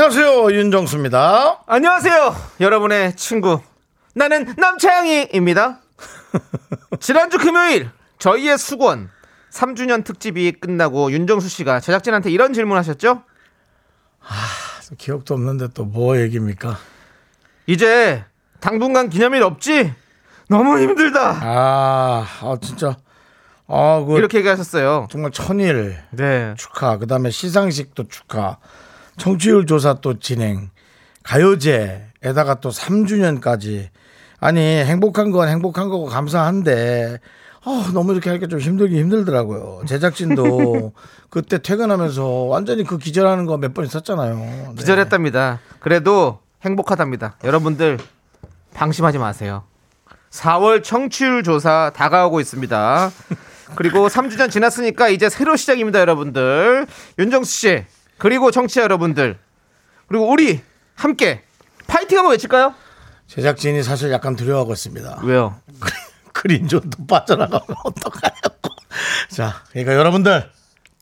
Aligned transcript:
안녕하세요 0.00 0.52
윤정수입니다. 0.52 1.64
안녕하세요, 1.66 2.36
여러분의 2.60 3.16
친구. 3.16 3.60
나는 4.14 4.54
남창희입니다. 4.56 5.80
지난주 7.00 7.36
금요일, 7.36 7.90
저희의 8.20 8.58
수건 8.58 9.10
3주년 9.50 10.04
특집이 10.04 10.52
끝나고 10.52 11.10
윤정수 11.10 11.48
씨가 11.48 11.80
제작진한테 11.80 12.30
이런 12.30 12.52
질문 12.52 12.78
하셨죠? 12.78 13.24
기억도 14.98 15.34
없는데 15.34 15.66
또 15.74 15.84
뭐 15.84 16.16
얘기입니까? 16.16 16.78
이제 17.66 18.24
당분간 18.60 19.10
기념일 19.10 19.42
없지? 19.42 19.92
너무 20.48 20.78
힘들다. 20.78 21.40
아, 21.42 22.24
아 22.40 22.56
진짜 22.62 22.96
아, 23.66 24.04
그 24.06 24.16
이렇게 24.16 24.38
얘기하셨어요. 24.38 25.08
정말 25.10 25.32
천일 25.32 25.98
네. 26.12 26.54
축하. 26.56 26.98
그다음에 26.98 27.30
시상식도 27.30 28.06
축하. 28.06 28.58
청취율 29.18 29.66
조사 29.66 29.94
또 29.94 30.18
진행. 30.18 30.70
가요제에다가 31.24 32.60
또 32.60 32.70
3주년까지. 32.70 33.88
아니, 34.40 34.60
행복한 34.60 35.30
건 35.30 35.48
행복한 35.48 35.88
거고 35.88 36.06
감사한데 36.06 37.18
아, 37.64 37.90
너무 37.92 38.12
이렇게 38.12 38.30
하니까 38.30 38.46
좀 38.46 38.60
힘들긴 38.60 38.98
힘들더라고요. 39.00 39.82
제작진도 39.86 40.92
그때 41.28 41.58
퇴근하면서 41.58 42.24
완전히 42.44 42.84
그 42.84 42.98
기절하는 42.98 43.46
거 43.46 43.56
몇 43.58 43.74
번 43.74 43.84
있었잖아요. 43.84 44.36
네. 44.36 44.72
기절했답니다. 44.78 45.58
그래도 45.80 46.38
행복하답니다. 46.64 47.36
여러분들 47.44 47.98
방심하지 48.74 49.18
마세요. 49.18 49.64
4월 50.30 50.82
청취율 50.84 51.42
조사 51.42 51.90
다가오고 51.94 52.40
있습니다. 52.40 53.10
그리고 53.74 54.08
3주년 54.08 54.50
지났으니까 54.50 55.08
이제 55.08 55.28
새로 55.28 55.56
시작입니다, 55.56 56.00
여러분들. 56.00 56.86
윤정수 57.18 57.50
씨, 57.52 57.84
그리고 58.18 58.50
청취자 58.50 58.82
여러분들, 58.82 59.38
그리고 60.08 60.28
우리 60.30 60.60
함께 60.94 61.42
파이팅 61.86 62.18
한번 62.18 62.32
외칠까요? 62.32 62.74
제작진이 63.28 63.82
사실 63.82 64.10
약간 64.10 64.36
두려워하고 64.36 64.72
있습니다. 64.72 65.20
왜요? 65.22 65.56
그린존도 66.32 67.06
빠져나가면 67.06 67.76
어떡하냐고. 67.84 68.70
자, 69.30 69.62
그러니까 69.70 69.94
여러분들 69.94 70.50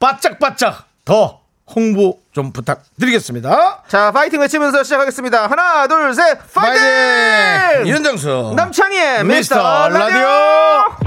바짝바짝 0.00 0.86
더 1.04 1.40
홍보 1.68 2.20
좀 2.32 2.52
부탁드리겠습니다. 2.52 3.84
자, 3.88 4.12
파이팅 4.12 4.40
외치면서 4.40 4.82
시작하겠습니다. 4.82 5.46
하나, 5.48 5.86
둘, 5.88 6.14
셋, 6.14 6.38
파이팅! 6.54 7.86
윤정수 7.88 8.52
남창희의 8.56 9.24
미스터 9.24 9.56
미스터 9.56 9.88
라디오. 9.88 10.18
라디오! 10.18 11.05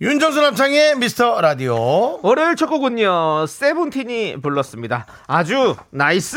윤정수 0.00 0.42
남창희의 0.42 0.96
미스터 0.96 1.40
라디오. 1.40 2.20
월요일 2.22 2.54
첫 2.56 2.66
곡은요, 2.66 3.46
세븐틴이 3.46 4.42
불렀습니다. 4.42 5.06
아주 5.26 5.74
nice! 5.90 6.36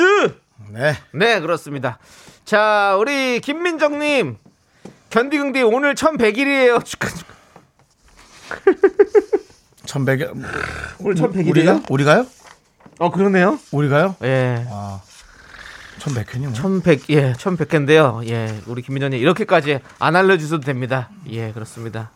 네. 0.70 0.94
네, 1.14 1.40
그렇습니다. 1.42 2.00
자, 2.46 2.96
우리 2.98 3.42
김민정님. 3.42 4.38
견디긍디 5.10 5.64
오늘 5.64 5.94
1100일이에요. 5.96 6.86
축하, 6.86 7.10
축하. 7.10 7.34
1100 9.86 10.32
오늘 11.00 11.16
1100일이에요? 11.16 11.50
우리가 11.50 11.82
우리가요? 11.90 12.28
어, 13.00 13.12
그러네요. 13.12 13.60
우리가요? 13.72 14.16
예. 14.24 14.66
1100회니 16.00 16.44
뭐. 16.44 16.54
1100, 16.54 17.10
예, 17.10 17.34
1100개인데요. 17.34 18.26
예, 18.30 18.58
우리 18.68 18.82
김민정님 18.82 19.20
이렇게까지 19.20 19.80
안 20.00 20.16
알려주셔도 20.16 20.62
됩니다. 20.64 21.10
예, 21.30 21.52
그렇습니다. 21.52 22.12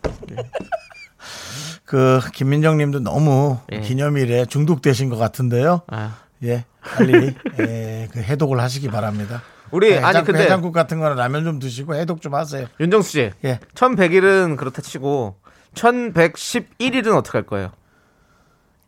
그 1.85 2.19
김민정 2.33 2.77
님도 2.77 2.99
너무 2.99 3.57
예. 3.71 3.81
기념일에 3.81 4.45
중독되신 4.45 5.09
것 5.09 5.17
같은데요. 5.17 5.81
아. 5.88 6.17
예. 6.44 6.66
빨리 6.81 7.33
예, 7.59 8.07
그 8.11 8.19
해독을 8.21 8.59
하시기 8.59 8.89
바랍니다. 8.89 9.41
우리, 9.71 9.94
해장, 9.94 10.05
아니, 10.05 10.23
근데- 10.23 10.44
해장국 10.44 10.71
같은 10.73 10.99
거는 10.99 11.16
라면 11.17 11.44
좀 11.45 11.59
드시고 11.59 11.95
해독 11.95 12.21
좀 12.21 12.35
하세요. 12.35 12.67
윤정수 12.79 13.09
씨. 13.11 13.31
예. 13.45 13.59
1100일은 13.75 14.57
그렇다 14.57 14.81
치고 14.81 15.35
1111일은 15.73 17.16
어떻게 17.17 17.38
할 17.38 17.45
거예요? 17.45 17.71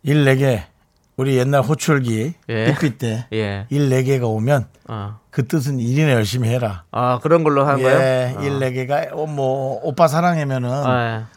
일 0.04 0.24
4개 0.26 0.64
우리 1.18 1.38
옛날 1.38 1.62
호출기 1.62 2.34
예. 2.50 2.66
삐삐 2.74 2.98
때 2.98 3.26
예. 3.34 3.66
일 3.70 3.90
4개가 3.90 4.24
오면 4.26 4.68
아, 4.88 5.20
그 5.32 5.48
뜻은 5.48 5.80
일이나 5.80 6.12
열심히 6.12 6.50
해라. 6.50 6.84
아 6.92 7.20
그런 7.24 7.44
걸로 7.44 7.66
하는 7.66 7.80
예, 7.80 7.84
거예요? 7.84 8.42
일 8.42 8.60
4개가 8.60 9.14
어, 9.14 9.26
뭐 9.26 9.80
오빠 9.84 10.08
사랑해면은 10.08 10.70
아, 10.70 11.28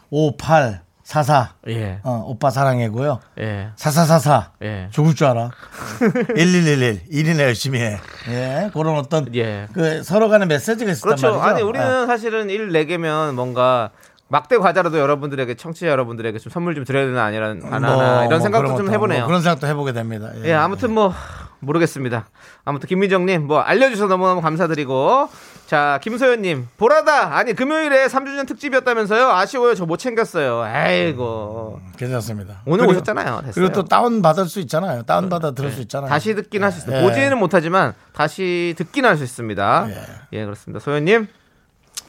58 1.09 1.09
44 1.09 1.53
예. 1.69 1.99
어, 2.03 2.23
오빠 2.27 2.51
사랑해고요. 2.51 3.19
예. 3.39 3.69
4444 3.75 4.51
예. 4.61 4.87
죽을 4.91 5.15
줄 5.15 5.25
알아. 5.25 5.49
1111 6.37 7.01
일이나 7.09 7.43
열심히 7.43 7.79
해. 7.79 7.97
예. 8.29 8.69
그런 8.71 8.95
어떤 8.95 9.33
예. 9.35 9.67
그 9.73 10.03
서로 10.03 10.29
간의 10.29 10.47
메시지가 10.47 10.91
있단 10.91 11.01
그렇죠. 11.01 11.27
말이죠. 11.31 11.41
아니 11.41 11.61
우리는 11.63 12.05
사실은 12.05 12.51
일 12.51 12.69
4개면 12.69 13.33
뭔가 13.33 13.89
막대 14.27 14.57
과자라도 14.57 14.99
여러분들에게 14.99 15.55
청취자 15.55 15.87
여러분들에게 15.87 16.37
좀 16.37 16.51
선물 16.51 16.75
좀 16.75 16.85
드려야 16.85 17.07
되나 17.07 17.23
아니라 17.23 17.55
예. 17.55 17.59
하나 17.67 17.95
뭐, 17.95 18.03
이런 18.03 18.29
뭐 18.29 18.39
생각도 18.39 18.77
좀 18.77 18.93
해보네요. 18.93 19.21
뭐 19.21 19.27
그런 19.27 19.41
생각도 19.41 19.65
해보게 19.65 19.93
됩니다. 19.93 20.29
예, 20.43 20.53
아무튼 20.53 20.93
뭐 20.93 21.11
모르겠습니다. 21.59 22.27
아무튼 22.65 22.87
김민정님 22.87 23.47
뭐 23.47 23.59
알려주셔서 23.61 24.07
너무너무 24.07 24.41
감사드리고 24.41 25.29
자 25.69 25.99
김소연님 26.01 26.67
보라다 26.77 27.35
아니 27.37 27.53
금요일에 27.53 28.07
3주년 28.07 28.47
특집이었다면서요 28.47 29.29
아쉬워요 29.29 29.75
저 29.75 29.85
못 29.85 29.97
챙겼어요. 29.97 30.61
아이고 30.63 31.79
괜찮습니다. 31.95 32.61
오늘 32.65 32.87
그리고- 32.87 32.93
오셨잖아요. 33.01 33.41
됐어요. 33.45 33.51
그리고 33.53 33.71
또 33.73 33.83
다운 33.85 34.23
받을 34.23 34.47
수 34.47 34.59
있잖아요. 34.61 35.03
다운 35.03 35.29
받아 35.29 35.51
들을 35.51 35.71
수 35.71 35.81
있잖아요. 35.81 36.09
다시 36.09 36.33
듣긴 36.33 36.63
할수 36.63 36.79
있어요. 36.79 36.97
예. 36.97 37.01
보지는 37.03 37.37
못하지만 37.37 37.93
다시 38.13 38.73
듣긴 38.79 39.05
할 39.05 39.15
수 39.15 39.23
있습니다. 39.23 39.87
예. 39.89 40.03
예, 40.39 40.43
그렇습니다. 40.45 40.83
소연님, 40.83 41.27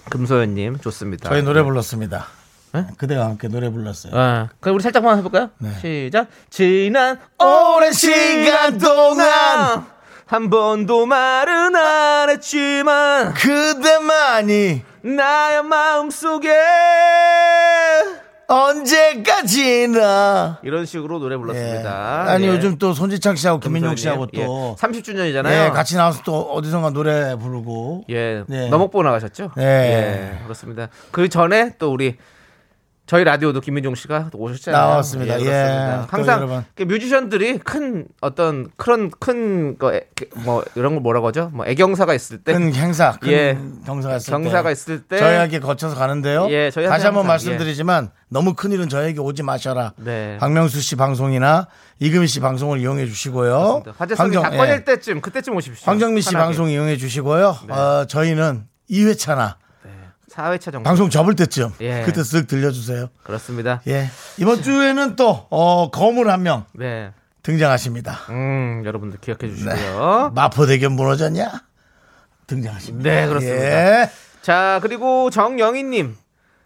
금소연님 0.09 0.79
좋습니다. 0.79 1.29
저희 1.29 1.43
노래 1.43 1.63
불렀습니다. 1.63 2.27
네? 2.73 2.87
그대와 2.97 3.27
함께 3.27 3.49
노래 3.49 3.69
불렀어요. 3.69 4.13
아, 4.17 4.49
그럼 4.61 4.77
우리 4.77 4.83
살짝만 4.83 5.19
해볼까요? 5.19 5.51
네. 5.59 5.71
시작. 5.83 6.29
지난 6.49 7.19
오랜 7.39 7.93
시간 7.93 8.79
동안 8.79 9.85
한 10.31 10.49
번도 10.49 11.07
말은 11.07 11.75
안 11.75 12.31
했지만 12.31 13.35
그대만이 13.35 14.81
나의 15.03 15.65
마음속에 15.65 16.49
언제까지나 18.47 19.91
이런 20.63 20.87
식으로 20.87 21.19
노래 21.19 21.37
불렀습니다. 21.37 22.27
예. 22.29 22.31
아니 22.31 22.45
예. 22.45 22.51
요즘 22.51 22.79
또 22.79 22.93
손지창 22.93 23.35
씨하고 23.35 23.59
김민용 23.59 23.97
씨하고 23.97 24.29
예. 24.35 24.45
또 24.45 24.77
30주년이잖아요. 24.79 25.67
예, 25.67 25.71
같이 25.71 25.97
나와서 25.97 26.23
또 26.25 26.43
어디선가 26.43 26.91
노래 26.91 27.35
부르고 27.35 28.05
예, 28.11 28.45
네. 28.47 28.69
너목보 28.69 29.03
나가셨죠? 29.03 29.51
네. 29.57 29.65
예, 29.65 30.45
그렇습니다. 30.45 30.91
그 31.11 31.29
전에 31.29 31.75
또 31.81 31.93
우리 31.93 32.19
저희 33.11 33.25
라디오도 33.25 33.61
김민종 33.61 33.97
씨가 33.97 34.29
또 34.31 34.39
오셨잖아요. 34.39 34.81
나왔습니다. 34.87 35.41
예. 35.41 35.45
예, 35.45 35.97
또 36.03 36.17
항상. 36.17 36.65
그 36.77 36.85
뮤지션들이 36.85 37.59
큰 37.59 38.07
어떤 38.21 38.69
그런 38.77 39.11
큰뭐 39.11 40.63
이런 40.77 40.93
걸 40.95 41.01
뭐라고 41.01 41.27
하죠? 41.27 41.51
뭐 41.53 41.67
애경사가 41.67 42.15
있을 42.15 42.39
때 42.45 42.53
큰 42.53 42.73
행사, 42.73 43.11
큰 43.21 43.33
예. 43.33 43.59
경사가 43.85 44.15
있을 44.19 44.31
경사가 44.31 44.63
때 44.69 44.73
있을 44.73 45.01
때 45.09 45.19
저희에게 45.19 45.59
거쳐서 45.59 45.97
가는데요. 45.97 46.47
예, 46.51 46.71
저희한테 46.71 46.89
다시 46.89 47.07
한번 47.07 47.23
항상, 47.23 47.27
말씀드리지만 47.33 48.11
너무 48.29 48.55
큰 48.55 48.71
일은 48.71 48.89
저에게 48.89 49.19
오지 49.19 49.43
마셔라. 49.43 49.95
네. 49.97 50.37
박명수 50.39 50.81
씨 50.81 50.95
방송이나 50.95 51.67
이금희 51.99 52.29
씨 52.29 52.39
방송을 52.39 52.79
이용해 52.79 53.07
주시고요. 53.07 53.83
화제성이 53.99 54.35
다 54.37 54.43
황정- 54.43 54.57
꺼질 54.57 54.75
예. 54.77 54.85
때쯤 54.85 55.21
그때쯤 55.21 55.57
오십시오. 55.57 55.83
황정민 55.85 56.23
씨. 56.23 56.33
방송 56.33 56.69
이용해 56.71 56.97
주시고요. 56.97 57.57
네. 57.67 57.75
어, 57.75 58.05
저희는 58.09 58.67
2회차나 58.89 59.57
4회차 60.31 60.65
정도. 60.73 60.83
방송 60.83 61.11
접을 61.11 61.35
때쯤 61.35 61.73
예. 61.81 62.03
그때 62.05 62.21
쓱 62.21 62.47
들려주세요. 62.49 63.09
그렇습니다. 63.25 63.83
예. 63.89 64.09
이번 64.39 64.63
주에는 64.63 65.17
또 65.17 65.47
어, 65.51 65.91
거물 65.91 66.31
한 66.31 66.43
명 66.43 66.65
네. 66.73 67.13
등장하십니다. 67.43 68.19
음, 68.31 68.83
여러분들 68.85 69.19
기억해 69.21 69.49
주시고요. 69.49 70.33
마포대교 70.35 70.91
무너졌냐? 70.91 71.51
등장하십니다. 72.47 73.11
네, 73.11 73.27
그렇습니다. 73.27 74.03
예. 74.03 74.11
자, 74.43 74.79
그리고 74.83 75.31
정영희님. 75.31 76.17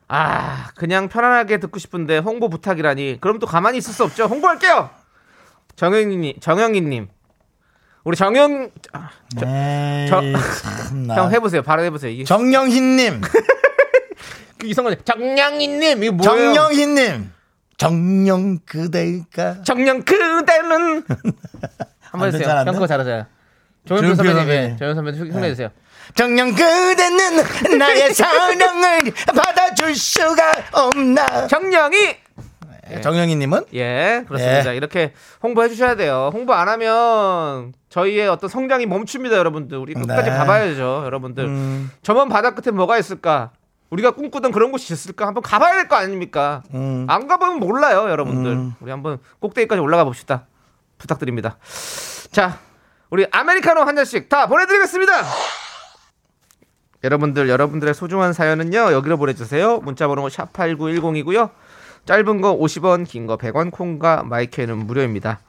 아, 0.09 0.69
그냥 0.75 1.09
편안하게 1.09 1.59
듣고 1.61 1.79
싶은데 1.79 2.19
홍보 2.19 2.49
부탁이라니. 2.49 3.19
그럼 3.21 3.39
또 3.39 3.47
가만히 3.47 3.79
있을 3.79 3.93
수 3.95 4.05
없죠. 4.05 4.25
홍보할게요. 4.27 4.91
정영희님, 5.77 6.41
정영희님. 6.41 7.09
우리 8.05 8.17
정영. 8.17 8.71
형 9.41 11.33
해보세요. 11.33 11.63
바로 11.63 11.83
해보세요. 11.85 12.11
이게 12.13 12.25
정영희님, 12.25 13.21
그 14.59 14.67
이성건 14.67 14.97
정영희님 15.05 16.05
이거 16.05 16.13
뭐예요? 16.13 16.55
정영희님, 16.55 17.33
정영 17.79 18.59
그대가 18.67 19.63
정령 19.63 20.03
그대는 20.03 21.05
한번 22.11 22.29
해주세요. 22.29 22.47
잘안 22.49 22.65
돼? 22.65 22.69
형 22.69 22.75
그거 22.75 22.87
잘하세요. 22.87 23.27
조현표 23.87 24.15
선배님, 24.15 24.39
선배님. 24.39 24.71
예, 24.73 24.77
조현 24.77 24.95
선배님 24.95 25.33
흉내 25.33 25.49
주세요. 25.51 25.71
정녕 26.15 26.55
그대는 26.55 27.79
나의 27.79 28.13
사랑을 28.15 29.03
받아줄 29.35 29.95
수가 29.97 30.53
없나 30.73 31.47
정령이 31.49 32.17
정영희님은 33.03 33.65
예 33.75 34.25
그렇습니다. 34.27 34.73
예. 34.73 34.77
이렇게 34.77 35.13
홍보해 35.43 35.69
주셔야 35.69 35.95
돼요. 35.97 36.31
홍보 36.33 36.53
안 36.55 36.69
하면 36.69 37.73
저희의 37.89 38.29
어떤 38.29 38.49
성장이 38.51 38.87
멈춥니다, 38.87 39.37
여러분들. 39.37 39.79
우리 39.79 39.95
끝까지 39.95 40.31
네. 40.31 40.37
가봐야죠, 40.37 41.03
여러분들. 41.05 41.45
음, 41.45 41.91
저먼 42.03 42.29
바다 42.29 42.55
끝에 42.55 42.73
뭐가 42.75 42.99
있을까? 42.99 43.51
우리가 43.91 44.11
꿈꾸던 44.13 44.51
그런 44.53 44.73
곳이 44.73 44.93
있을까? 44.93 45.27
한번 45.27 45.43
가봐야 45.43 45.75
될 45.77 45.89
거 45.89 45.97
아닙니까? 45.97 46.63
음. 46.75 47.07
안 47.09 47.27
가보면 47.29 47.59
몰라요, 47.61 48.09
여러분들. 48.11 48.51
음. 48.53 48.75
우리 48.81 48.91
한번 48.91 49.19
꼭대기까지 49.41 49.81
올라가 49.81 50.05
봅시다. 50.05 50.47
부탁드립니다. 50.99 51.59
자, 52.33 52.59
우리 53.11 53.27
아메리카노 53.31 53.83
한 53.83 53.95
잔씩 53.95 54.29
다 54.29 54.47
보내드리겠습니다. 54.49 55.13
여러분들, 57.05 57.49
여러분들의 57.51 57.93
소중한 57.95 58.33
사연은요, 58.33 58.93
여기로 58.93 59.19
보내주세요. 59.19 59.79
문자번호 59.81 60.27
샵8910이고요. 60.29 61.51
짧은 62.07 62.41
거 62.41 62.57
50원, 62.57 63.07
긴 63.09 63.27
거 63.27 63.37
100원, 63.37 63.71
콩과 63.71 64.25
마이크는 64.25 64.87
무료입니다. 64.87 65.41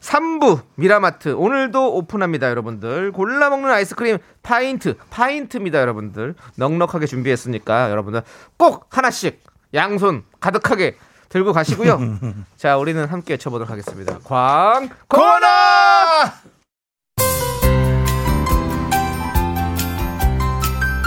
3부 0.00 0.62
미라마트. 0.76 1.34
오늘도 1.34 1.94
오픈합니다 1.96 2.48
여러분들. 2.50 3.10
골라 3.12 3.50
먹는 3.50 3.70
아이스크림 3.70 4.18
파인트 4.42 4.96
파인트입니다 5.10 5.80
여러분들. 5.80 6.34
넉넉하게 6.56 7.06
준비했으니까 7.06 7.90
여러분들 7.90 8.22
꼭 8.56 8.86
하나씩 8.90 9.42
양손 9.74 10.22
가득하게 10.40 10.96
들고 11.30 11.52
가시고요. 11.52 11.98
자 12.56 12.76
우리는 12.78 13.04
함께 13.06 13.34
외쳐보도록 13.34 13.70
하겠습니다. 13.70 14.18
광 14.24 14.88
코너 15.08 15.46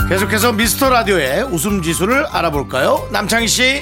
계속해서 0.10 0.52
미스터 0.52 0.90
라디오의 0.90 1.44
웃음 1.44 1.82
지수를 1.82 2.26
알아볼까요? 2.26 3.08
남창희 3.14 3.48
씨 3.48 3.82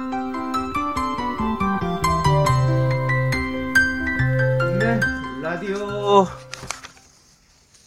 라디오 5.55 6.25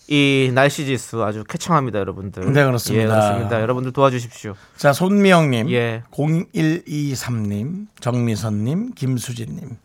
이 0.07 0.51
날씨 0.53 0.85
지수 0.85 1.25
아주 1.25 1.45
쾌청합니다, 1.45 1.99
여러분들. 1.99 2.53
네, 2.53 2.63
그렇습니다. 2.63 3.03
예, 3.03 3.07
그렇습니다. 3.07 3.63
여러분들 3.63 3.93
도와주십시오. 3.93 4.55
자, 4.77 4.93
손미영 4.93 5.51
님, 5.51 5.71
예. 5.71 6.03
0123 6.13 7.43
님, 7.45 7.87
정미선 8.01 8.65
님, 8.65 8.93
김수진 8.93 9.57
님, 9.57 9.79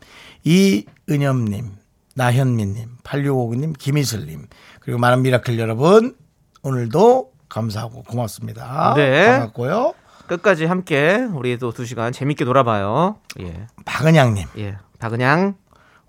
이은엽님, 0.44 1.70
나현미 2.16 2.66
님, 2.66 2.88
8659 3.02 3.54
님, 3.54 3.72
김희슬 3.72 4.26
님, 4.26 4.46
그리고 4.80 4.98
많은 4.98 5.22
미라클 5.22 5.58
여러분, 5.58 6.14
오늘도 6.62 7.32
감사하고 7.48 8.02
고맙습니다. 8.02 8.92
네. 8.94 9.26
반갑고요. 9.26 9.94
끝까지 10.26 10.66
함께 10.66 11.26
우리 11.32 11.56
또 11.56 11.72
두 11.72 11.86
시간 11.86 12.12
재밌게 12.12 12.44
놀아봐요. 12.44 13.16
예, 13.40 13.66
박은양 13.86 14.34
님, 14.34 14.46
예. 14.58 14.76
박은양. 14.98 15.54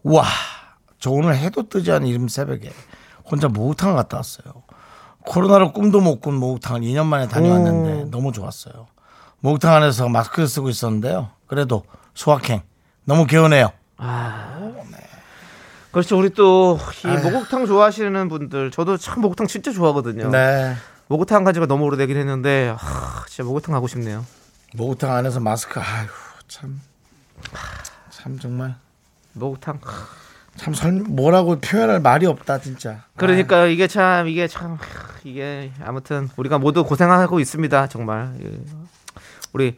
우와, 0.04 0.26
저 1.02 1.10
오늘 1.10 1.36
해도 1.36 1.68
뜨지 1.68 1.92
않은 1.92 2.08
이른 2.08 2.28
새벽에 2.30 2.72
혼자 3.26 3.48
목욕탕을 3.50 3.96
갔다 3.96 4.18
왔어요. 4.18 4.64
코로나로 5.26 5.74
꿈도 5.74 6.00
못 6.00 6.22
꾼 6.22 6.36
목욕탕을 6.36 6.82
2년 6.82 7.06
만에 7.08 7.28
다녀왔는데 7.28 8.12
너무 8.12 8.32
좋았어요. 8.32 8.88
목욕탕 9.40 9.74
안에서 9.74 10.08
마스크를 10.10 10.48
쓰고 10.48 10.70
있었는데요. 10.70 11.30
그래도 11.48 11.84
수학행 12.14 12.62
너무 13.04 13.26
개운해요. 13.26 13.72
그렇죠. 15.92 16.18
우리 16.18 16.30
또 16.30 16.78
이 17.04 17.08
목욕탕 17.24 17.66
좋아하시는 17.66 18.30
분들, 18.30 18.70
저도 18.72 18.98
참 18.98 19.22
목욕탕 19.22 19.48
진짜 19.48 19.72
좋아하거든요. 19.72 20.30
네. 20.30 20.76
목욕탕 21.08 21.44
간 21.44 21.54
지가 21.54 21.66
너무 21.66 21.84
오래되긴 21.86 22.16
했는데, 22.16 22.74
하, 22.78 23.26
진짜 23.28 23.44
목욕탕 23.44 23.74
가고 23.74 23.88
싶네요. 23.88 24.24
목욕탕 24.76 25.12
안에서 25.12 25.40
마스크 25.40 25.80
아휴 25.80 26.08
참. 26.48 26.80
참 28.12 28.40
정말 28.40 28.76
목욕탕. 29.34 29.80
참 30.56 30.74
설, 30.74 30.92
뭐라고 30.94 31.60
표현할 31.60 32.00
말이 32.02 32.26
없다 32.26 32.60
진짜. 32.60 33.04
그러니까 33.16 33.66
이게 33.68 33.88
참 33.88 34.28
이게 34.28 34.48
참 34.48 34.78
이게 35.24 35.72
아무튼 35.84 36.30
우리가 36.36 36.58
모두 36.60 36.84
고생하고 36.84 37.40
있습니다 37.40 37.88
정말 37.88 38.34
예. 38.44 38.52
우리 39.54 39.76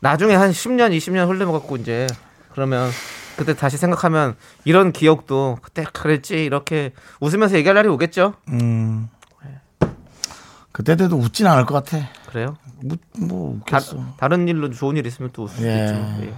나중에 0.00 0.34
한 0.34 0.50
10년 0.50 0.96
20년 0.96 1.28
흘러갖고 1.28 1.76
이제 1.76 2.06
그러면 2.52 2.90
그때 3.36 3.54
다시 3.54 3.76
생각하면 3.76 4.34
이런 4.64 4.92
기억도 4.92 5.58
그때 5.62 5.84
그랬지 5.84 6.44
이렇게 6.44 6.92
웃으면서 7.20 7.56
얘기할 7.56 7.74
날이 7.74 7.88
오겠죠 7.88 8.34
음. 8.48 9.08
그때 10.72 10.94
돼도 10.96 11.16
웃진 11.16 11.46
않을 11.46 11.64
것 11.64 11.72
같아. 11.82 12.06
그래요 12.26 12.56
뭐, 12.84 12.96
뭐 13.18 13.60
다, 13.66 13.78
웃겠어. 13.78 14.14
다 14.18 14.28
른 14.28 14.46
일로 14.46 14.70
좋은 14.70 14.96
일 14.98 15.06
있으면 15.06 15.30
또 15.32 15.44
웃을 15.44 15.56
수 15.56 15.66
예. 15.66 15.84
있죠 15.84 15.94
예. 16.22 16.34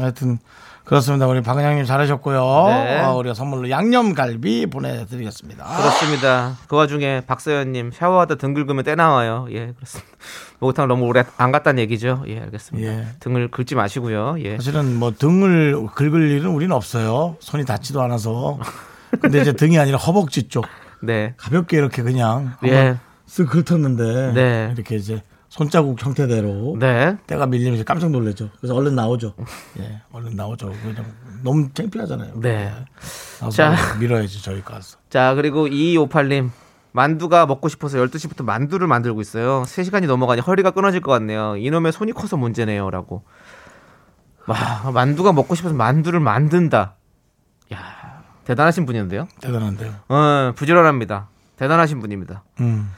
하여튼 0.00 0.38
그렇습니다. 0.84 1.26
우리 1.26 1.40
박은양님 1.40 1.86
잘하셨고요. 1.86 2.66
네. 2.68 3.00
어, 3.00 3.16
우리가 3.16 3.34
선물로 3.34 3.70
양념갈비 3.70 4.66
보내드리겠습니다. 4.66 5.64
그렇습니다 5.64 6.58
그 6.68 6.76
와중에 6.76 7.22
박서연님 7.26 7.90
샤워하다 7.92 8.34
등 8.36 8.52
긁으면 8.54 8.84
때 8.84 8.94
나와요 8.94 9.46
예 9.50 9.72
그렇습니다 9.72 10.10
목욕탕 10.60 10.88
너무 10.88 11.06
오래 11.06 11.24
안 11.38 11.52
갔다는 11.52 11.82
얘기죠 11.82 12.24
예 12.28 12.40
알겠습니다 12.40 12.88
예. 12.88 13.06
등을 13.20 13.48
긁지 13.50 13.74
마시고요 13.74 14.36
예 14.40 14.56
사실은 14.56 14.96
뭐 14.98 15.12
등을 15.12 15.86
긁을 15.94 16.30
일은 16.30 16.50
우리는 16.50 16.74
없어요. 16.74 17.36
손이 17.40 17.64
닿지도 17.64 18.02
않아서. 18.02 18.58
근데 19.20 19.40
이제 19.40 19.52
등이 19.52 19.78
아니라 19.78 19.96
허벅지 19.98 20.48
쪽 20.48 20.66
네. 21.00 21.34
가볍게 21.36 21.76
이렇게 21.76 22.02
그냥 22.02 22.54
예. 22.64 22.76
한번 22.76 23.00
쓱 23.28 23.48
긁었는데 23.48 24.32
네. 24.34 24.72
이렇게 24.74 24.96
이제 24.96 25.22
손자국 25.54 26.04
형태대로 26.04 26.76
네. 26.80 27.16
때가 27.28 27.46
밀리면 27.46 27.74
이제 27.74 27.84
깜짝 27.84 28.10
놀라죠. 28.10 28.50
그래서 28.58 28.74
얼른 28.74 28.96
나오죠. 28.96 29.34
예, 29.78 30.00
얼른 30.10 30.34
나오죠. 30.34 30.72
그냥 30.82 31.06
너무 31.44 31.68
창피하잖아요. 31.72 32.40
네. 32.40 32.72
자. 33.52 33.76
밀어야지 34.00 34.42
저희 34.42 34.62
가서. 34.62 34.98
자, 35.10 35.34
그리고 35.34 35.68
2258님. 35.68 36.50
만두가 36.90 37.46
먹고 37.46 37.68
싶어서 37.68 37.98
12시부터 37.98 38.44
만두를 38.44 38.88
만들고 38.88 39.20
있어요. 39.20 39.62
3시간이 39.62 40.06
넘어가니 40.08 40.40
허리가 40.40 40.72
끊어질 40.72 41.00
것 41.00 41.12
같네요. 41.12 41.56
이놈의 41.56 41.92
손이 41.92 42.12
커서 42.12 42.36
문제네요. 42.36 42.90
라고. 42.90 43.22
와, 44.48 44.90
만두가 44.92 45.32
먹고 45.32 45.54
싶어서 45.54 45.74
만두를 45.74 46.18
만든다. 46.18 46.96
야 47.72 47.78
대단하신 48.44 48.86
분이었는데요. 48.86 49.28
대단한데요. 49.40 49.92
어, 50.08 50.52
부지런합니다. 50.56 51.28
대단하신 51.56 52.00
분입니다. 52.00 52.42
음. 52.60 52.90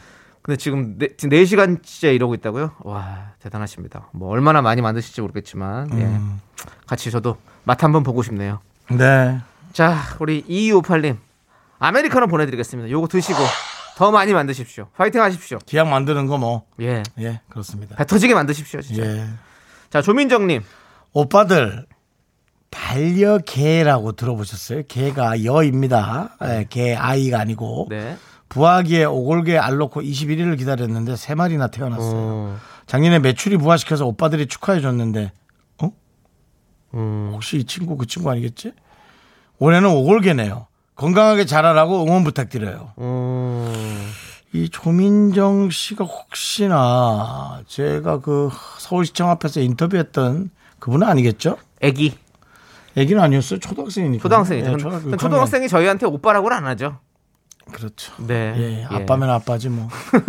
근데 0.47 0.57
지금 0.59 0.97
네, 0.97 1.09
지금 1.17 1.37
4시간째 1.37 2.15
이러고 2.15 2.35
있다고요? 2.35 2.71
와, 2.85 3.33
대단하십니다. 3.41 4.11
뭐 4.13 4.29
얼마나 4.31 4.63
많이 4.63 4.81
만드실지 4.81 5.21
모르겠지만 5.21 5.91
예. 5.99 6.05
음. 6.05 6.41
같이 6.87 7.11
저도 7.11 7.37
맛 7.65 7.83
한번 7.83 8.05
보고 8.05 8.23
싶네요. 8.23 8.61
네. 8.89 9.41
자, 9.73 9.97
우리 10.21 10.45
2258님. 10.45 11.17
아메리카노 11.81 12.29
보내드리겠습니다. 12.29 12.89
요거 12.91 13.09
드시고 13.09 13.41
더 13.97 14.13
많이 14.13 14.33
만드십시오. 14.33 14.87
파이팅 14.97 15.21
하십시오. 15.21 15.59
기약 15.67 15.89
만드는 15.89 16.27
거 16.29 16.39
뭐. 16.39 16.63
예. 16.81 17.03
예, 17.19 17.41
그렇습니다. 17.49 17.97
배 17.97 18.07
터지게 18.07 18.33
만드십시오, 18.35 18.81
진짜. 18.83 19.03
예. 19.05 19.27
자, 19.91 20.01
조민정님. 20.01 20.63
오빠들 21.13 21.87
반려개라고 22.71 24.13
들어보셨어요? 24.13 24.85
개가 24.87 25.43
여입니다. 25.43 26.37
예, 26.45 26.67
개 26.71 26.95
아이가 26.95 27.41
아니고 27.41 27.89
네. 27.91 28.17
부화기에 28.49 29.05
오골개 29.05 29.57
알 29.59 29.77
놓고 29.77 30.03
21일을 30.03 30.57
기다렸는데 30.59 31.17
세 31.17 31.35
마리나 31.35 31.67
태어났어요. 31.69 32.13
어, 32.15 32.57
작년에 32.87 33.19
매출이 33.19 33.57
부화시켜서 33.59 34.07
오빠들이 34.07 34.47
축하해 34.47 34.81
줬는데 34.81 35.33
어? 35.83 35.91
음, 36.95 37.31
혹시 37.35 37.59
이 37.59 37.65
친구 37.65 37.97
그 37.97 38.07
친구 38.07 38.31
아니겠지? 38.31 38.73
올해는 39.59 39.89
오골개네요. 39.91 40.67
건강하게 40.95 41.45
자라라고 41.45 42.05
응원 42.05 42.25
부탁드려요. 42.25 42.93
음, 42.99 43.73
이 44.53 44.69
조민정 44.71 45.69
씨가 45.71 46.05
혹시나 46.05 47.63
제가 47.67 48.21
그 48.21 48.49
서울시청 48.79 49.29
앞에서 49.31 49.61
인터뷰했던 49.61 50.51
그분은 50.79 51.07
아니겠죠? 51.07 51.59
애기 51.83 52.17
애기는 52.97 53.23
아니었어요. 53.23 53.59
초등학생이니까. 53.61 54.23
초등학생이죠. 54.23 54.77
근데 55.01 55.17
초등학생이 55.19 55.69
저희한테 55.69 56.07
오빠라고는 56.07 56.57
안 56.57 56.67
하죠. 56.69 56.99
6학년. 57.67 57.73
그렇죠. 57.73 58.13
네. 58.19 58.55
예, 58.57 58.81
예. 58.81 58.85
아빠면 58.85 59.31
아빠지 59.31 59.69
뭐. 59.69 59.89
뭐, 60.13 60.21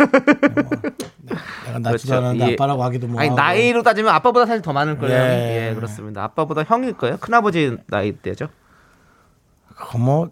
내가 1.66 1.78
낳지도 1.78 2.08
그렇죠. 2.08 2.14
않았는데 2.14 2.50
예. 2.50 2.54
아빠라고 2.54 2.84
하기도 2.84 3.06
뭐. 3.06 3.20
아니. 3.20 3.30
나이로 3.30 3.82
따지면 3.82 4.14
아빠보다 4.14 4.46
사실 4.46 4.62
더 4.62 4.72
많을 4.72 4.98
거예요. 4.98 5.14
예. 5.14 5.70
예. 5.70 5.74
그렇습니다. 5.74 6.24
아빠보다 6.24 6.64
형일 6.64 6.94
거예요. 6.94 7.16
큰아버지 7.18 7.76
나이 7.88 8.12
때죠. 8.12 8.48
그거 9.76 9.98
뭐 9.98 10.30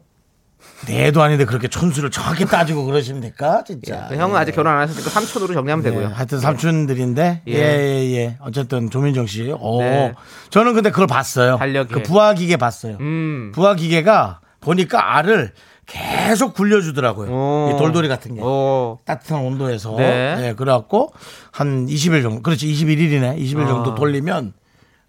내도 0.86 1.22
아닌데 1.22 1.44
그렇게 1.44 1.68
촌수를 1.68 2.10
정확히 2.10 2.44
따지고 2.44 2.84
그러십니까? 2.84 3.62
진짜. 3.64 4.06
그 4.08 4.16
형은 4.16 4.36
아직 4.36 4.52
결혼 4.52 4.72
안 4.72 4.80
하셨으니까 4.80 5.10
삼촌으로 5.10 5.54
정리하면 5.54 5.84
예, 5.84 5.90
되고요. 5.90 6.08
하여튼 6.08 6.40
삼촌들인데 6.40 7.42
예. 7.46 7.52
예, 7.52 7.58
예, 7.58 8.16
예. 8.16 8.36
어쨌든 8.40 8.90
조민정 8.90 9.26
씨. 9.26 9.52
오. 9.52 9.80
네. 9.80 10.12
저는 10.50 10.74
근데 10.74 10.90
그걸 10.90 11.06
봤어요. 11.06 11.56
반려계. 11.58 11.94
그 11.94 12.02
부화 12.02 12.34
기계 12.34 12.56
봤어요. 12.56 12.96
음. 13.00 13.52
부화 13.54 13.74
기계가 13.74 14.40
보니까 14.60 15.16
알을 15.16 15.52
계속 15.86 16.54
굴려주더라고요. 16.54 17.30
오. 17.30 17.70
이 17.72 17.78
돌돌이 17.78 18.08
같은 18.08 18.34
게. 18.34 18.40
오. 18.42 18.98
따뜻한 19.04 19.40
온도에서. 19.40 19.94
네. 19.96 20.48
예, 20.48 20.54
그래갖고 20.54 21.12
한 21.52 21.86
20일 21.86 22.22
정도. 22.22 22.42
그렇지. 22.42 22.66
21일이네. 22.66 23.38
20일 23.38 23.64
아. 23.64 23.66
정도 23.68 23.94
돌리면 23.94 24.52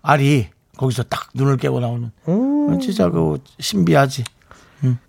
알이 0.03 0.48
거기서 0.77 1.03
딱 1.03 1.27
눈을 1.34 1.57
깨고 1.57 1.79
나오는. 1.79 2.12
진짜 2.79 3.10
그 3.10 3.39
신비하지. 3.60 4.24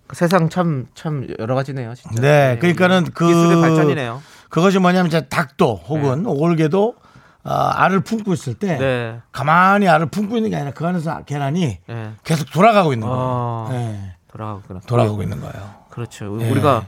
그 0.07 0.15
세상 0.15 0.49
참 0.49 0.87
참 0.95 1.27
여러 1.37 1.53
가지네요, 1.53 1.93
진짜. 1.93 2.19
네. 2.21 2.53
예. 2.53 2.57
그러니까는 2.59 3.05
그. 3.13 3.27
기술의 3.27 3.61
발전이네요. 3.61 4.21
그것이 4.49 4.79
뭐냐면 4.79 5.07
이제 5.07 5.21
닭도 5.21 5.81
혹은 5.87 6.25
오골개도 6.25 6.95
아, 7.43 7.71
알을 7.83 8.01
품고 8.01 8.33
있을 8.33 8.55
때 8.55 8.77
네. 8.77 9.19
가만히 9.31 9.87
알을 9.87 10.07
품고 10.07 10.35
있는 10.37 10.49
게 10.49 10.55
아니라 10.55 10.71
그 10.71 10.85
안에서 10.87 11.23
계란이 11.23 11.77
예. 11.87 12.09
계속 12.23 12.49
돌아가고 12.51 12.91
있는 12.93 13.07
거예요. 13.07 13.21
어. 13.21 13.67
네. 13.71 14.15
돌아가구나. 14.31 14.79
돌아가고 14.87 15.23
있는 15.23 15.39
거예요. 15.41 15.75
그렇죠. 15.89 16.37
예. 16.41 16.49
우리가 16.49 16.85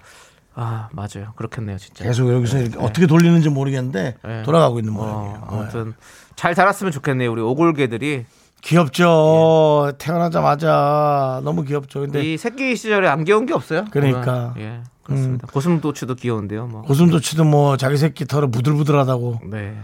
아 0.54 0.90
맞아요. 0.92 1.34
그렇겠네요, 1.36 1.78
진짜. 1.78 2.04
계속 2.04 2.32
여기서 2.32 2.60
이렇게 2.60 2.78
어떻게 2.80 3.08
돌리는지 3.08 3.50
모르겠는데 3.50 4.18
네. 4.24 4.44
돌아가고 4.44 4.80
있는 4.80 4.94
어, 4.96 4.98
모양이에요. 4.98 5.34
네. 5.38 5.42
아무튼 5.48 5.94
잘 6.36 6.54
자랐으면 6.56 6.92
좋겠네요. 6.92 7.32
우리 7.32 7.42
오골개들이 7.42 8.26
귀엽죠. 8.62 9.94
태어나자마자 9.98 11.42
너무 11.44 11.64
귀엽죠. 11.64 12.02
근데 12.02 12.22
이 12.24 12.38
새끼 12.38 12.76
시절에 12.76 13.08
안 13.08 13.24
귀여운 13.24 13.46
게 13.46 13.54
없어요. 13.54 13.86
네. 13.86 13.88
그러니까. 13.92 14.54
보면. 14.54 14.60
예, 14.60 14.84
그렇습니다. 15.04 15.48
고슴도치도 15.48 16.16
귀여운데요, 16.16 16.68
뭐. 16.68 16.82
고슴도치도 16.84 17.44
뭐 17.46 17.78
자기 17.78 17.98
새끼 17.98 18.26
털을 18.26 18.52
부들부들하다고 18.52 19.40
네. 19.50 19.78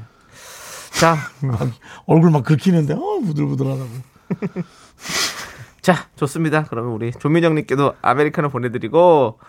자, 1.00 1.16
막 1.42 1.60
얼굴 2.06 2.30
막 2.30 2.44
긁히는데 2.44 2.94
어 2.94 3.20
부들부들하다고. 3.26 3.90
자, 5.88 6.10
좋습니다. 6.18 6.66
그러면 6.70 6.92
우리 6.92 7.14
조민정님께도 7.14 7.94
아메리카노 8.02 8.50
보내드리고 8.50 9.40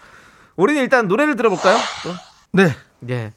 우리는 0.54 0.80
일단 0.80 1.08
노래를 1.08 1.34
들어볼까요? 1.34 1.76
또? 2.04 2.12
네. 2.52 2.70
예. 3.10 3.32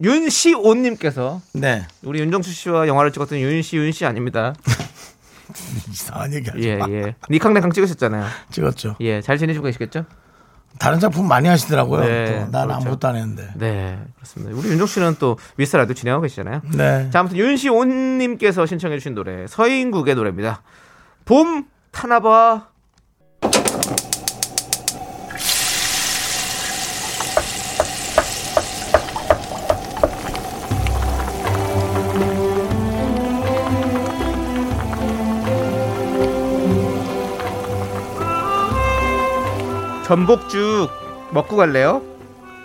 윤시온님께서 0.00 1.40
네. 1.54 1.84
우리 2.04 2.20
윤정수 2.20 2.52
씨와 2.52 2.86
영화를 2.86 3.10
찍었던 3.10 3.40
윤시 3.40 3.76
윤씨 3.76 4.06
아닙니다. 4.06 4.54
이상한 5.90 6.32
얘기 6.32 6.48
하지 6.48 6.62
예, 6.62 6.76
마. 6.76 6.88
예. 6.90 7.16
니캉네캉 7.28 7.72
찍으셨잖아요. 7.72 8.24
찍었죠. 8.52 8.94
예, 9.00 9.20
잘 9.20 9.36
지내시고 9.36 9.64
계시겠죠? 9.64 10.04
다른 10.78 11.00
작품 11.00 11.26
많이 11.26 11.48
하시더라고요. 11.48 12.04
네, 12.04 12.26
또. 12.26 12.52
난 12.52 12.68
그렇죠. 12.68 12.72
아무것도 12.74 13.08
안 13.08 13.16
했는데. 13.16 13.50
네, 13.56 13.98
그렇습니다. 14.14 14.56
우리 14.56 14.68
윤정 14.68 14.86
씨는 14.86 15.16
또 15.18 15.38
미스터 15.56 15.78
라디오 15.78 15.94
진행하고 15.94 16.22
계시잖아요. 16.22 16.60
네. 16.76 17.10
자, 17.10 17.18
아무튼 17.18 17.36
윤시온님께서 17.38 18.64
신청해주신 18.64 19.16
노래 19.16 19.48
서인국의 19.48 20.14
노래입니다. 20.14 20.62
봄 21.24 21.71
타나봐. 21.92 22.68
전복죽 40.04 40.90
먹고 41.30 41.56
갈래요? 41.56 42.02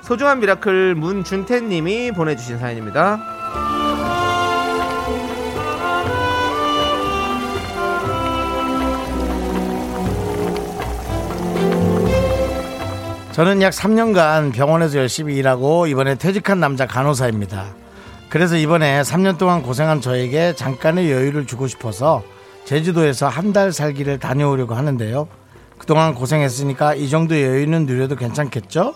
소중한 0.01 0.39
미라클 0.39 0.95
문준태님이 0.95 2.11
보내주신 2.11 2.59
사연입니다. 2.59 3.36
저는 13.37 13.61
약 13.61 13.71
3년간 13.71 14.51
병원에서 14.51 14.97
열심히 14.97 15.35
일하고 15.35 15.85
이번에 15.85 16.15
퇴직한 16.15 16.59
남자 16.59 16.87
간호사입니다. 16.87 17.67
그래서 18.29 18.57
이번에 18.57 19.03
3년 19.03 19.37
동안 19.37 19.61
고생한 19.61 20.01
저에게 20.01 20.55
잠깐의 20.55 21.11
여유를 21.11 21.45
주고 21.45 21.67
싶어서 21.67 22.23
제주도에서 22.65 23.27
한 23.27 23.53
달 23.53 23.71
살기를 23.71 24.17
다녀오려고 24.17 24.73
하는데요. 24.73 25.27
그동안 25.77 26.15
고생했으니까 26.15 26.95
이 26.95 27.09
정도 27.09 27.39
여유는 27.39 27.85
누려도 27.85 28.15
괜찮겠죠? 28.15 28.95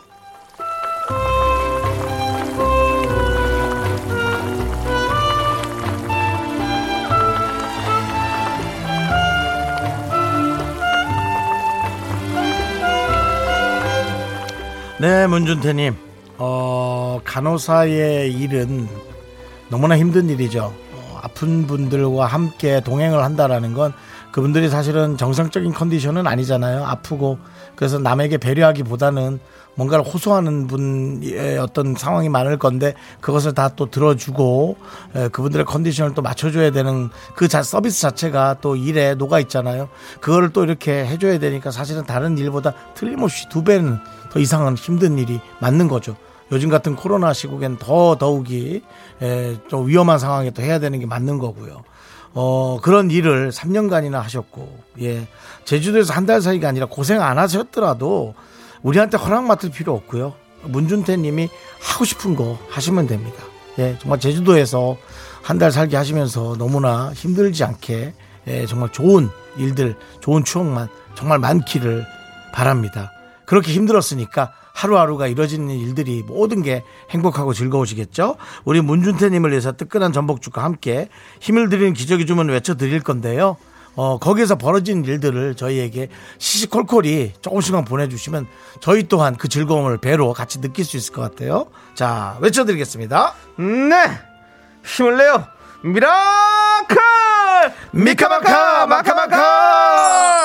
네, 15.01 15.25
문준태님. 15.25 15.95
어, 16.37 17.19
간호사의 17.25 18.33
일은 18.33 18.87
너무나 19.69 19.97
힘든 19.97 20.29
일이죠. 20.29 20.71
어, 20.93 21.19
아픈 21.23 21.65
분들과 21.65 22.27
함께 22.27 22.81
동행을 22.81 23.23
한다라는 23.23 23.73
건 23.73 23.93
그분들이 24.31 24.69
사실은 24.69 25.17
정상적인 25.17 25.73
컨디션은 25.73 26.27
아니잖아요. 26.27 26.85
아프고 26.85 27.39
그래서 27.75 27.97
남에게 27.97 28.37
배려하기보다는 28.37 29.39
뭔가를 29.73 30.05
호소하는 30.05 30.67
분의 30.67 31.57
어떤 31.57 31.95
상황이 31.95 32.29
많을 32.29 32.59
건데 32.59 32.93
그것을 33.21 33.55
다 33.55 33.69
또 33.75 33.89
들어주고 33.89 34.77
에, 35.15 35.27
그분들의 35.29 35.65
컨디션을 35.65 36.13
또 36.13 36.21
맞춰줘야 36.21 36.69
되는 36.69 37.09
그 37.35 37.47
자, 37.47 37.63
서비스 37.63 38.01
자체가 38.01 38.57
또 38.61 38.75
일에 38.75 39.15
녹아 39.15 39.39
있잖아요. 39.39 39.89
그거를 40.19 40.51
또 40.51 40.63
이렇게 40.63 41.05
해줘야 41.07 41.39
되니까 41.39 41.71
사실은 41.71 42.05
다른 42.05 42.37
일보다 42.37 42.75
틀림없이 42.93 43.49
두 43.49 43.63
배는 43.63 43.97
더 44.31 44.39
이상은 44.39 44.75
힘든 44.75 45.17
일이 45.17 45.39
맞는 45.59 45.87
거죠. 45.87 46.15
요즘 46.51 46.69
같은 46.69 46.95
코로나 46.95 47.33
시국엔 47.33 47.77
더 47.77 48.17
더욱이 48.17 48.81
에, 49.21 49.57
좀 49.69 49.87
위험한 49.87 50.19
상황에 50.19 50.51
또 50.51 50.61
해야 50.61 50.79
되는 50.79 50.99
게 50.99 51.05
맞는 51.05 51.37
거고요. 51.37 51.83
어, 52.33 52.79
그런 52.81 53.11
일을 53.11 53.51
3년간이나 53.51 54.13
하셨고, 54.21 54.79
예. 55.01 55.27
제주도에서 55.65 56.13
한 56.13 56.25
달 56.25 56.41
사이가 56.41 56.67
아니라 56.67 56.85
고생 56.87 57.21
안 57.21 57.37
하셨더라도 57.37 58.33
우리한테 58.83 59.17
허락 59.17 59.45
맡을 59.45 59.69
필요 59.69 59.93
없고요. 59.95 60.33
문준태 60.63 61.17
님이 61.17 61.49
하고 61.81 62.05
싶은 62.05 62.35
거 62.35 62.57
하시면 62.69 63.07
됩니다. 63.07 63.43
예, 63.79 63.97
정말 63.99 64.19
제주도에서 64.19 64.97
한 65.41 65.57
달 65.57 65.71
살기 65.71 65.95
하시면서 65.95 66.55
너무나 66.57 67.11
힘들지 67.13 67.63
않게 67.63 68.13
예, 68.47 68.65
정말 68.65 68.91
좋은 68.91 69.29
일들, 69.57 69.95
좋은 70.21 70.43
추억만 70.43 70.87
정말 71.15 71.39
많기를 71.39 72.05
바랍니다. 72.53 73.11
그렇게 73.51 73.73
힘들었으니까 73.73 74.53
하루하루가 74.71 75.27
이뤄지는 75.27 75.75
일들이 75.75 76.23
모든 76.25 76.61
게 76.61 76.85
행복하고 77.09 77.51
즐거우시겠죠? 77.51 78.37
우리 78.63 78.79
문준태님을 78.79 79.49
위해서 79.49 79.73
뜨끈한 79.73 80.13
전복죽과 80.13 80.63
함께 80.63 81.09
힘을 81.41 81.67
드리는 81.67 81.91
기적의 81.91 82.25
주문 82.25 82.47
외쳐드릴 82.47 83.01
건데요. 83.01 83.57
어, 83.97 84.19
거기에서 84.19 84.57
벌어진 84.57 85.03
일들을 85.03 85.55
저희에게 85.55 86.07
시시콜콜이 86.37 87.33
조금씩만 87.41 87.83
보내주시면 87.83 88.47
저희 88.79 89.09
또한 89.09 89.35
그 89.35 89.49
즐거움을 89.49 89.97
배로 89.97 90.31
같이 90.31 90.61
느낄 90.61 90.85
수 90.85 90.95
있을 90.95 91.13
것 91.13 91.21
같아요. 91.21 91.67
자, 91.93 92.37
외쳐드리겠습니다. 92.39 93.33
네! 93.57 93.95
힘을 94.85 95.17
내요! 95.17 95.45
미라클! 95.83 96.97
미카마카, 97.91 98.87
마카마카! 98.87 100.40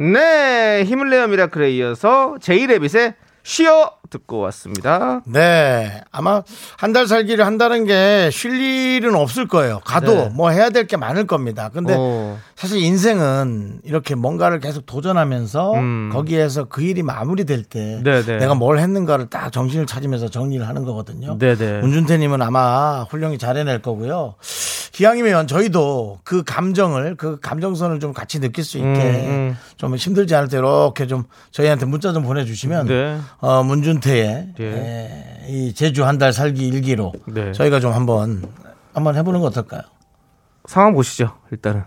네, 0.00 0.82
내요 1.10 1.26
미라클에 1.28 1.72
이어서 1.72 2.38
제이레빗의 2.40 3.12
쉬어 3.54 3.90
듣고 4.10 4.38
왔습니다. 4.38 5.22
네. 5.26 6.02
아마 6.12 6.42
한 6.78 6.92
달 6.92 7.06
살기를 7.08 7.44
한다는 7.46 7.84
게 7.84 8.30
쉴 8.32 8.60
일은 8.60 9.14
없을 9.16 9.48
거예요. 9.48 9.80
가도 9.84 10.14
네. 10.14 10.30
뭐 10.32 10.50
해야 10.50 10.70
될 10.70 10.86
게 10.86 10.96
많을 10.96 11.26
겁니다. 11.26 11.68
근데 11.72 11.94
어. 11.98 12.38
사실 12.54 12.78
인생은 12.80 13.80
이렇게 13.84 14.14
뭔가를 14.14 14.60
계속 14.60 14.86
도전하면서 14.86 15.72
음. 15.74 16.10
거기에서 16.12 16.64
그 16.64 16.82
일이 16.82 17.02
마무리될 17.02 17.64
때 17.64 18.00
네, 18.04 18.22
네. 18.22 18.36
내가 18.38 18.54
뭘 18.54 18.78
했는가를 18.78 19.26
딱 19.30 19.50
정신을 19.52 19.86
차리면서 19.86 20.28
정리를 20.28 20.66
하는 20.66 20.84
거거든요. 20.84 21.36
네네. 21.38 21.80
문준태님은 21.80 22.42
아마 22.42 23.02
훌륭히 23.10 23.36
잘해낼 23.36 23.82
거고요. 23.82 24.34
기왕이면 24.92 25.46
저희도 25.46 26.18
그 26.24 26.42
감정을 26.44 27.16
그 27.16 27.38
감정선을 27.40 28.00
좀 28.00 28.12
같이 28.12 28.38
느낄 28.40 28.64
수 28.64 28.76
있게 28.76 28.88
음, 28.88 29.30
음. 29.30 29.56
좀 29.76 29.94
힘들지 29.96 30.34
않을 30.34 30.48
때 30.48 30.58
이렇게 30.58 31.06
좀 31.06 31.24
저희한테 31.52 31.86
문자 31.86 32.12
좀 32.12 32.22
보내주시면 32.24 32.86
네. 32.86 33.18
어, 33.40 33.62
문준태의 33.62 34.48
네. 34.56 34.64
에, 34.64 35.46
이 35.48 35.74
제주 35.74 36.04
한 36.04 36.18
달 36.18 36.32
살기 36.32 36.66
일기로 36.68 37.12
네. 37.26 37.52
저희가 37.52 37.80
좀 37.80 37.92
한번 37.92 38.44
한번 38.92 39.16
해보는 39.16 39.40
거 39.40 39.46
어떨까요? 39.46 39.80
상황 40.66 40.92
보시죠. 40.92 41.36
일단은. 41.50 41.82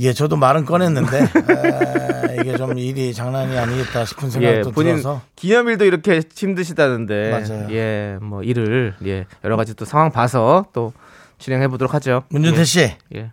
예, 0.00 0.12
저도 0.12 0.36
말은 0.36 0.64
꺼냈는데 0.64 1.18
에, 1.20 2.36
이게 2.40 2.56
좀 2.56 2.76
일이 2.76 3.14
장난이 3.14 3.56
아니겠다 3.56 4.04
싶은 4.04 4.26
예, 4.26 4.30
생각도 4.32 4.72
본인 4.72 4.96
들어서 4.96 5.22
기념일도 5.36 5.84
이렇게 5.84 6.20
힘드시다는데. 6.34 7.30
맞아요. 7.30 7.68
예, 7.70 8.18
뭐 8.20 8.42
일을 8.42 8.94
예 9.06 9.26
여러 9.44 9.56
가지 9.56 9.74
또 9.74 9.84
상황 9.84 10.10
봐서 10.10 10.66
또 10.72 10.92
진행해 11.38 11.68
보도록 11.68 11.94
하죠. 11.94 12.24
문준태 12.30 12.64
씨 12.64 12.80
예. 12.80 12.96
예. 13.14 13.32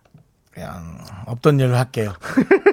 그냥 0.51 0.99
없던 1.25 1.59
일을 1.59 1.75
할게요. 1.75 2.13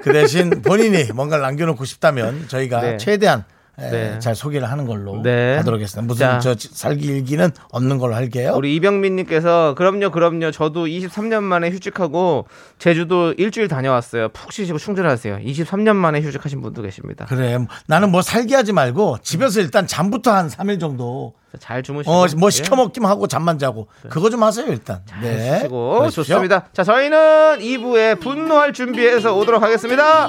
그 0.03 0.13
대신 0.13 0.51
본인이 0.63 1.05
뭔가를 1.15 1.43
남겨놓고 1.43 1.85
싶다면 1.87 2.47
저희가 2.49 2.81
네. 2.83 2.97
최대한 2.99 3.41
에, 3.41 3.45
네. 3.79 4.19
잘 4.19 4.35
소개를 4.35 4.71
하는 4.71 4.87
걸로 4.87 5.23
네. 5.23 5.57
하도록 5.57 5.79
하겠습니다. 5.79 6.07
무슨 6.07 6.27
자. 6.27 6.39
저 6.41 6.55
살기 6.59 7.07
일기는 7.07 7.51
없는 7.71 7.99
걸로 7.99 8.15
할게요. 8.15 8.55
우리 8.57 8.75
이병민님께서 8.77 9.75
그럼요, 9.77 10.11
그럼요. 10.11 10.51
저도 10.51 10.87
23년 10.87 11.43
만에 11.43 11.71
휴직하고 11.71 12.47
제주도 12.79 13.33
일주일 13.33 13.69
다녀왔어요. 13.69 14.31
푹 14.31 14.53
쉬시고 14.53 14.79
충전하세요. 14.79 15.39
23년 15.39 15.95
만에 15.97 16.21
휴직하신 16.21 16.61
분도 16.61 16.83
계십니다. 16.83 17.27
그래 17.29 17.59
나는 17.87 18.11
뭐 18.11 18.23
살기 18.23 18.55
하지 18.55 18.73
말고 18.73 19.19
집에서 19.23 19.61
일단 19.61 19.87
잠부터 19.87 20.33
한 20.33 20.49
3일 20.49 20.81
정도 20.81 21.35
잘 21.61 21.83
주무시고. 21.83 22.13
어뭐 22.13 22.27
예. 22.47 22.51
시켜 22.51 22.77
먹기만 22.77 23.11
하고 23.11 23.27
잠만 23.27 23.59
자고 23.59 23.89
그거 24.11 24.29
좀 24.29 24.43
하세요 24.43 24.67
일단. 24.67 25.01
네. 25.23 25.51
하시고 25.51 25.99
그러십시오. 26.01 26.25
좋습니다. 26.25 26.67
자, 26.73 26.85
저희는 26.85 27.59
2부에 27.61 28.21
분노할 28.21 28.73
준비해서 28.73 29.35
오도록 29.35 29.63
하겠습니다. 29.63 30.29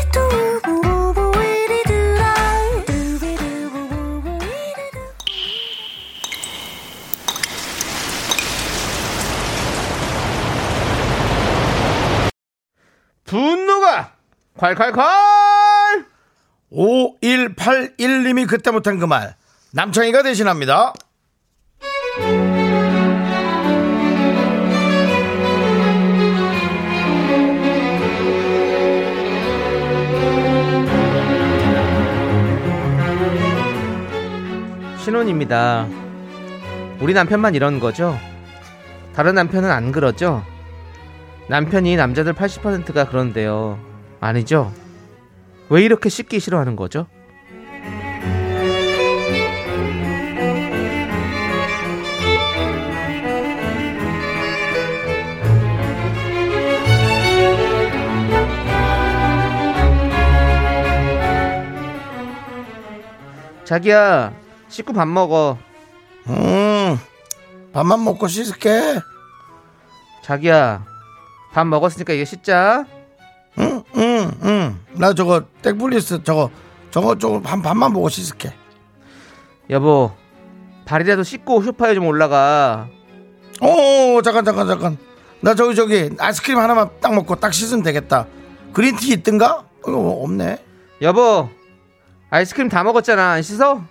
분노가 13.31 14.11
콸콸콸! 14.57 16.05
5181님이 16.73 18.45
그때 18.47 18.71
못한 18.71 18.99
그 18.99 19.05
말 19.05 19.35
남창희가 19.71 20.21
대신합니다. 20.23 20.93
신혼입니다. 34.99 35.87
우리 36.99 37.13
남편만 37.13 37.55
이런 37.55 37.79
거죠? 37.79 38.17
다른 39.15 39.35
남편은 39.35 39.69
안 39.69 39.91
그러죠? 39.91 40.43
남편이 41.49 41.95
남자들 41.95 42.33
80%가 42.33 43.09
그런데요. 43.09 43.79
아니죠? 44.19 44.71
왜 45.69 45.83
이렇게 45.83 46.09
씻기 46.09 46.39
싫어하는 46.39 46.75
거죠? 46.75 47.07
자기야, 63.71 64.33
씻고 64.67 64.91
밥 64.91 65.07
먹어. 65.07 65.57
음, 66.27 66.99
밥만 67.71 68.03
먹고 68.03 68.27
씻을게. 68.27 68.99
자기야, 70.23 70.85
밥 71.53 71.65
먹었으니까 71.67 72.13
이제 72.13 72.25
씻자. 72.25 72.85
응, 73.59 73.83
응, 73.95 74.31
응. 74.43 74.79
나 74.93 75.13
저거 75.13 75.43
땡플릭스 75.61 76.23
저거 76.23 76.49
저거 76.91 77.17
저거 77.17 77.41
밥, 77.41 77.61
밥만 77.61 77.91
먹고 77.93 78.09
씻을게. 78.09 78.53
여보, 79.69 80.11
발이라도 80.85 81.23
씻고 81.23 81.61
소파에 81.61 81.93
좀 81.93 82.05
올라가. 82.07 82.87
어, 83.61 84.21
잠깐 84.23 84.43
잠깐 84.45 84.67
잠깐. 84.67 84.97
나 85.41 85.55
저기 85.55 85.75
저기 85.75 86.09
아이스크림 86.19 86.57
하나만 86.57 86.89
딱 87.01 87.13
먹고 87.13 87.35
딱 87.35 87.53
씻으면 87.53 87.83
되겠다. 87.83 88.27
green 88.73 88.97
tea 88.97 89.11
있든가? 89.13 89.63
어, 89.87 89.91
없네. 90.23 90.63
여보, 91.01 91.49
아이스크림 92.29 92.69
다 92.69 92.83
먹었잖아. 92.83 93.31
안 93.31 93.41
씻어? 93.41 93.83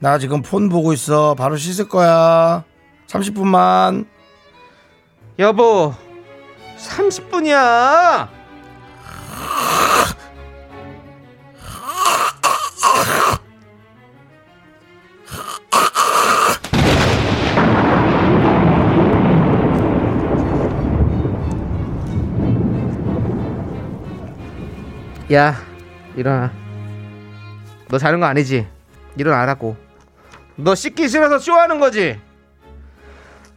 나 0.00 0.18
지금 0.18 0.42
폰 0.42 0.68
보고 0.68 0.92
있어. 0.92 1.34
바로 1.34 1.56
씻을 1.56 1.88
거야. 1.88 2.64
30분만. 3.08 4.06
여보, 5.38 5.94
30분이야. 6.78 8.28
야, 25.30 25.54
일어나. 26.16 26.50
너 27.88 27.98
자는 27.98 28.18
거 28.20 28.26
아니지? 28.26 28.66
일어나라고. 29.16 29.76
너 30.56 30.74
씻기 30.74 31.08
싫어서 31.08 31.38
쇼하는 31.38 31.78
거지? 31.78 32.18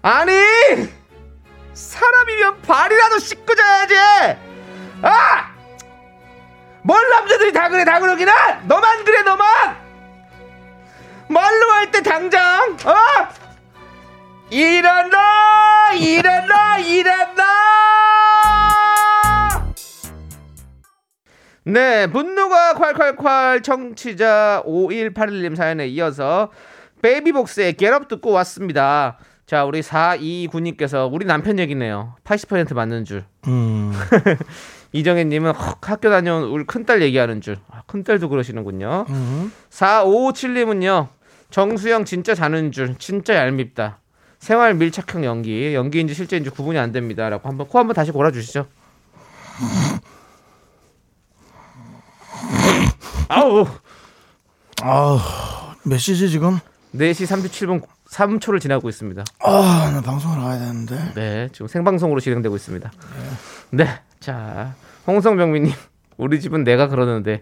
아니! 0.01 0.33
사람이면 1.73 2.61
발이라도 2.61 3.19
씻고 3.19 3.55
자야지! 3.55 3.95
아! 5.03 5.51
뭘 6.83 7.09
남자들이 7.09 7.53
다 7.53 7.69
그래, 7.69 7.85
다 7.85 7.99
그러기나? 7.99 8.61
너만 8.65 9.03
그래, 9.05 9.21
너만! 9.21 9.77
말로 11.29 11.71
할 11.71 11.91
때 11.91 12.01
당장, 12.01 12.77
어? 12.85 12.95
일어나! 14.49 15.91
일어나! 15.93 16.77
일어나! 16.77 17.43
네, 21.63 22.07
분노가 22.07 22.73
콸콸콸 22.73 23.63
청취자 23.63 24.63
5181님 24.65 25.55
사연에 25.55 25.87
이어서 25.87 26.51
베이비복스의 27.01 27.73
겟업 27.73 28.07
듣고 28.07 28.31
왔습니다. 28.31 29.17
자, 29.51 29.65
우리 29.65 29.81
429님께서 29.81 31.11
우리 31.11 31.25
남편 31.25 31.59
얘기네요. 31.59 32.15
80% 32.23 32.73
맞는 32.73 33.03
줄. 33.03 33.25
음. 33.47 33.91
이정혜님은 34.93 35.53
헉, 35.53 35.77
학교 35.81 36.09
다녀온 36.09 36.43
우리 36.43 36.63
큰딸 36.63 37.01
얘기하는 37.01 37.41
줄. 37.41 37.57
아, 37.69 37.81
큰딸도 37.85 38.29
그러시는군요. 38.29 39.07
음. 39.09 39.51
4557님은요. 39.69 41.09
정수영 41.49 42.05
진짜 42.05 42.33
자는 42.33 42.71
줄. 42.71 42.95
진짜 42.97 43.35
얄밉다. 43.35 43.99
생활 44.39 44.73
밀착형 44.75 45.25
연기. 45.25 45.75
연기인지 45.75 46.13
실제인지 46.13 46.49
구분이 46.49 46.79
안 46.79 46.93
됩니다. 46.93 47.27
라고 47.27 47.49
한번 47.49 47.67
코 47.67 47.77
한번 47.77 47.93
다시 47.93 48.11
골아주시죠. 48.11 48.67
아우. 53.27 53.67
아우, 54.81 55.19
몇 55.83 55.97
시지 55.97 56.29
지금? 56.29 56.57
4시 56.95 57.25
37분 57.25 57.81
3초를 58.11 58.59
지나고 58.59 58.89
있습니다. 58.89 59.23
아, 59.39 59.91
나 59.93 60.01
방송을 60.01 60.37
나가야 60.37 60.59
되는데. 60.59 61.13
네, 61.15 61.49
지금 61.53 61.67
생방송으로 61.67 62.19
진행되고 62.19 62.55
있습니다. 62.55 62.91
네, 63.71 63.87
자 64.19 64.75
홍성병민님, 65.07 65.71
우리 66.17 66.41
집은 66.41 66.63
내가 66.65 66.87
그러는데 66.87 67.41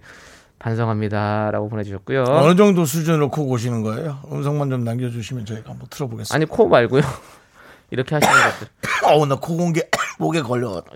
반성합니다라고 0.60 1.70
보내주셨고요. 1.70 2.24
어느 2.24 2.56
정도 2.56 2.86
수준으로 2.86 3.30
코 3.30 3.48
고시는 3.48 3.82
거예요? 3.82 4.20
음성만 4.32 4.70
좀 4.70 4.84
남겨주시면 4.84 5.46
저희가 5.46 5.72
한번 5.72 5.88
틀어보겠습니다. 5.90 6.36
아니 6.36 6.46
코 6.46 6.68
말고요. 6.68 7.02
이렇게 7.92 8.14
하시는 8.16 8.34
것들. 8.34 8.68
어우, 9.10 9.26
나 9.26 9.36
코 9.38 9.58
공개 9.58 9.82
목에 10.20 10.42
걸려. 10.42 10.84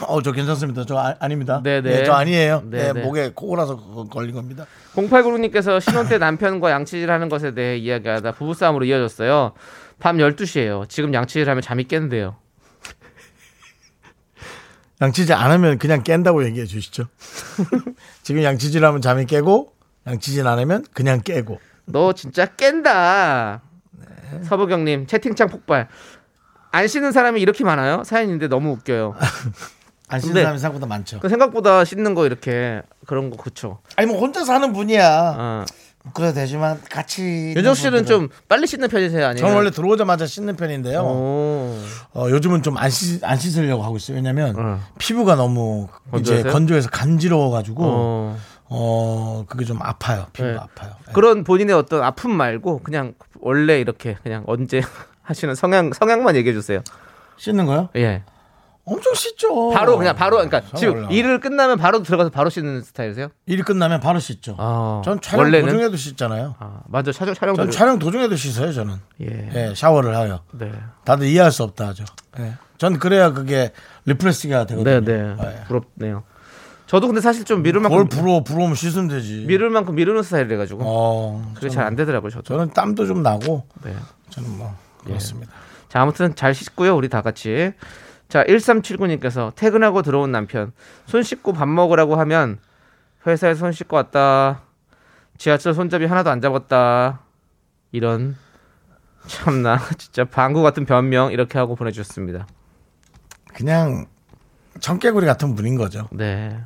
예. 0.00 0.04
어, 0.06 0.22
저 0.22 0.32
괜찮습니다. 0.32 0.84
저 0.86 0.96
아, 0.96 1.28
닙니다 1.28 1.60
네, 1.62 1.80
네. 1.80 2.04
저 2.04 2.12
아니에요. 2.12 2.62
네, 2.66 2.78
네, 2.78 2.92
네. 2.92 3.02
목에 3.02 3.32
코라서 3.34 3.76
그거 3.76 4.04
걸린 4.04 4.34
겁니다. 4.34 4.66
0896님께서 4.94 5.80
신혼 5.80 6.08
때 6.08 6.18
남편과 6.18 6.70
양치질하는 6.70 7.28
것에 7.28 7.54
대해 7.54 7.76
이야기하다 7.76 8.32
부부싸움으로 8.32 8.84
이어졌어요. 8.84 9.52
밤 9.98 10.18
12시예요. 10.18 10.88
지금 10.88 11.14
양치질하면 11.14 11.62
잠이 11.62 11.84
깼는데요. 11.84 12.36
양치질 15.00 15.34
안 15.34 15.50
하면 15.50 15.78
그냥 15.78 16.02
깬다고 16.02 16.44
얘기해 16.44 16.66
주시죠. 16.66 17.04
지금 18.22 18.42
양치질 18.42 18.84
하면 18.84 19.00
잠이 19.00 19.26
깨고, 19.26 19.72
양치질 20.06 20.46
안 20.46 20.58
하면 20.58 20.84
그냥 20.92 21.20
깨고. 21.20 21.60
너 21.86 22.12
진짜 22.12 22.46
깬다. 22.46 23.62
서부경님 24.44 25.06
채팅창 25.06 25.48
폭발. 25.48 25.88
안 26.72 26.86
씻는 26.86 27.12
사람이 27.12 27.40
이렇게 27.40 27.64
많아요? 27.64 28.04
사연인데 28.04 28.48
너무 28.48 28.70
웃겨요. 28.72 29.14
안 30.10 30.20
씻는 30.20 30.42
사람이 30.42 30.58
생각보다 30.58 30.86
많죠. 30.86 31.20
그 31.20 31.28
생각보다 31.28 31.84
씻는 31.84 32.14
거 32.14 32.26
이렇게 32.26 32.82
그런 33.06 33.30
거 33.30 33.36
그쵸. 33.36 33.78
아니, 33.96 34.06
뭐 34.08 34.18
혼자 34.20 34.44
사는 34.44 34.72
분이야. 34.72 35.34
어. 35.38 35.64
그래도 36.14 36.34
되지만 36.34 36.80
같이. 36.90 37.52
윤정 37.54 37.74
씨는 37.74 38.06
좀 38.06 38.28
빨리 38.48 38.66
씻는 38.66 38.88
편이세요? 38.88 39.26
아니면? 39.26 39.36
저는 39.36 39.54
원래 39.54 39.70
들어오자마자 39.70 40.24
씻는 40.26 40.56
편인데요. 40.56 41.00
오. 41.02 41.76
어, 42.14 42.26
요즘은 42.30 42.62
좀 42.62 42.78
안 42.78 42.88
씻, 42.88 43.22
안 43.22 43.36
씻으려고 43.36 43.82
하고 43.82 43.98
있어요. 43.98 44.16
왜냐면 44.16 44.54
어. 44.58 44.80
피부가 44.98 45.34
너무 45.36 45.88
이제 46.18 46.36
건조해서요? 46.42 46.52
건조해서 46.52 46.88
간지러워가지고 46.90 47.84
어, 47.84 48.38
어. 48.70 49.44
그게 49.46 49.66
좀 49.66 49.78
아파요. 49.82 50.26
피부가 50.32 50.52
네. 50.54 50.58
아파요. 50.58 50.92
네. 51.06 51.12
그런 51.12 51.44
본인의 51.44 51.74
어떤 51.76 52.02
아픔 52.02 52.30
말고 52.32 52.78
그냥 52.82 53.12
원래 53.38 53.78
이렇게 53.78 54.16
그냥 54.22 54.44
언제 54.46 54.80
하시는 55.22 55.54
성향 55.54 55.92
성향만 55.92 56.34
얘기해 56.36 56.54
주세요. 56.54 56.80
씻는 57.36 57.66
거요? 57.66 57.90
예. 57.96 58.22
엄청 58.90 59.14
씻죠. 59.14 59.70
바로 59.70 59.96
그냥 59.96 60.16
바로 60.16 60.36
그러니까 60.36 60.62
저 60.70 60.76
지금 60.76 60.94
몰라. 60.94 61.08
일을 61.10 61.38
끝나면 61.40 61.78
바로 61.78 62.02
들어가서 62.02 62.30
바로 62.30 62.50
씻는 62.50 62.82
스타일이세요? 62.82 63.28
일이 63.46 63.62
끝나면 63.62 64.00
바로 64.00 64.18
씻죠. 64.18 64.56
아. 64.58 65.00
전 65.04 65.20
촬영 65.20 65.44
원래는 65.44 65.66
도중에도 65.68 65.96
씻잖아요. 65.96 66.56
아, 66.58 66.80
맞아. 66.88 67.12
촬영 67.12 67.34
촬영 67.34 67.54
전 67.54 67.70
촬영 67.70 67.98
도중에도 67.98 68.34
씻어요. 68.36 68.72
저는 68.72 68.96
예. 69.20 69.50
예, 69.54 69.74
샤워를 69.76 70.16
하요. 70.16 70.40
네. 70.52 70.72
다들 71.04 71.26
이해할 71.28 71.52
수 71.52 71.62
없다 71.62 71.88
하죠. 71.88 72.04
예. 72.40 72.54
전 72.78 72.98
그래야 72.98 73.30
그게 73.32 73.72
refresh가 74.06 74.66
되거든요. 74.66 75.00
네, 75.00 75.34
네. 75.34 75.36
예. 75.40 75.64
부럽네요. 75.68 76.24
저도 76.86 77.06
근데 77.06 77.20
사실 77.20 77.44
좀 77.44 77.62
미룰 77.62 77.80
만큼 77.80 77.96
뭘 77.96 78.08
부러워 78.08 78.42
부러우면 78.42 78.74
씻으면 78.74 79.06
되지. 79.06 79.44
미룰 79.46 79.70
만큼 79.70 79.94
미루는 79.94 80.24
스타일이라 80.24 80.56
가지고 80.56 80.82
어, 80.84 81.52
그게 81.54 81.68
잘 81.68 81.86
안 81.86 81.94
되더라고요, 81.94 82.30
저도. 82.30 82.42
저는 82.42 82.70
땀도 82.70 83.06
좀 83.06 83.22
나고 83.22 83.64
네. 83.84 83.94
저는 84.30 84.58
뭐 84.58 84.74
그렇습니다. 85.04 85.52
자, 85.88 86.02
아무튼 86.02 86.34
잘 86.34 86.52
씻고요, 86.54 86.96
우리 86.96 87.08
다 87.08 87.22
같이. 87.22 87.72
자, 88.30 88.44
1379님께서 88.44 89.52
퇴근하고 89.56 90.02
들어온 90.02 90.30
남편. 90.30 90.72
손 91.06 91.24
씻고 91.24 91.52
밥 91.52 91.68
먹으라고 91.68 92.14
하면 92.14 92.60
회사에 93.26 93.54
손 93.54 93.72
씻고 93.72 93.96
왔다. 93.96 94.62
지하철 95.36 95.74
손잡이 95.74 96.06
하나도 96.06 96.30
안 96.30 96.40
잡았다. 96.40 97.20
이런 97.90 98.36
참나 99.26 99.80
진짜 99.98 100.24
방구 100.24 100.62
같은 100.62 100.86
변명 100.86 101.32
이렇게 101.32 101.58
하고 101.58 101.74
보내주셨습니다. 101.74 102.46
그냥 103.52 104.06
청개구리 104.78 105.26
같은 105.26 105.56
분인 105.56 105.76
거죠. 105.76 106.08
네. 106.12 106.56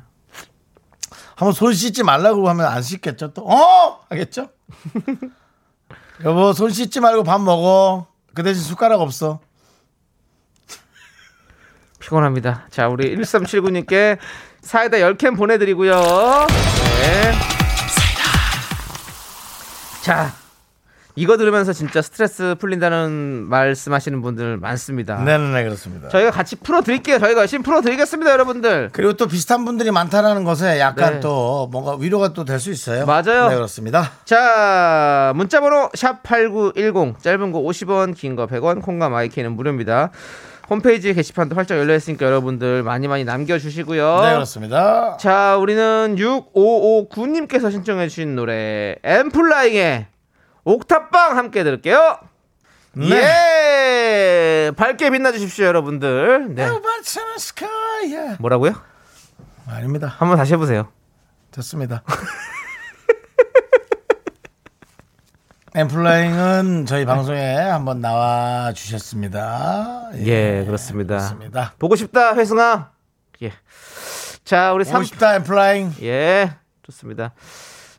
한번 1.35 1.51
손 1.51 1.73
씻지 1.73 2.03
말라고 2.03 2.47
하면 2.47 2.67
안 2.67 2.83
씻겠죠 2.83 3.33
또? 3.33 3.43
어? 3.43 4.05
하겠죠? 4.09 4.49
여보 6.23 6.53
손 6.53 6.69
씻지 6.69 6.99
말고 6.99 7.23
밥 7.23 7.41
먹어. 7.41 8.05
그 8.35 8.43
대신 8.43 8.61
숟가락 8.61 9.01
없어. 9.01 9.39
피곤합니다. 12.05 12.65
자, 12.69 12.87
우리 12.87 13.15
1379님께 13.17 14.17
사이다 14.61 14.97
10캔 14.97 15.35
보내드리고요. 15.37 15.95
네. 17.01 17.31
자, 20.03 20.31
이거 21.15 21.37
들으면서 21.37 21.73
진짜 21.73 22.01
스트레스 22.03 22.55
풀린다는 22.59 23.45
말씀하시는 23.49 24.21
분들 24.21 24.57
많습니다. 24.57 25.23
네네 25.23 25.63
그렇습니다. 25.63 26.09
저희가 26.09 26.29
같이 26.29 26.57
풀어드릴게요. 26.57 27.17
저희가 27.19 27.41
열심히 27.41 27.63
풀어드리겠습니다, 27.63 28.29
여러분들. 28.31 28.89
그리고 28.91 29.13
또 29.13 29.25
비슷한 29.27 29.65
분들이 29.65 29.89
많다라는 29.91 30.43
것에 30.43 30.79
약간 30.79 31.13
네. 31.15 31.19
또 31.21 31.69
뭔가 31.71 31.95
위로가 31.95 32.33
또 32.33 32.43
될 32.45 32.59
수 32.59 32.69
있어요. 32.69 33.05
맞아요. 33.07 33.47
네 33.49 33.55
그렇습니다. 33.55 34.11
자, 34.25 35.31
문자번호 35.35 35.89
샵 35.95 36.21
8910, 36.21 37.19
짧은 37.23 37.51
거 37.51 37.59
50원, 37.61 38.13
긴 38.15 38.35
거 38.35 38.45
100원, 38.45 38.81
콩과 38.83 39.09
마이크는 39.09 39.53
무료입니다. 39.53 40.11
홈페이지 40.69 41.13
게시판도 41.13 41.55
활짝 41.55 41.77
열려 41.77 41.95
있으니까 41.95 42.25
여러분들 42.25 42.83
많이 42.83 43.07
많이 43.07 43.23
남겨주시고요. 43.23 44.21
네 44.21 44.33
그렇습니다. 44.33 45.17
자, 45.17 45.57
우리는 45.57 46.15
6559님께서 46.17 47.71
신청해 47.71 48.07
주신 48.07 48.35
노래, 48.35 48.95
엠플라잉의 49.03 50.07
옥탑방 50.63 51.37
함께 51.37 51.63
들을게요. 51.63 52.17
네. 52.93 53.09
예! 53.11 54.71
밝게 54.75 55.09
빛나주십시오, 55.09 55.65
여러분들. 55.65 56.55
네. 56.55 56.65
뭐라고요? 58.39 58.73
아닙니다. 59.67 60.15
한번 60.17 60.37
다시 60.37 60.53
해보세요. 60.53 60.87
됐습니다. 61.51 62.03
엠플라잉은 65.77 66.85
저희 66.85 67.03
방송에 67.03 67.53
한번 67.53 67.99
나와 67.99 68.71
주셨습니다. 68.71 70.09
예, 70.19 70.63
그렇습니다. 70.65 71.17
그렇습니다. 71.17 71.73
보고 71.77 71.97
싶다, 71.97 72.33
회승아. 72.33 72.91
예. 73.41 73.51
자, 74.45 74.71
우리 74.71 74.85
보고 74.85 74.93
3. 74.93 75.03
싶다 75.03 75.35
엠플라잉. 75.35 75.91
예, 76.01 76.53
좋습니다. 76.83 77.33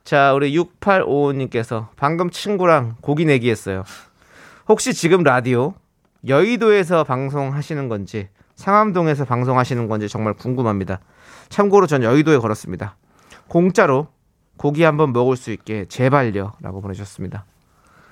자, 0.05 0.33
우리 0.33 0.57
6855님께서 0.57 1.89
방금 1.97 2.31
친구랑 2.31 2.97
고기 3.03 3.27
내기 3.27 3.51
했어요. 3.51 3.85
혹시 4.69 4.95
지금 4.95 5.23
라디오 5.23 5.75
여의도에서 6.27 7.05
방송하시는 7.05 7.91
건지 7.91 8.31
상암동에서 8.55 9.27
방송하시는 9.27 9.87
건지 9.87 10.09
정말 10.09 10.33
궁금합니다. 10.33 11.01
참고로 11.51 11.87
전 11.87 12.03
여의도에 12.03 12.39
걸었습니다. 12.39 12.97
공짜로 13.49 14.09
고기 14.57 14.83
한번 14.83 15.13
먹을 15.13 15.37
수 15.37 15.51
있게 15.51 15.85
제발요 15.91 16.55
라고 16.63 16.81
보내주셨습니다. 16.81 17.45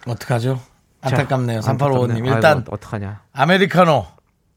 어떡하죠? 0.07 0.61
안타깝네요. 1.01 1.61
3855님. 1.61 2.27
일단 2.27 2.59
아이고, 2.59 2.75
어떡하냐. 2.75 3.23
아메리카노 3.33 4.07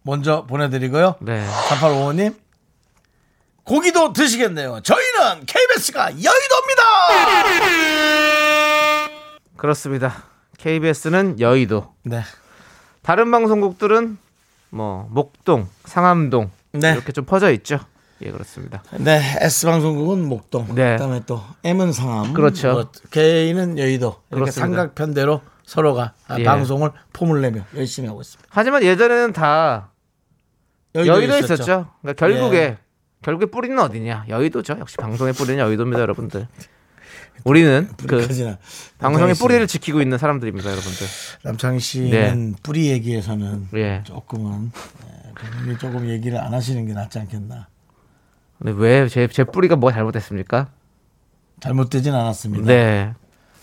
먼저 0.03 0.45
보내드리고요. 0.45 1.15
네. 1.21 1.45
3855님. 1.69 2.35
고기도 3.63 4.13
드시겠네요. 4.13 4.79
저희는 4.81 5.45
KBS가 5.45 6.11
여의도입니다. 6.11 6.83
그렇습니다. 9.57 10.23
KBS는 10.57 11.39
여의도. 11.39 11.93
네. 12.03 12.23
다른 13.01 13.29
방송국들은 13.31 14.17
뭐 14.69 15.07
목동, 15.11 15.67
상암동 15.85 16.51
네. 16.73 16.91
이렇게 16.93 17.11
좀 17.11 17.25
퍼져 17.25 17.51
있죠. 17.51 17.79
예, 18.21 18.31
그렇습니다. 18.31 18.83
네, 18.97 19.21
S 19.41 19.65
방송국은 19.65 20.25
목동. 20.25 20.73
네. 20.73 20.93
그다음에 20.93 21.21
또 21.25 21.41
M은 21.63 21.91
상암. 21.91 22.33
그렇죠. 22.33 22.71
뭐 22.73 22.91
K는 23.11 23.77
여의도. 23.77 24.21
이렇게 24.31 24.51
그렇습니다. 24.51 24.81
삼각편대로 24.81 25.41
서로가 25.65 26.13
아, 26.27 26.39
예. 26.39 26.43
방송을 26.43 26.91
폼을 27.13 27.41
내며 27.41 27.61
열심히 27.75 28.07
하고 28.07 28.21
있습니다. 28.21 28.47
하지만 28.49 28.83
예전에는 28.83 29.33
다 29.33 29.91
여의도에 30.95 31.39
있었죠. 31.39 31.91
그러니까 32.01 32.13
결국에 32.13 32.57
예. 32.57 32.77
결국에 33.21 33.47
뿌리는 33.47 33.77
어디냐? 33.77 34.25
여의도죠. 34.29 34.77
역시 34.79 34.97
방송의 34.97 35.33
뿌리는 35.33 35.59
여의도입니다, 35.59 36.01
여러분들. 36.01 36.47
우리는 37.43 37.89
그. 38.07 38.27
방송의 38.97 39.35
뿌리를 39.35 39.65
지키고 39.67 40.01
있는 40.01 40.17
사람들입니다, 40.17 40.71
여러분들. 40.71 41.07
남창희 41.43 41.79
씨는 41.79 42.55
뿌리 42.63 42.89
얘기에서는 42.89 43.67
예. 43.75 44.01
조금은 44.05 44.71
네, 45.67 45.77
조금 45.77 46.09
얘기를 46.09 46.39
안 46.39 46.53
하시는 46.53 46.85
게 46.85 46.93
낫지 46.93 47.19
않겠나. 47.19 47.67
근데 48.59 48.71
왜 48.75 49.07
제 49.07 49.27
제 49.27 49.43
뿌리가 49.43 49.75
뭐 49.75 49.91
잘못됐습니까? 49.91 50.67
잘못되진 51.59 52.13
않았습니다. 52.13 52.65
네. 52.65 53.13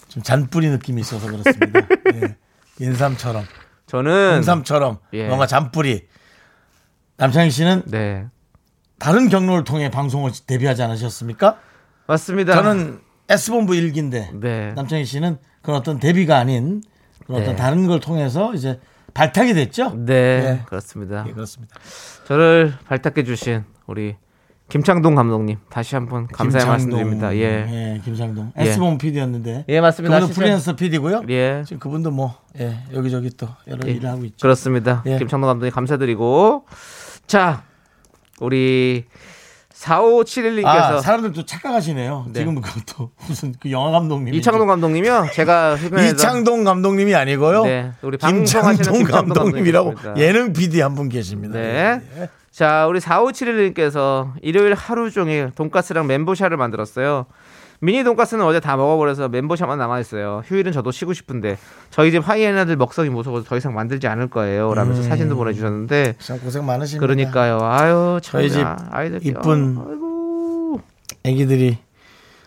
좀 0.08 0.22
잔뿌리 0.22 0.68
느낌이 0.70 1.00
있어서 1.00 1.26
그렇습니다. 1.26 1.80
예. 2.14 2.36
인삼처럼, 2.78 3.44
저는 3.86 4.36
인삼처럼 4.38 4.98
예. 5.14 5.26
뭔가 5.26 5.46
잔뿌리. 5.46 6.06
남창희 7.16 7.50
씨는 7.50 7.82
네. 7.86 8.26
다른 8.98 9.28
경로를 9.28 9.64
통해 9.64 9.90
방송을 9.90 10.32
데뷔하지 10.46 10.82
않으셨습니까? 10.82 11.58
맞습니다. 12.06 12.54
저는 12.54 13.00
S본부 13.28 13.74
일기인데 13.76 14.30
네. 14.34 14.72
남창희 14.74 15.04
씨는 15.04 15.38
그런 15.62 15.78
어떤 15.78 15.98
데뷔가 15.98 16.36
아닌 16.38 16.82
그런 17.26 17.42
어떤 17.42 17.54
네. 17.54 17.60
다른 17.60 17.86
걸 17.86 18.00
통해서 18.00 18.52
이제 18.54 18.80
발탁이 19.14 19.54
됐죠. 19.54 19.90
네, 19.94 20.40
네. 20.42 20.62
그렇습니다. 20.66 21.24
예, 21.28 21.32
그렇습니다. 21.32 21.76
저를 22.26 22.74
발탁해 22.86 23.22
주신 23.24 23.64
우리 23.86 24.16
김창동 24.68 25.14
감독님 25.14 25.58
다시 25.68 25.94
한번 25.94 26.26
감사의. 26.26 26.66
말씀드립니다. 26.66 27.34
예. 27.36 27.40
예, 27.96 28.00
김창동. 28.04 28.52
예. 28.58 28.62
S본부 28.62 28.98
PD였는데. 28.98 29.66
예, 29.68 29.80
맞습니다. 29.80 30.16
그분도. 30.20 30.34
프리랜서 30.34 30.74
PD고요. 30.74 31.22
예. 31.28 31.62
지금 31.66 31.78
그분도 31.78 32.10
뭐 32.10 32.34
예, 32.58 32.78
여기저기 32.92 33.30
또 33.36 33.46
여러 33.68 33.86
예. 33.86 33.92
일을 33.92 34.08
하고 34.10 34.24
있죠. 34.24 34.36
그렇습니다. 34.40 35.02
예. 35.06 35.18
김창동 35.18 35.46
감독님 35.48 35.72
감사드리고 35.72 36.64
자, 37.26 37.62
우리 38.40 39.04
4571님께서 39.84 40.66
아, 40.66 41.00
사람들도 41.00 41.44
착각하시네요. 41.44 42.26
네. 42.28 42.40
지금 42.40 42.60
그것도 42.60 43.10
무슨 43.28 43.54
그 43.60 43.70
영화 43.70 43.90
감독님. 43.90 44.32
이창동 44.34 44.66
감독님이요. 44.66 45.26
제가 45.34 45.76
이창동 46.12 46.64
감독님이 46.64 47.14
아니고요. 47.14 47.64
네, 47.64 47.92
우리 48.02 48.16
김창동 48.18 49.04
감독님이라고. 49.04 49.94
예능 50.16 50.52
PD 50.52 50.80
한 50.80 50.94
분 50.94 51.08
계십니다. 51.08 51.58
네. 51.58 52.00
예. 52.18 52.28
자, 52.52 52.86
우리 52.86 53.00
4571님께서 53.00 54.30
일요일 54.40 54.74
하루 54.74 55.10
종일 55.10 55.50
돈가스랑 55.56 56.06
멘보샤를 56.06 56.56
만들었어요. 56.56 57.26
미니 57.84 58.02
돈가스는 58.02 58.44
어제 58.44 58.60
다 58.60 58.76
먹어버려서 58.76 59.28
멘보샤만 59.28 59.78
남아있어요. 59.78 60.42
휴일은 60.46 60.72
저도 60.72 60.90
쉬고 60.90 61.12
싶은데 61.12 61.58
저희 61.90 62.10
집 62.10 62.26
하이에나들 62.26 62.76
먹성이 62.76 63.10
무서워서 63.10 63.44
더 63.44 63.56
이상 63.58 63.74
만들지 63.74 64.08
않을 64.08 64.28
거예요. 64.30 64.72
라면서 64.72 65.02
음. 65.02 65.08
사진도 65.08 65.36
보내주셨는데 65.36 66.16
참 66.18 66.40
고생 66.40 66.64
많으십니다. 66.64 67.06
그러니까요. 67.06 67.58
아유, 67.60 68.20
참 68.22 68.40
저희 68.40 68.50
집 68.50 68.64
아이들 68.90 69.20
이쁜 69.22 69.76
아이고. 69.78 70.80
애기들이 71.24 71.78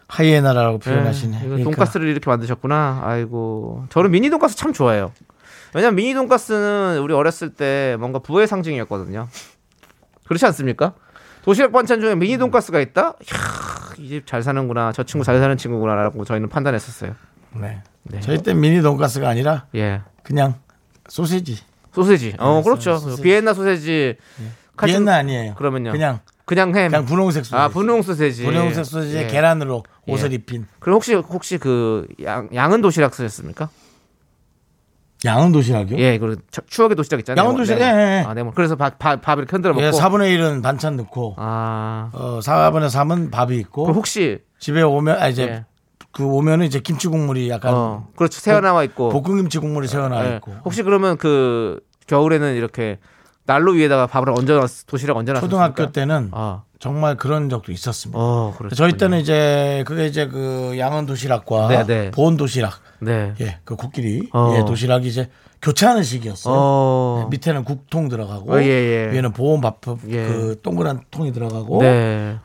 하이에나라고 0.07 0.79
네, 0.79 0.89
표현하시네. 0.89 1.37
이거 1.37 1.45
그러니까 1.45 1.63
돈가스를 1.65 2.07
이렇게 2.07 2.27
만드셨구나. 2.29 3.01
아이고. 3.03 3.85
저는 3.89 4.09
미니 4.09 4.31
돈가스 4.31 4.55
참 4.55 4.73
좋아해요. 4.73 5.11
왜냐면 5.75 5.95
미니 5.95 6.15
돈가스는 6.15 6.99
우리 7.01 7.13
어렸을 7.13 7.49
때 7.53 7.95
뭔가 7.99 8.17
부의 8.17 8.47
상징이었거든요. 8.47 9.27
그렇지 10.25 10.45
않습니까? 10.47 10.93
도시락 11.43 11.71
반찬 11.71 12.01
중에 12.01 12.15
미니 12.15 12.37
돈가스가 12.37 12.79
있다? 12.79 13.13
이 13.21 13.25
집 14.07 14.25
잘 14.25 14.43
사는구나. 14.43 14.91
저 14.91 15.03
친구 15.03 15.23
잘 15.25 15.39
사는 15.39 15.55
친구구나라고 15.57 16.23
저희는 16.25 16.49
판단했었어요. 16.49 17.15
네. 17.59 17.81
네. 18.03 18.19
저희 18.21 18.37
때 18.43 18.53
미니 18.53 18.81
돈가스가 18.81 19.27
아니라 19.27 19.65
예. 19.75 20.01
그냥 20.23 20.55
소세지. 21.09 21.57
소세지. 21.93 22.35
어, 22.39 22.57
네, 22.57 22.63
그렇죠. 22.63 22.97
소세지. 22.97 23.21
비엔나 23.21 23.53
소세지. 23.53 24.17
칼- 24.75 24.87
비엔나 24.87 25.15
아니에요. 25.15 25.55
그러면요. 25.55 25.91
그냥 25.91 26.19
그냥 26.45 26.75
햄. 26.75 26.91
그냥 26.91 27.05
분홍색 27.05 27.43
소세지. 27.45 27.55
아, 27.61 27.67
분홍 27.69 28.01
소세지. 28.03 28.43
분홍색 28.45 28.85
소세지에 28.85 29.23
예. 29.23 29.27
계란으로 29.27 29.83
예. 30.07 30.11
옷을 30.13 30.31
입힌 30.33 30.67
그럼 30.79 30.95
혹시 30.95 31.13
혹시 31.15 31.57
그 31.57 32.07
양, 32.23 32.47
양은 32.53 32.81
도시락 32.81 33.13
쓰셨습니까? 33.15 33.69
양은 35.25 35.51
도시락이요? 35.51 35.97
예, 35.97 36.17
그 36.19 36.37
추억의 36.67 36.95
도시락 36.95 37.19
있잖아요. 37.19 37.43
양은 37.43 37.57
도시락, 37.57 37.79
네모. 37.79 37.97
예, 37.99 38.01
예. 38.19 38.23
아, 38.27 38.33
네모. 38.33 38.51
그래서 38.51 38.75
밥, 38.75 38.99
밥, 38.99 39.21
밥 39.21 39.37
이렇게 39.39 39.51
흔들어 39.51 39.73
먹고. 39.73 39.85
예, 39.85 39.89
4분의 39.91 40.37
1은 40.37 40.61
반찬 40.61 40.95
넣고 40.97 41.35
아. 41.37 42.09
어, 42.13 42.39
4분의 42.39 42.89
3은 42.89 43.31
밥이 43.31 43.57
있고 43.57 43.83
그럼 43.83 43.95
혹시 43.95 44.39
집에 44.59 44.81
오면 44.81 45.17
아 45.19 45.27
이제 45.27 45.43
예. 45.43 45.65
그 46.11 46.23
오면은 46.23 46.65
이제 46.65 46.79
김치 46.79 47.07
국물이 47.07 47.49
약간 47.49 47.73
어, 47.73 48.07
그렇죠. 48.15 48.39
새어 48.39 48.61
나와 48.61 48.83
있고. 48.83 49.09
볶음 49.09 49.37
김치 49.37 49.59
국물이 49.59 49.87
새어 49.87 50.07
나와 50.07 50.31
예. 50.31 50.35
있고 50.37 50.53
혹시 50.65 50.83
그러면 50.83 51.17
그 51.17 51.79
겨울에는 52.07 52.55
이렇게 52.55 52.99
난로 53.45 53.71
위에다가 53.73 54.07
밥을 54.07 54.29
얹어 54.29 54.59
놨 54.59 54.67
도시락 54.85 55.17
얹어 55.17 55.33
놨 55.33 55.41
초등학교 55.41 55.91
때는 55.91 56.29
아. 56.33 56.63
정말 56.79 57.15
그런 57.15 57.49
적도 57.49 57.71
있었습니다. 57.71 58.19
어. 58.19 58.53
저희 58.75 58.93
때는 58.93 59.19
이제 59.19 59.83
그게 59.87 60.05
이제 60.05 60.27
그 60.27 60.75
양은 60.77 61.07
도시락과 61.07 61.67
네, 61.69 61.85
네. 61.85 62.11
보온 62.11 62.37
도시락 62.37 62.73
네. 62.99 63.33
예, 63.41 63.59
그 63.63 63.75
코끼리 63.75 64.29
어. 64.33 64.55
예, 64.57 64.65
도시락이 64.65 65.07
이제 65.07 65.29
교체하는 65.61 66.03
시기였어요. 66.03 66.53
어. 66.55 67.19
네, 67.23 67.29
밑에는 67.31 67.63
국통 67.63 68.09
들어가고 68.09 68.53
어, 68.53 68.61
예, 68.61 68.65
예. 68.65 69.11
위에는 69.11 69.33
보온 69.33 69.61
밥 69.61 69.79
예. 70.07 70.27
그 70.27 70.59
동그란 70.61 71.01
통이 71.11 71.31
들어가고 71.31 71.81
네. 71.81 72.37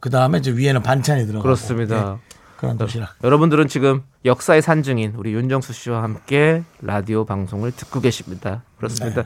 그 0.00 0.10
다음에 0.10 0.38
이제 0.38 0.52
위에는 0.52 0.82
반찬이 0.82 1.22
들어가고 1.26 1.42
그렇습니다. 1.42 2.18
예, 2.18 2.36
그런 2.56 2.78
도시락. 2.78 3.14
여러분들은 3.24 3.68
지금 3.68 4.02
역사의 4.24 4.62
산증인 4.62 5.14
우리 5.16 5.32
윤정수 5.32 5.72
씨와 5.72 6.02
함께 6.02 6.62
라디오 6.80 7.24
방송을 7.24 7.72
듣고 7.72 8.00
계십니다. 8.00 8.62
그렇습니다. 8.76 9.22
이 9.22 9.24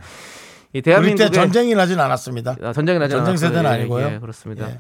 우리 0.99 1.15
때 1.15 1.31
전쟁이 1.31 1.75
나진 1.75 2.01
않았습니다. 2.01 2.57
아, 2.63 2.73
전쟁이 2.73 2.99
나지 2.99 3.13
전쟁 3.13 3.31
않았어요. 3.31 3.49
세대는 3.49 3.71
예, 3.71 3.75
아니고요. 3.75 4.07
예, 4.15 4.19
그렇습니다. 4.19 4.69
예. 4.69 4.79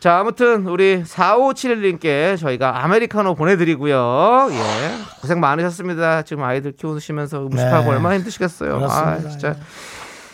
자, 0.00 0.18
아무튼 0.18 0.66
우리 0.66 1.02
4571님께 1.04 2.36
저희가 2.38 2.82
아메리카노 2.84 3.34
보내드리고요. 3.34 4.48
예. 4.50 4.90
고생 5.20 5.38
많으셨습니다. 5.40 6.22
지금 6.22 6.42
아이들 6.42 6.72
키우시면서 6.72 7.46
음식하고 7.46 7.90
네. 7.90 7.96
얼마나 7.96 8.16
힘드시겠어요. 8.16 8.74
아, 8.74 8.78
그렇습니다. 8.78 9.28
진짜. 9.30 9.48
예. 9.50 9.54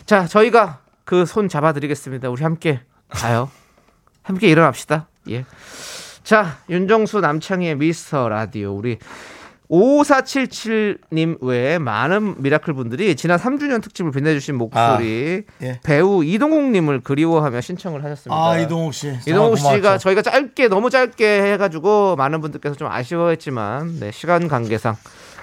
자, 0.07 0.27
저희가 0.27 0.79
그 1.05 1.25
손 1.27 1.49
잡아드리겠습니다. 1.49 2.31
우리 2.31 2.43
함께 2.43 2.81
가요. 3.11 3.51
함께 4.23 4.49
일어납시다. 4.49 5.09
예. 5.31 5.45
자, 6.23 6.59
윤정수 6.71 7.21
남창희의 7.21 7.77
미스터 7.77 8.29
라디오. 8.29 8.73
우리 8.75 8.99
5477님 9.73 11.39
외에 11.41 11.79
많은 11.79 12.35
미라클 12.43 12.75
분들이 12.75 13.17
지난 13.17 13.39
3주년 13.39 13.83
특집을 13.83 14.13
빛내주신 14.13 14.57
목소리 14.57 15.45
아, 15.49 15.65
예. 15.65 15.81
배우 15.83 16.23
이동욱님을 16.23 17.01
그리워하며 17.01 17.61
신청을 17.63 18.05
하셨습니다. 18.05 18.37
아 18.37 18.59
이동욱 18.59 18.93
씨. 18.93 19.13
이동욱 19.27 19.59
씨가 19.59 19.71
고맙죠. 19.71 19.99
저희가 19.99 20.23
짧게 20.23 20.69
너무 20.69 20.91
짧게 20.91 21.53
해가지고 21.53 22.17
많은 22.17 22.43
분들께서 22.43 22.75
좀 22.77 22.89
아쉬워했지만 22.89 24.01
네, 24.01 24.13
시간 24.13 24.47
관계상 24.47 24.95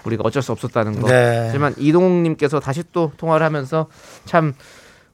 우리가 0.04 0.24
어쩔 0.24 0.44
수 0.44 0.52
없었다는 0.52 1.02
거. 1.02 1.08
네. 1.10 1.46
하지만 1.48 1.74
이동욱님께서 1.78 2.60
다시 2.60 2.84
또 2.92 3.12
통화를 3.18 3.46
하면서 3.46 3.88
참 4.26 4.54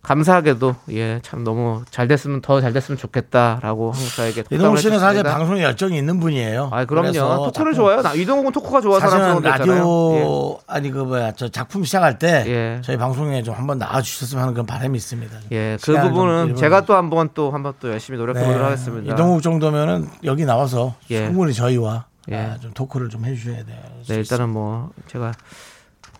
감사하게도 0.06 0.76
예 0.92 1.20
참 1.24 1.44
너무 1.44 1.84
잘 1.90 2.08
됐으면 2.08 2.42
더 2.42 2.62
잘 2.62 2.74
됐으면 2.74 2.98
좋겠다라고 2.98 3.92
한국 3.92 4.16
저에게 4.16 4.44
이동욱 4.52 4.78
씨는 4.78 5.00
사실. 5.00 5.24
방송에 5.24 5.64
열정이 5.64 5.98
있는 5.98 6.20
분이에요. 6.20 6.70
아 6.72 6.86
그럼요 6.86 7.52
토크를 7.52 7.74
좋아요. 7.74 8.02
나 8.02 8.14
이동욱은 8.14 8.52
토크가 8.52 8.82
좋아서 8.82 9.08
사실은 9.08 9.42
라디오 9.42 9.66
그랬잖아요. 9.66 10.58
아니 10.68 10.92
그 10.92 11.00
뭐야 11.00 11.32
저 11.34 11.50
작품 11.50 11.84
시작할 11.84 12.20
때 12.20 12.44
예. 12.48 12.82
저희 12.84 12.98
방송에 12.98 13.42
좀 13.44 13.56
한번 13.56 13.78
나와 13.80 14.02
주셨으면 14.02 14.42
하는 14.44 14.54
그런 14.54 14.66
바람이 14.66 14.96
있습니다. 14.98 15.38
예, 15.52 15.56
예, 15.56 15.78
그 15.82 16.00
부분은 16.00 16.56
제가 16.56 16.82
또 16.82 16.96
한번 16.96 17.30
또 17.34 17.52
한번 17.52 17.74
또 17.80 17.90
열심히 17.90 18.20
노력해 18.20 18.40
네. 18.40 18.46
보도록 18.46 18.68
하겠습니다. 18.68 19.14
이동욱 19.14 19.42
정도면은 19.42 20.08
여기 20.24 20.46
나와서 20.46 20.96
예. 21.10 21.26
충분히 21.26 21.54
저희와 21.54 22.06
예. 22.32 22.36
아, 22.38 22.58
좀 22.60 22.72
토크를 22.74 23.10
좀 23.10 23.26
해주셔야 23.26 23.64
돼요. 23.66 23.78
네, 24.08 24.16
일단은 24.16 24.50
뭐 24.50 24.92
제가 25.08 25.32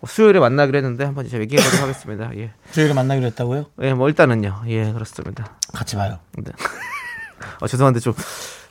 수요일에 0.06 0.40
만나기로 0.40 0.76
했는데 0.78 1.04
한번 1.04 1.28
제가 1.28 1.42
얘기해 1.42 1.62
보도록 1.62 1.82
하겠습니다. 1.88 2.30
예. 2.36 2.52
저희를 2.72 2.94
만나기로 2.94 3.26
했다고요? 3.28 3.66
예, 3.82 3.94
뭐 3.94 4.08
일단은요. 4.08 4.62
예, 4.68 4.92
그렇습니다. 4.92 5.56
같이 5.72 5.96
봐요. 5.96 6.18
네. 6.36 6.52
어, 7.60 7.66
죄송한데 7.66 8.00
좀, 8.00 8.12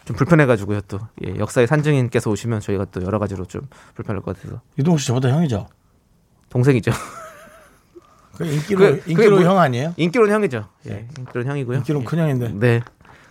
좀 0.05 0.15
불편해가지고요 0.15 0.81
또. 0.81 0.99
예, 1.25 1.35
역사의 1.38 1.67
산증인께서 1.67 2.29
오시면 2.29 2.59
저희가 2.59 2.85
또 2.91 3.01
여러 3.03 3.19
가지로 3.19 3.45
좀 3.45 3.61
불편할 3.95 4.21
것 4.21 4.35
같아서. 4.35 4.61
이동욱 4.77 4.99
씨 4.99 5.07
저보다 5.07 5.29
형이죠. 5.29 5.67
동생이죠. 6.49 6.91
그 8.38 8.45
인기로 8.45 8.79
그- 8.79 9.03
인기로 9.07 9.38
뭐- 9.38 9.45
형 9.45 9.59
아니에요? 9.59 9.93
인기로는 9.97 10.33
형이죠. 10.33 10.67
예, 10.89 11.07
인기로는 11.17 11.49
형이고요. 11.51 11.77
인기로 11.77 12.01
예. 12.01 12.03
큰 12.03 12.19
형인데. 12.19 12.49
네. 12.53 12.81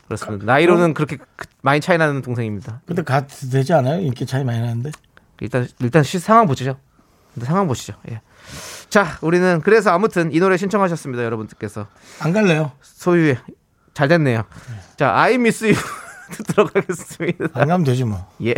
그렇습니다. 0.06 0.44
나이로는 0.46 0.94
그렇게 0.94 1.16
크- 1.16 1.46
많이 1.62 1.80
차이 1.80 1.96
나는 1.98 2.20
동생입니다. 2.22 2.80
근데 2.86 3.02
같이 3.02 3.50
되지 3.50 3.72
않아요? 3.72 4.00
인기 4.00 4.26
차이 4.26 4.44
많이 4.44 4.60
나는데. 4.60 4.90
일단 5.40 5.66
일단 5.80 6.02
시 6.02 6.18
상황 6.18 6.46
보시죠. 6.46 6.76
일단 7.36 7.46
상황 7.46 7.66
보시죠. 7.66 7.94
예. 8.10 8.20
자, 8.88 9.18
우리는 9.22 9.60
그래서 9.64 9.90
아무튼 9.90 10.32
이 10.32 10.38
노래 10.38 10.56
신청하셨습니다, 10.56 11.24
여러분들께서. 11.24 11.86
안 12.20 12.32
갈래요. 12.32 12.72
소유의 12.82 13.38
잘 13.92 14.08
됐네요. 14.08 14.44
자, 14.96 15.12
I 15.14 15.34
miss 15.34 15.64
you 15.64 15.74
들어가겠습니다. 16.48 17.46
안 17.54 17.68
가면 17.68 17.84
되지 17.84 18.04
뭐. 18.04 18.26
예. 18.44 18.54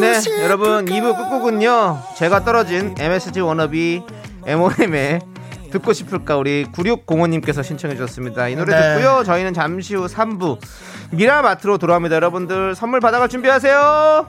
네, 0.00 0.20
여러분 0.42 0.86
2부 0.86 1.16
끝곡은요. 1.16 2.02
제가 2.16 2.44
떨어진 2.44 2.94
MSG 2.98 3.40
워너비 3.40 4.02
M.O.M의 4.46 5.20
듣고 5.70 5.92
싶을까 5.92 6.36
우리 6.36 6.64
9605님께서 6.66 7.62
신청해 7.64 7.96
주셨습니다. 7.96 8.48
이 8.48 8.56
노래 8.56 8.74
네. 8.74 8.94
듣고요. 8.96 9.22
저희는 9.24 9.54
잠시 9.54 9.94
후 9.94 10.06
3부 10.06 10.58
미라마트로 11.12 11.78
돌아옵니다. 11.78 12.16
여러분들 12.16 12.74
선물 12.74 13.00
받아갈 13.00 13.28
준비하세요. 13.28 14.28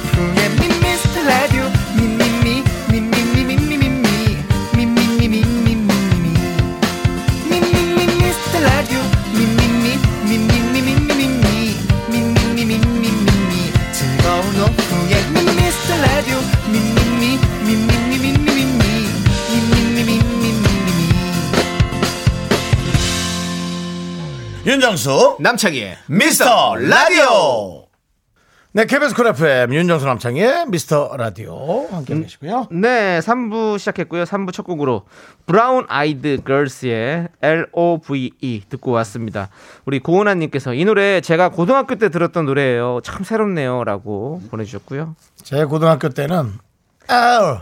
윤정수 24.81 25.37
남창희의 25.41 25.95
미스터 26.07 26.75
라디오. 26.75 27.85
네, 28.71 28.85
KBS 28.85 29.13
쿨 29.13 29.27
FM 29.27 29.75
윤정수 29.75 30.07
남창희의 30.07 30.65
미스터 30.69 31.15
라디오 31.17 31.87
함께 31.91 32.19
계시고요. 32.19 32.65
네, 32.71 33.19
3부 33.19 33.77
시작했고요. 33.77 34.23
3부 34.23 34.51
첫 34.51 34.63
곡으로 34.63 35.03
브라운 35.45 35.85
아이드 35.87 36.41
걸스의 36.43 37.27
L.O.V.E 37.43 38.63
듣고 38.69 38.89
왔습니다. 38.89 39.49
우리 39.85 39.99
고은아님께서 39.99 40.73
이 40.73 40.83
노래 40.83 41.21
제가 41.21 41.49
고등학교 41.49 41.93
때 41.93 42.09
들었던 42.09 42.47
노래예요. 42.47 43.01
참 43.03 43.23
새롭네요. 43.23 43.83
라고 43.83 44.41
보내주셨고요. 44.49 45.15
제 45.43 45.63
고등학교 45.65 46.09
때는 46.09 46.53
아우 47.07 47.59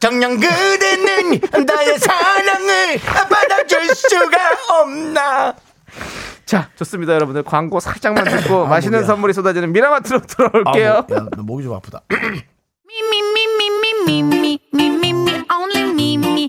정녕 0.00 0.38
그대는 0.38 1.40
나의 1.66 1.98
사랑을 1.98 2.98
받아줄 3.28 3.88
수가 3.94 4.38
없나? 4.80 5.54
자, 6.46 6.70
좋습니다, 6.76 7.14
여러분들. 7.14 7.42
광고 7.42 7.80
살짝만 7.80 8.24
듣고 8.24 8.66
맛있는 8.68 9.00
목이야. 9.00 9.06
선물이 9.06 9.34
쏟아지는 9.34 9.72
미라마트로 9.72 10.20
돌아올게요. 10.22 10.92
아, 10.92 11.04
뭐, 11.06 11.16
야, 11.16 11.26
나 11.36 11.42
목이 11.42 11.64
좀 11.64 11.74
아프다. 11.74 12.02
Me, 12.10 12.42
only 15.50 15.92
me, 15.92 16.48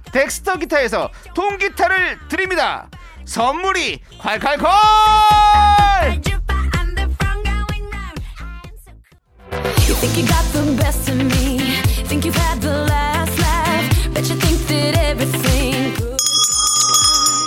덱스터 0.11 0.57
기타에서 0.57 1.09
통기타를 1.33 2.19
드립니다. 2.27 2.89
선물이 3.25 4.01
콸콸콸! 4.19 4.67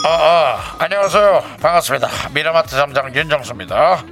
아, 0.07 0.09
아, 0.09 0.77
안녕하세요. 0.79 1.43
반갑습니다. 1.63 2.09
미라마트 2.33 2.77
점장 2.77 3.15
윤정수입니다. 3.15 4.05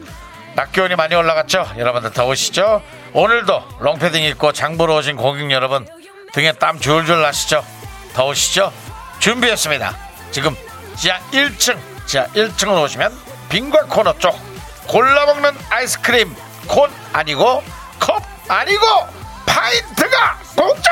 낮 0.54 0.72
기온이 0.72 0.94
많이 0.96 1.14
올라갔죠? 1.14 1.66
여러분들 1.76 2.12
더우시죠? 2.12 2.82
오늘도 3.12 3.62
롱패딩 3.80 4.24
입고 4.24 4.52
장 4.52 4.76
보러 4.78 4.96
오신 4.96 5.16
고객 5.16 5.50
여러분 5.50 5.86
등에 6.32 6.52
땀 6.52 6.78
줄줄 6.78 7.20
나시죠? 7.22 7.62
더우시죠? 8.14 8.72
준비했습니다. 9.18 9.96
지금 10.31 10.57
지하 10.96 11.18
1층, 11.31 11.79
지하 12.07 12.27
1층으로 12.29 12.83
오시면 12.85 13.12
빙과 13.48 13.87
코너 13.87 14.16
쪽 14.18 14.38
골라 14.87 15.27
먹는 15.27 15.53
아이스크림 15.70 16.35
콘 16.66 16.90
아니고 17.12 17.62
컵 17.98 18.22
아니고 18.48 18.85
파인트가 19.46 20.38
공짜! 20.57 20.90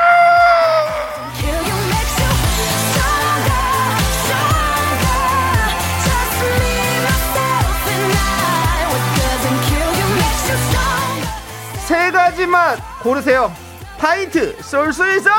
세 11.86 12.10
가지 12.12 12.46
맛 12.46 12.78
고르세요. 13.02 13.52
파인트 13.98 14.62
쏠수 14.62 15.16
있어! 15.16 15.30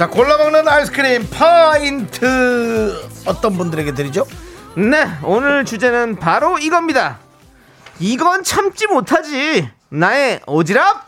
자, 0.00 0.08
골라 0.08 0.38
먹는 0.38 0.66
아이스크림 0.66 1.28
파인트 1.28 3.06
어떤 3.26 3.58
분들에게 3.58 3.92
드리죠? 3.92 4.26
네, 4.74 5.06
오늘 5.22 5.66
주제는 5.66 6.16
바로 6.16 6.58
이겁니다. 6.58 7.18
이건 7.98 8.42
참지 8.42 8.86
못하지. 8.86 9.68
나의 9.90 10.40
오지랖. 10.46 11.00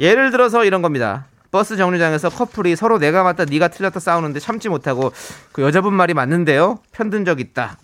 예를 0.00 0.30
들어서 0.30 0.64
이런 0.64 0.80
겁니다. 0.80 1.26
버스 1.50 1.76
정류장에서 1.76 2.30
커플이 2.30 2.74
서로 2.74 2.98
내가 2.98 3.22
맞다 3.22 3.44
네가 3.44 3.68
틀렸다 3.68 4.00
싸우는데 4.00 4.40
참지 4.40 4.70
못하고 4.70 5.12
그 5.52 5.62
여자분 5.62 5.92
말이 5.92 6.14
맞는데요. 6.14 6.78
편든 6.92 7.26
적 7.26 7.38
있다. 7.38 7.76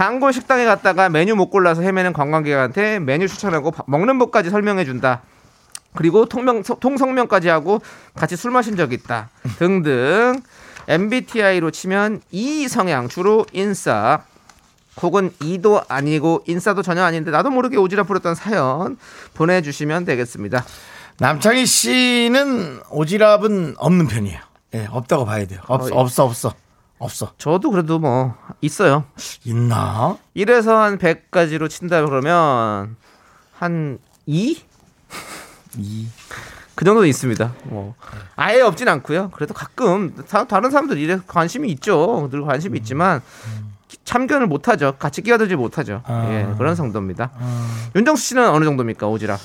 단골 0.00 0.32
식당에 0.32 0.64
갔다가 0.64 1.10
메뉴 1.10 1.36
못 1.36 1.50
골라서 1.50 1.82
헤매는 1.82 2.14
관광객한테 2.14 3.00
메뉴 3.00 3.28
추천하고 3.28 3.70
밥- 3.70 3.84
먹는 3.86 4.18
법까지 4.18 4.48
설명해 4.48 4.86
준다. 4.86 5.20
그리고 5.94 6.24
통명, 6.24 6.62
통성명까지 6.62 7.48
하고 7.50 7.82
같이 8.14 8.34
술 8.34 8.50
마신 8.50 8.76
적 8.78 8.94
있다. 8.94 9.28
등등. 9.58 10.40
MBTI로 10.88 11.70
치면 11.70 12.22
이 12.30 12.66
성향 12.66 13.08
주로 13.08 13.44
인싸 13.52 14.22
혹은 15.02 15.32
이도 15.42 15.82
아니고 15.86 16.44
인싸도 16.46 16.80
전혀 16.80 17.02
아닌데 17.02 17.30
나도 17.30 17.50
모르게 17.50 17.76
오지랖 17.76 18.06
부렸던 18.06 18.34
사연 18.34 18.96
보내주시면 19.34 20.06
되겠습니다. 20.06 20.64
남창희 21.18 21.66
씨는 21.66 22.80
오지랖은 22.84 23.74
없는 23.76 24.08
편이에요. 24.08 24.38
예, 24.76 24.88
없다고 24.90 25.26
봐야 25.26 25.44
돼요. 25.46 25.60
없, 25.66 25.82
어, 25.82 25.86
예. 25.88 25.90
없어, 25.92 26.24
없어. 26.24 26.54
없어. 27.00 27.32
저도 27.38 27.70
그래도 27.70 27.98
뭐 27.98 28.36
있어요. 28.60 29.04
있나? 29.44 30.16
1에서 30.36 30.68
한 30.76 30.98
100까지로 30.98 31.68
친다 31.68 32.04
그러면 32.04 32.96
한 33.58 33.98
2? 34.26 34.62
2. 35.78 36.08
그 36.74 36.84
정도 36.84 37.04
있습니다. 37.04 37.52
뭐 37.64 37.94
아예 38.36 38.60
없진 38.60 38.88
않고요. 38.88 39.30
그래도 39.30 39.54
가끔 39.54 40.14
다, 40.28 40.44
다른 40.44 40.70
사람들 40.70 40.98
일에 40.98 41.18
관심이 41.26 41.70
있죠. 41.72 42.28
늘 42.30 42.42
관심이 42.42 42.78
있지만 42.78 43.20
참견을 44.04 44.46
못하죠. 44.46 44.94
같이 44.98 45.22
끼어들지 45.22 45.56
못하죠. 45.56 46.02
아. 46.04 46.28
예, 46.30 46.54
그런 46.56 46.74
정도입니다. 46.74 47.30
윤정수 47.96 48.22
씨는 48.28 48.48
어느 48.50 48.64
정도입니까 48.64 49.06
오지랖? 49.06 49.38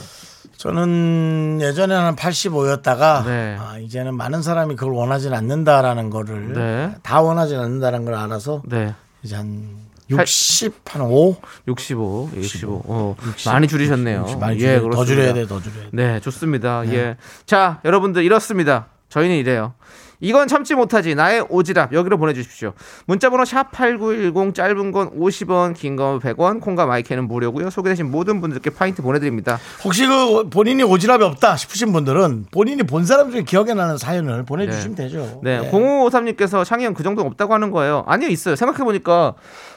저는 0.58 1.60
예전에는 1.62 2.16
85였다가 2.16 3.26
네. 3.26 3.58
아, 3.60 3.78
이제는 3.78 4.16
많은 4.16 4.42
사람이 4.42 4.76
그걸 4.76 4.94
원하진 4.94 5.34
않는다라는 5.34 6.10
거를 6.10 6.54
네. 6.54 6.96
다 7.04 7.22
원하진 7.22 7.60
않는다는 7.60 8.06
걸 8.06 8.16
알아서 8.16 8.62
네, 8.66 8.94
이제 9.24 9.36
한 9.36 9.86
60, 10.10 10.74
한 10.86 11.02
5? 11.02 11.36
65, 11.68 12.30
65. 12.36 12.84
어, 12.86 13.16
많이 13.48 13.68
줄이셨네요. 13.68 14.38
많이 14.40 14.56
예, 14.58 14.60
줄여야 14.60 14.76
돼, 14.76 14.82
더 14.82 14.84
그렇습니다. 14.90 15.06
줄여야 15.06 15.34
돼, 15.34 15.48
더 15.48 15.62
줄여야 15.62 15.84
돼. 15.84 15.90
네, 15.94 16.20
좋습니다. 16.20 16.88
예. 16.94 17.18
자, 17.46 17.80
여러분들 17.84 18.24
이렇습니다. 18.24 18.88
저희는 19.10 19.36
이래요. 19.38 19.74
이건 20.20 20.48
참지 20.48 20.76
못하지. 20.76 21.14
나의 21.16 21.42
오지랖. 21.44 21.92
여기로 21.92 22.18
보내주십시오. 22.18 22.74
문자번호 23.06 23.44
샵8910 23.44 24.54
짧은 24.56 24.92
건 24.92 25.10
50원, 25.20 25.74
긴 25.76 25.96
건 25.96 26.20
100원, 26.20 26.62
콩과 26.62 26.86
마이크는 26.86 27.28
무료고요. 27.28 27.70
소개되신 27.70 28.10
모든 28.12 28.42
분들께 28.42 28.70
파인트 28.72 29.02
보내드립니다. 29.02 29.60
혹시 29.84 30.06
그 30.08 30.50
본인이 30.50 30.84
오지랖이 30.84 31.22
없다 31.22 31.58
싶으신 31.58 31.92
분들은 31.94 32.46
본인이 32.52 32.84
본 32.84 33.06
사람 33.06 33.32
중에 33.32 33.44
기억에 33.44 33.74
나는 33.74 33.98
사연을 33.98 34.44
보내주시면 34.44 34.96
되죠. 34.96 35.40
네, 35.44 35.60
네. 35.60 35.72
0553님께서 35.72 36.64
창희 36.66 36.86
형그 36.86 37.04
정도 37.04 37.22
없다고 37.22 37.54
하는 37.54 37.72
거예요. 37.72 38.04
아니요, 38.08 38.30
있어요. 38.30 38.56
생각해보니까 38.56 39.34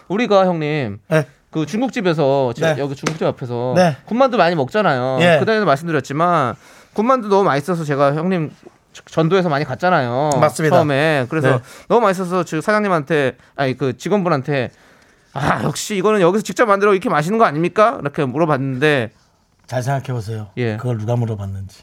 우리가 0.09 0.47
형님 0.47 0.99
네. 1.09 1.27
그 1.51 1.67
중국집에서 1.67 2.53
제- 2.55 2.75
네. 2.75 2.81
여기 2.81 2.95
중국집 2.95 3.27
앞에서 3.27 3.73
네. 3.77 3.97
군만두 4.07 4.37
많이 4.37 4.55
먹잖아요. 4.55 5.19
예. 5.21 5.39
그전에도 5.41 5.65
말씀드렸지만 5.67 6.55
군만두 6.95 7.29
너무 7.29 7.45
맛있어서 7.45 7.85
제가 7.85 8.15
형님 8.15 8.51
전도에서 9.07 9.49
많이 9.49 9.65
갔잖아요. 9.65 10.31
맞습니다. 10.41 10.77
처음에 10.77 11.27
그래서 11.29 11.57
네. 11.57 11.63
너무 11.89 12.01
맛있어서 12.03 12.45
그 12.49 12.61
사장님한테 12.61 13.37
아니 13.57 13.77
그 13.77 13.97
직원분한테 13.97 14.71
아 15.35 15.63
역시 15.65 15.97
이거는 15.97 16.21
여기서 16.21 16.43
직접 16.43 16.67
만들어 16.67 16.93
이렇게 16.93 17.09
맛있는 17.09 17.39
거 17.39 17.45
아닙니까? 17.45 17.99
이렇게 18.01 18.25
물어봤는데 18.25 19.13
잘 19.67 19.83
생각해 19.83 20.13
보세요. 20.13 20.49
예. 20.57 20.77
그걸 20.77 20.99
누가 20.99 21.17
물어봤는지. 21.17 21.83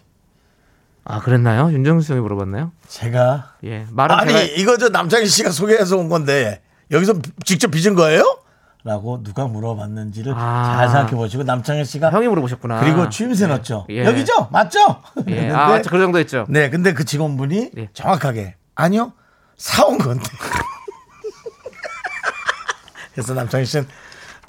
아 1.04 1.20
그랬나요? 1.20 1.72
윤정수 1.72 2.14
형이 2.14 2.22
물어봤나요? 2.22 2.72
제가 2.88 3.54
예 3.64 3.86
말은 3.92 4.16
아니 4.16 4.34
제가 4.34 4.42
이거 4.58 4.78
저 4.78 4.90
남창희 4.90 5.28
씨가 5.28 5.52
소개해서 5.52 5.98
온 5.98 6.10
건데 6.10 6.62
여기서 6.92 7.14
직접 7.44 7.70
빚은 7.70 7.94
거예요? 7.96 8.40
라고 8.86 9.24
누가 9.24 9.48
물어봤는지를 9.48 10.36
아. 10.38 10.76
잘 10.78 10.90
생각해 10.90 11.16
보시고 11.16 11.42
남창희 11.42 11.86
씨가 11.86 12.12
형이 12.12 12.28
물어보셨구나. 12.28 12.82
그리고 12.82 13.10
취임새 13.10 13.48
넣었죠. 13.48 13.88
예. 13.90 14.06
여기죠? 14.06 14.48
맞죠? 14.52 15.02
예, 15.28 15.50
아, 15.52 15.82
그 15.82 15.98
정도 15.98 16.20
했죠. 16.20 16.46
네, 16.50 16.70
근데 16.70 16.94
그 16.94 17.04
직원분이 17.04 17.72
예. 17.78 17.90
정확하게 17.94 18.54
아니요 18.76 19.14
사온 19.58 19.98
건데. 19.98 20.30
그래서 23.14 23.34
남창희 23.34 23.66
씨는 23.66 23.88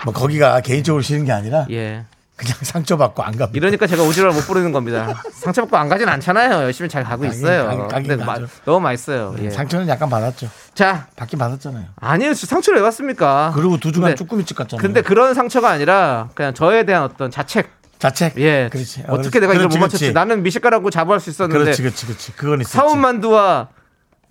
뭐 0.05 0.13
거기가 0.13 0.61
개인적으로 0.61 1.01
쉬는 1.01 1.25
게 1.25 1.33
아니라 1.33 1.67
예. 1.71 2.05
그냥 2.37 2.55
상처받고 2.61 3.23
안 3.23 3.37
갑니다. 3.37 3.51
이러니까 3.55 3.87
제가 3.87 4.03
오지랖 4.03 4.33
못 4.35 4.47
부르는 4.47 4.71
겁니다. 4.73 5.23
상처받고 5.33 5.77
안 5.77 5.89
가진 5.89 6.09
않잖아요. 6.09 6.63
열심히 6.65 6.89
잘 6.89 7.03
가고 7.03 7.25
있어요. 7.25 7.89
근데 7.91 8.17
마-. 8.17 8.37
너무 8.65 8.81
맛있어요. 8.81 9.35
예. 9.41 9.51
상처는 9.51 9.89
약간 9.89 10.11
받았죠. 10.11 10.49
자, 10.75 11.07
받긴 11.17 11.39
받았잖아요. 11.39 11.87
아니에요. 11.97 12.35
상처를 12.35 12.81
왜 12.81 12.85
받습니까? 12.85 13.53
그리고 13.55 13.79
두 13.79 13.91
주간 13.91 14.15
쭈꾸미집 14.15 14.57
갔잖아요. 14.57 14.83
근데 14.83 15.01
그런 15.01 15.33
상처가 15.35 15.71
아니라 15.71 16.29
그냥 16.35 16.53
저에 16.53 16.85
대한 16.85 17.05
어떤 17.05 17.31
자책. 17.31 17.71
자책. 17.99 18.35
예. 18.39 18.69
그렇지. 18.71 19.01
어, 19.09 19.15
어떻게 19.15 19.39
그렇지. 19.39 19.41
내가 19.41 19.55
이걸 19.55 19.69
못 19.69 19.79
맞췄지? 19.79 20.13
나는 20.13 20.43
미식가라고 20.43 20.91
자부할 20.91 21.19
수 21.21 21.31
있었는데 21.31 21.59
그렇지, 21.65 21.83
그렇지, 21.83 22.07
그렇지. 22.07 22.33
그건 22.33 22.61
있었지. 22.61 22.77
사온 22.77 23.01
만두와 23.01 23.69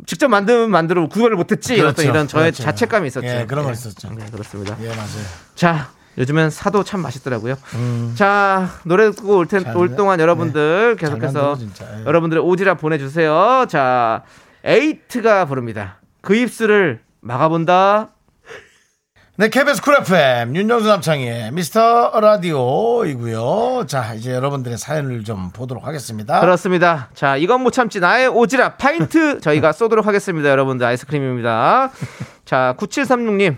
직접 0.06 0.28
만든 0.28 0.70
만두로 0.70 1.10
구별을 1.10 1.36
못했지. 1.38 1.76
그렇죠, 1.78 1.90
어떤 1.90 2.06
이런 2.06 2.28
저의 2.28 2.52
그렇죠. 2.52 2.62
자책감이 2.64 3.08
있었죠. 3.08 3.26
예, 3.26 3.46
그런 3.48 3.66
거 3.66 3.72
있었죠. 3.72 4.10
네, 4.14 4.26
그렇습니다. 4.32 4.78
예, 4.82 4.90
맞아요. 4.90 5.08
자, 5.56 5.90
요즘엔 6.18 6.50
사도 6.50 6.84
참 6.84 7.02
맛있더라고요. 7.02 7.56
자, 8.16 8.70
노래 8.84 9.12
듣고 9.12 9.38
올, 9.38 9.48
텐, 9.48 9.64
잘올 9.64 9.88
만- 9.90 9.98
동안 9.98 10.20
여러분들 10.20 10.96
잘 11.00 11.10
계속해서 11.10 11.56
진짜. 11.58 11.86
예. 12.00 12.06
여러분들의 12.06 12.42
오지랖 12.44 12.78
보내주세요. 12.80 13.66
자, 13.68 14.24
에이트가 14.64 15.46
부릅니다. 15.46 15.98
그 16.22 16.36
입술을 16.36 17.02
막아본다. 17.22 18.10
네, 19.38 19.50
KBS 19.50 19.82
쿨 19.82 19.96
FM 20.00 20.56
윤정수 20.56 20.88
남창희의 20.88 21.52
미스터 21.52 22.18
라디오이고요. 22.22 23.86
자, 23.86 24.14
이제 24.14 24.32
여러분들의 24.34 24.78
사연을 24.78 25.26
좀 25.26 25.50
보도록 25.52 25.86
하겠습니다. 25.86 26.40
그렇습니다. 26.40 27.10
자, 27.14 27.36
이건 27.36 27.60
못 27.62 27.72
참지 27.72 28.00
나의 28.00 28.30
오지랖 28.30 28.78
파인트 28.78 29.40
저희가 29.44 29.74
쏘도록 29.74 30.08
하겠습니다. 30.08 30.50
여러분들 30.50 30.88
아이스크림입니다. 30.88 31.92
자, 32.46 32.76
9736님. 32.78 33.58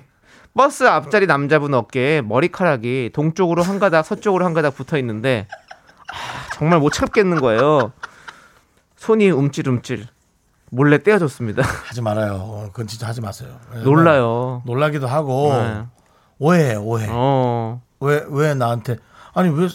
버스 0.57 0.83
앞자리 0.85 1.27
남자분 1.27 1.73
어깨에 1.73 2.21
머리카락이 2.21 3.11
동쪽으로 3.13 3.61
한 3.63 3.79
가닥, 3.79 4.05
서쪽으로 4.05 4.43
한 4.43 4.53
가닥 4.53 4.75
붙어 4.75 4.97
있는데 4.97 5.47
아, 6.11 6.49
정말 6.55 6.79
못 6.79 6.91
참겠는 6.91 7.39
거예요. 7.39 7.91
손이 8.95 9.29
움찔움찔 9.29 10.07
몰래 10.71 11.01
떼어줬습니다. 11.03 11.61
하지 11.63 12.01
말아요. 12.01 12.33
어, 12.33 12.69
그건 12.73 12.87
진짜 12.87 13.07
하지 13.07 13.21
마세요. 13.21 13.49
놀라요. 13.83 14.63
놀라기도 14.65 15.07
하고 15.07 15.53
네. 15.53 15.83
오해해, 16.39 16.75
오해. 16.75 17.05
어. 17.09 17.81
왜, 17.99 18.25
왜 18.27 18.53
나한테 18.53 18.97
아니 19.33 19.49
왜 19.49 19.67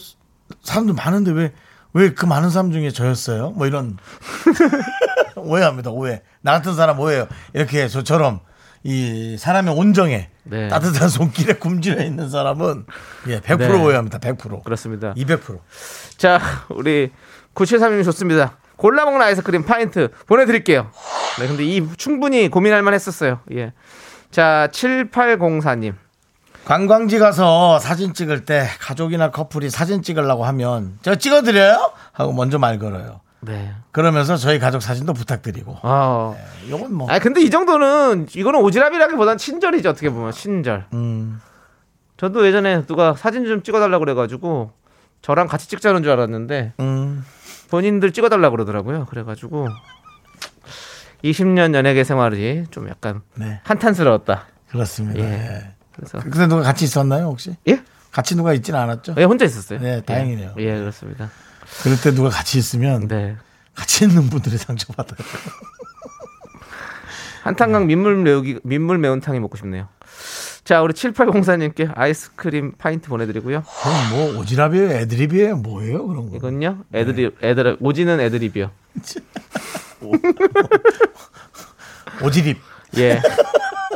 사람들 0.61 0.93
많은데 0.93 1.31
왜 1.31 1.51
왜 1.95 2.09
그 2.15 2.25
많은 2.25 2.49
사람 2.49 2.71
중에 2.71 2.89
저였어요? 2.89 3.51
뭐 3.51 3.67
이런 3.67 3.97
오해합니다. 5.37 5.91
오해. 5.91 6.23
나 6.41 6.53
같은 6.53 6.73
사람 6.73 6.99
오해요. 6.99 7.27
이렇게 7.53 7.87
저처럼 7.87 8.39
이 8.83 9.37
사람의 9.37 9.73
온정에 9.75 10.29
네. 10.43 10.67
따뜻한 10.67 11.07
손길에 11.09 11.53
굶주려 11.53 12.03
있는 12.03 12.29
사람은 12.29 12.85
예, 13.27 13.39
100% 13.39 13.57
네. 13.57 13.83
오해합니다. 13.83 14.19
100%. 14.19 14.63
그렇습니다. 14.63 15.13
200%. 15.13 15.59
자, 16.17 16.39
우리 16.69 17.11
9736님 17.55 18.03
좋습니다. 18.05 18.57
골라 18.75 19.05
먹는 19.05 19.21
아이스크림 19.21 19.63
파인트 19.63 20.09
보내드릴게요. 20.27 20.91
네, 21.39 21.47
근데 21.47 21.63
이 21.63 21.87
충분히 21.97 22.49
고민할 22.49 22.81
만 22.81 22.93
했었어요. 22.93 23.39
예. 23.53 23.71
자, 24.31 24.67
7804님. 24.71 25.93
관광지 26.65 27.19
가서 27.19 27.77
사진 27.79 28.13
찍을 28.13 28.45
때 28.45 28.65
가족이나 28.79 29.31
커플이 29.31 29.69
사진 29.69 30.01
찍으려고 30.01 30.45
하면 30.45 30.97
저 31.01 31.15
찍어드려요? 31.15 31.91
하고 32.13 32.31
먼저 32.33 32.57
말 32.57 32.79
걸어요. 32.79 33.19
네. 33.45 33.73
그러면서 33.91 34.37
저희 34.37 34.59
가족 34.59 34.81
사진도 34.81 35.13
부탁드리고. 35.13 35.77
아. 35.81 36.35
이건 36.67 36.93
뭐 36.93 37.09
아, 37.09 37.19
근데 37.19 37.41
이 37.41 37.49
정도는, 37.49 38.27
이거는 38.33 38.59
오지랖이라기보단 38.61 39.37
친절이죠. 39.37 39.89
어떻게 39.89 40.09
보면. 40.09 40.31
친절. 40.31 40.85
음, 40.93 41.39
저도 42.17 42.45
예전에 42.47 42.85
누가 42.85 43.13
사진 43.13 43.45
좀 43.45 43.63
찍어달라고 43.63 44.03
그래가지고, 44.03 44.71
저랑 45.21 45.47
같이 45.47 45.67
찍자는 45.67 46.03
줄 46.03 46.11
알았는데, 46.11 46.73
음. 46.79 47.25
본인들 47.69 48.11
찍어달라고 48.11 48.55
그러더라고요. 48.55 49.05
그래가지고, 49.05 49.67
20년 51.23 51.73
연예계 51.73 52.03
생활이 52.03 52.65
좀 52.69 52.89
약간 52.89 53.21
네. 53.35 53.61
한탄스러웠다. 53.63 54.47
그렇습니다. 54.69 55.19
예. 55.19 55.23
예. 55.23 55.71
그래서. 55.95 56.19
근데 56.19 56.47
누가 56.47 56.61
같이 56.61 56.85
있었나요 56.85 57.27
혹시? 57.27 57.55
예? 57.67 57.81
같이 58.11 58.35
누가 58.35 58.53
있지는 58.53 58.79
않았죠? 58.79 59.15
예, 59.17 59.23
혼자 59.23 59.45
있었어요. 59.45 59.79
네, 59.79 60.01
다행이네요. 60.01 60.55
예, 60.59 60.63
예, 60.63 60.79
그렇습니다. 60.79 61.29
그럴 61.81 61.99
때 62.01 62.11
누가 62.11 62.29
같이 62.29 62.57
있으면 62.57 63.07
네. 63.07 63.35
같이 63.73 64.05
있는 64.05 64.29
분들이 64.29 64.57
상처받아요. 64.57 65.17
한탄강 67.43 67.87
민물 67.87 68.15
매우기 68.17 68.59
민물 68.63 68.97
매운탕이 68.99 69.39
먹고 69.39 69.57
싶네요. 69.57 69.87
자, 70.63 70.81
우리 70.81 70.93
7804님께 70.93 71.91
아이스크림 71.93 72.73
파인트 72.77 73.09
보내드리고요. 73.09 73.63
그럼 73.63 74.09
뭐 74.11 74.41
오지랖이에요, 74.41 74.91
애드립이에요, 74.91 75.57
뭐예요 75.57 76.07
그런 76.07 76.29
거? 76.29 76.37
이건요, 76.37 76.85
애드립, 76.93 77.43
애들 77.43 77.77
오지는 77.81 78.21
애드립이요. 78.21 78.71
오 82.21 82.31
지립. 82.31 82.59
예, 82.97 83.21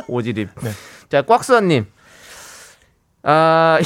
오지립. 0.08 0.50
네. 0.60 0.70
자, 1.08 1.22
꽉수아님, 1.22 1.86
아 3.22 3.78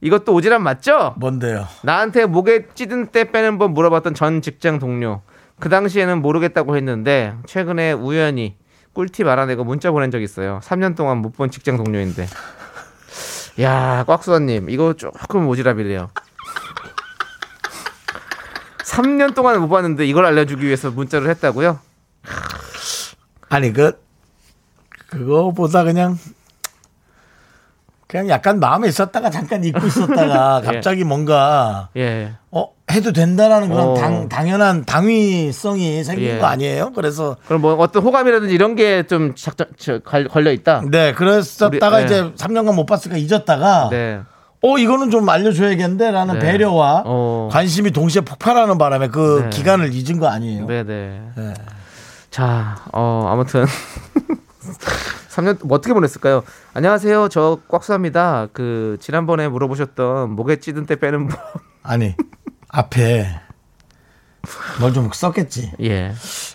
이것도 0.00 0.32
오지랖 0.34 0.58
맞죠? 0.60 1.14
뭔데요? 1.18 1.66
나한테 1.82 2.26
목에 2.26 2.66
찌든 2.74 3.06
때 3.06 3.30
빼는 3.30 3.58
법 3.58 3.72
물어봤던 3.72 4.14
전 4.14 4.42
직장 4.42 4.78
동료. 4.78 5.22
그 5.58 5.68
당시에는 5.68 6.20
모르겠다고 6.20 6.76
했는데 6.76 7.34
최근에 7.46 7.92
우연히 7.92 8.56
꿀팁 8.92 9.26
알아내고 9.26 9.64
문자 9.64 9.90
보낸 9.90 10.10
적 10.10 10.20
있어요. 10.22 10.60
3년 10.62 10.96
동안 10.96 11.18
못 11.18 11.32
본 11.32 11.50
직장 11.50 11.76
동료인데. 11.76 12.26
야, 13.62 14.04
꽉수아님 14.06 14.68
이거 14.70 14.92
조금 14.94 15.46
오지랖이래요. 15.48 16.08
3년 18.84 19.34
동안 19.34 19.60
못 19.60 19.68
봤는데 19.68 20.06
이걸 20.06 20.24
알려주기 20.26 20.64
위해서 20.66 20.90
문자를 20.90 21.28
했다고요? 21.30 21.78
아니 23.48 23.72
그 23.72 23.92
그거보다 25.08 25.84
그냥 25.84 26.18
그냥 28.08 28.28
약간 28.28 28.60
마음에 28.60 28.86
있었다가 28.88 29.30
잠깐 29.30 29.64
잊고 29.64 29.84
있었다가 29.86 30.60
예. 30.64 30.66
갑자기 30.66 31.02
뭔가 31.02 31.88
예. 31.96 32.34
어 32.52 32.68
해도 32.92 33.12
된다라는 33.12 33.68
그런 33.68 33.88
어. 33.88 33.94
당, 33.94 34.28
당연한 34.28 34.84
당위성이 34.84 36.04
생긴 36.04 36.28
예. 36.28 36.38
거 36.38 36.46
아니에요? 36.46 36.92
그래서 36.94 37.36
그럼 37.48 37.62
뭐 37.62 37.74
어떤 37.74 38.04
호감이라든지 38.04 38.54
이런 38.54 38.76
게좀 38.76 39.34
작전 39.34 39.66
저, 39.76 39.98
걸- 39.98 40.28
걸려 40.28 40.52
있다. 40.52 40.82
네 40.88 41.12
그랬었다가 41.14 41.96
우리- 41.98 42.06
네. 42.06 42.06
이제 42.06 42.32
3년간 42.36 42.74
못 42.76 42.86
봤으니까 42.86 43.18
잊었다가 43.18 43.88
네. 43.90 44.20
어 44.62 44.78
이거는 44.78 45.10
좀 45.10 45.28
알려줘야겠는데라는 45.28 46.34
네. 46.34 46.40
배려와 46.40 47.02
어. 47.06 47.48
관심이 47.50 47.90
동시에 47.90 48.22
폭발하는 48.22 48.78
바람에 48.78 49.08
그 49.08 49.42
네. 49.44 49.50
기간을 49.50 49.92
잊은 49.92 50.20
거 50.20 50.28
아니에요? 50.28 50.66
네, 50.66 50.84
네. 50.84 51.20
네. 51.36 51.54
자, 52.30 52.76
어, 52.92 53.26
아무튼 53.30 53.64
3년 55.30 55.58
뭐 55.66 55.76
어떻게 55.76 55.92
보냈을까요? 55.92 56.42
안녕하세요. 56.80 57.28
저 57.30 57.58
꽉수합니다. 57.68 58.48
그 58.52 58.98
지난번에 59.00 59.48
물어보셨던 59.48 60.32
목에 60.32 60.56
찌든 60.56 60.84
때 60.84 60.96
빼는 60.96 61.28
법. 61.28 61.40
아니 61.82 62.14
앞에 62.68 63.26
뭘 64.78 64.92
좀 64.92 65.08
썼겠지. 65.10 65.72
예. 65.80 66.12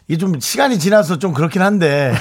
이게 0.08 0.18
좀 0.20 0.40
시간이 0.40 0.78
지나서 0.78 1.18
좀 1.18 1.34
그렇긴 1.34 1.64
한데 1.64 2.14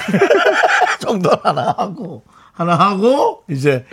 정도 0.99 1.29
하나 1.43 1.75
하고 1.77 2.23
하나 2.53 2.73
하고 2.75 3.43
이제 3.47 3.85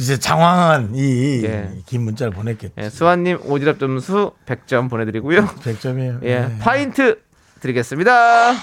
이제 0.00 0.18
장황한 0.18 0.96
이긴 0.96 1.44
예. 1.44 1.98
문자를 1.98 2.32
보냈겠지. 2.32 2.74
예, 2.78 2.90
수환님 2.90 3.42
오지랖 3.42 3.78
점수 3.78 4.32
100점 4.44 4.90
보내드리고요. 4.90 5.46
100점이에요. 5.46 6.24
예, 6.24 6.50
파인트 6.58 7.20
드리겠습니다. 7.60 8.54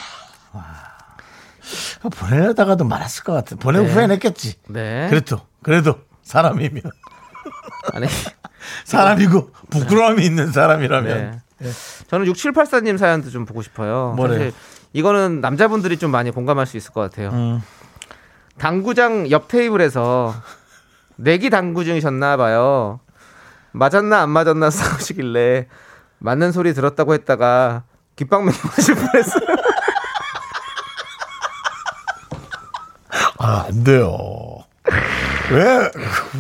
보내려다가도 2.10 2.84
말았을 2.86 3.24
것 3.24 3.34
같아. 3.34 3.56
보내고 3.56 3.86
네. 3.86 3.94
후회했겠지. 3.94 4.56
네. 4.68 5.08
그래도 5.10 5.42
그래도 5.62 5.96
사람이면 6.24 6.84
아니, 7.94 8.08
사람이고 8.86 9.52
부끄러움이 9.70 10.26
있는 10.26 10.52
사람이라면 10.52 11.42
네. 11.60 11.70
저는 12.08 12.26
6784님 12.32 12.98
사연도 12.98 13.30
좀 13.30 13.46
보고 13.46 13.62
싶어요. 13.62 14.16
사실 14.18 14.54
이거는 14.94 15.42
남자분들이 15.42 15.98
좀 15.98 16.12
많이 16.12 16.32
공감할 16.32 16.66
수 16.66 16.78
있을 16.78 16.92
것 16.92 17.02
같아요. 17.02 17.30
음. 17.30 17.62
당구장 18.58 19.30
옆 19.32 19.48
테이블에서 19.48 20.34
내기 21.16 21.50
당구 21.50 21.84
중이셨나 21.84 22.38
봐요. 22.38 23.00
맞았나 23.72 24.22
안 24.22 24.30
맞았나 24.30 24.70
싸우시길래 24.72 25.68
맞는 26.20 26.52
소리 26.52 26.74
들었다고 26.74 27.14
했다가 27.14 27.84
귓방맹이 28.16 28.58
맞을 28.76 28.96
뻔했어요. 28.96 29.48
아, 33.40 33.66
안 33.68 33.84
돼요. 33.84 34.58
왜, 35.52 35.92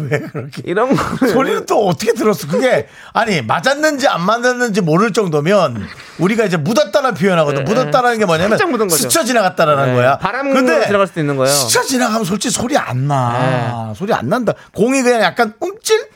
왜 0.09 0.19
그렇게. 0.19 0.61
이런 0.65 0.95
거는 0.95 1.33
소리는 1.33 1.65
또 1.65 1.87
어떻게 1.87 2.13
들었어? 2.13 2.47
그게, 2.47 2.87
아니, 3.13 3.41
맞았는지 3.41 4.07
안 4.07 4.21
맞았는지 4.21 4.81
모를 4.81 5.13
정도면 5.13 5.87
우리가 6.19 6.45
이제 6.45 6.57
묻었다는 6.57 7.13
표현하거든. 7.15 7.63
네, 7.63 7.73
묻었다는 7.73 8.19
게 8.19 8.25
뭐냐면 8.25 8.51
살짝 8.51 8.69
묻은 8.71 8.87
거죠. 8.87 9.03
스쳐 9.03 9.23
지나갔다라는 9.23 9.85
네, 9.87 9.93
거야. 9.95 10.17
바람으로 10.17 10.59
지나갈 10.85 11.07
수도 11.07 11.19
있는 11.21 11.37
거예요. 11.37 11.51
스쳐 11.53 11.81
지나가면 11.83 12.23
솔직히 12.25 12.53
소리 12.53 12.77
안 12.77 13.07
나. 13.07 13.87
네. 13.87 13.93
소리 13.95 14.13
안 14.13 14.29
난다. 14.29 14.53
공이 14.75 15.01
그냥 15.01 15.21
약간 15.21 15.53
움찔? 15.59 16.07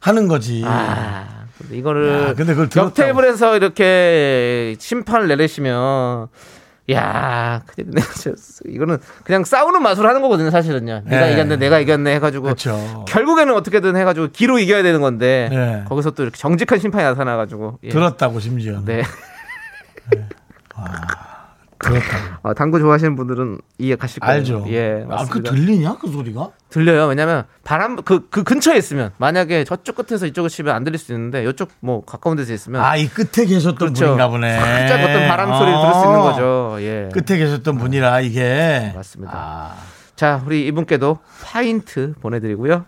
하는 0.00 0.28
거지. 0.28 0.62
아, 0.64 1.46
근데 1.58 1.78
이거를 1.78 2.28
야, 2.28 2.34
근데 2.34 2.52
그걸 2.52 2.64
옆 2.66 2.70
들었다고. 2.70 2.94
테이블에서 2.94 3.56
이렇게 3.56 4.76
심판을 4.78 5.26
내리시면 5.28 6.28
야, 6.92 7.62
큰일이네. 7.66 8.00
진짜. 8.14 8.36
이거는 8.66 8.98
그냥 9.24 9.44
싸우는 9.44 9.82
맛으로 9.82 10.08
하는 10.08 10.22
거거든요, 10.22 10.50
사실은요. 10.50 11.02
내가 11.04 11.26
네. 11.26 11.32
이겼네, 11.32 11.56
내가 11.56 11.78
이겼네 11.80 12.14
해가지고 12.14 12.44
그렇죠. 12.44 13.04
결국에는 13.08 13.54
어떻게든 13.54 13.96
해가지고 13.96 14.28
기로 14.32 14.58
이겨야 14.58 14.82
되는 14.82 15.00
건데 15.00 15.48
네. 15.50 15.84
거기서 15.88 16.12
또 16.12 16.22
이렇게 16.22 16.36
정직한 16.38 16.78
심판이 16.78 17.04
나타나가지고 17.04 17.78
예. 17.84 17.88
들었다고 17.88 18.40
심지어. 18.40 18.80
네. 18.84 19.02
들었다고. 21.88 22.24
어, 22.42 22.54
당구 22.54 22.78
좋아하시는 22.78 23.16
분들은 23.16 23.58
이해 23.78 23.96
가실 23.96 24.20
거예요. 24.20 24.34
알죠. 24.36 24.64
예, 24.68 25.04
아, 25.10 25.24
그. 25.26 25.42
들리냐? 25.42 25.96
그 26.00 26.10
소리가? 26.10 26.50
들려요. 26.68 27.06
왜냐면 27.06 27.44
바람 27.64 27.96
그 27.96 28.28
그 28.30 28.42
근처에 28.44 28.76
있으면 28.76 29.10
만약에 29.18 29.64
저쪽 29.64 29.96
끝에서 29.96 30.26
이쪽을 30.26 30.50
치면 30.50 30.74
안 30.74 30.84
들릴 30.84 30.98
수 30.98 31.12
있는데 31.12 31.44
이쪽 31.48 31.70
뭐 31.80 32.04
가까운 32.04 32.36
데서 32.36 32.52
있으면 32.52 32.82
아, 32.82 32.96
이 32.96 33.06
끝에 33.08 33.46
계셨던 33.46 33.76
그렇죠. 33.76 34.04
분인가 34.04 34.28
보네. 34.28 34.58
살짝 34.58 35.00
어떤 35.00 35.28
바람 35.28 35.56
소리 35.58 35.70
를 35.70 35.78
들을 35.80 35.94
수 35.94 36.00
있는 36.06 36.20
거죠. 36.20 36.76
예. 36.80 37.08
끝에 37.12 37.38
계셨던 37.38 37.78
분이라 37.78 38.20
이게. 38.20 38.92
맞습니다. 38.94 39.32
아, 39.34 39.74
자, 40.16 40.42
우리 40.46 40.66
이분께도 40.66 41.18
파인트 41.44 42.14
보내 42.20 42.40
드리고요. 42.40 42.84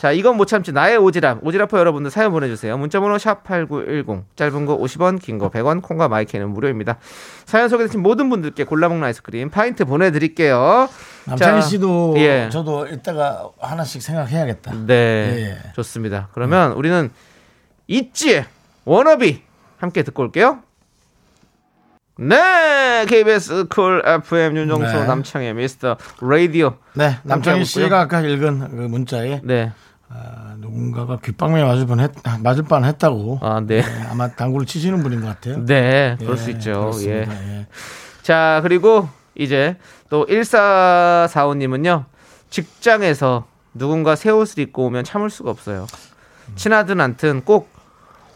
자, 0.00 0.12
이건 0.12 0.38
못 0.38 0.46
참지. 0.46 0.72
나의 0.72 0.96
오지랖. 0.96 1.42
오지랖퍼 1.42 1.76
여러분들 1.76 2.10
사연 2.10 2.32
보내주세요. 2.32 2.78
문자번호 2.78 3.16
샵8910. 3.16 4.24
짧은 4.34 4.64
거 4.64 4.78
50원, 4.78 5.20
긴 5.20 5.36
거 5.36 5.50
100원, 5.50 5.82
콩과 5.82 6.08
마이크는 6.08 6.48
무료입니다. 6.48 6.96
사연 7.44 7.68
소개되신 7.68 8.00
모든 8.00 8.30
분들께 8.30 8.64
골라먹는 8.64 9.04
아이스크림 9.04 9.50
파인트 9.50 9.84
보내드릴게요. 9.84 10.88
남창희 11.26 11.60
자, 11.60 11.68
씨도 11.68 12.14
예. 12.16 12.48
저도 12.50 12.86
이따가 12.86 13.50
하나씩 13.60 14.00
생각해야겠다. 14.00 14.72
네. 14.86 14.94
예. 15.66 15.72
좋습니다. 15.74 16.30
그러면 16.32 16.72
우리는 16.72 17.10
있지의 17.86 18.46
워너비 18.86 19.42
함께 19.76 20.02
듣고 20.02 20.22
올게요. 20.22 20.60
네, 22.18 23.04
KBS 23.06 23.66
쿨 23.68 24.02
FM 24.06 24.56
윤정수 24.56 24.92
네. 24.94 25.06
남창희의 25.06 25.52
미스터 25.52 25.98
라디오. 26.22 26.76
네, 26.94 27.18
남창희 27.22 27.66
씨가. 27.66 28.00
아까 28.00 28.20
읽은 28.22 28.60
그 28.60 28.74
문자에 28.76 29.42
네. 29.44 29.72
아, 30.12 30.54
누군가가 30.58 31.18
귓방망이 31.20 31.62
맞을 31.62 31.86
뻔 31.86 32.00
했, 32.00 32.10
맞을 32.42 32.64
뻔 32.64 32.84
했다고. 32.84 33.38
아, 33.42 33.60
네. 33.64 33.80
네, 33.82 34.02
아마 34.10 34.28
당구를 34.28 34.66
치시는 34.66 35.02
분인 35.02 35.20
것 35.20 35.28
같아요. 35.28 35.64
네, 35.64 36.16
그럴 36.18 36.36
수 36.36 36.50
예, 36.50 36.54
있죠. 36.54 36.90
예. 37.02 37.26
예. 37.28 37.66
자, 38.22 38.58
그리고 38.64 39.08
이제 39.36 39.76
또 40.08 40.26
1445님은요, 40.26 42.06
직장에서 42.50 43.46
누군가 43.74 44.16
새 44.16 44.30
옷을 44.30 44.58
입고 44.64 44.86
오면 44.86 45.04
참을 45.04 45.30
수가 45.30 45.50
없어요. 45.50 45.86
친하든 46.56 47.00
않든 47.00 47.42
꼭, 47.44 47.70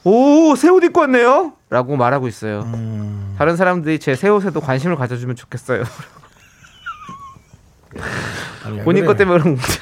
오, 0.04 0.54
새 0.54 0.68
옷 0.68 0.84
입고 0.84 1.00
왔네요? 1.00 1.54
라고 1.70 1.96
말하고 1.96 2.28
있어요. 2.28 2.60
음. 2.72 3.34
다른 3.36 3.56
사람들이 3.56 3.98
제 3.98 4.14
새 4.14 4.28
옷에도 4.28 4.60
관심을 4.60 4.94
가져주면 4.94 5.34
좋겠어요. 5.34 5.82
왜 8.70 8.84
본인? 8.84 9.04
것 9.06 9.16
때문에 9.16 9.42
그런 9.42 9.56
거죠. 9.56 9.72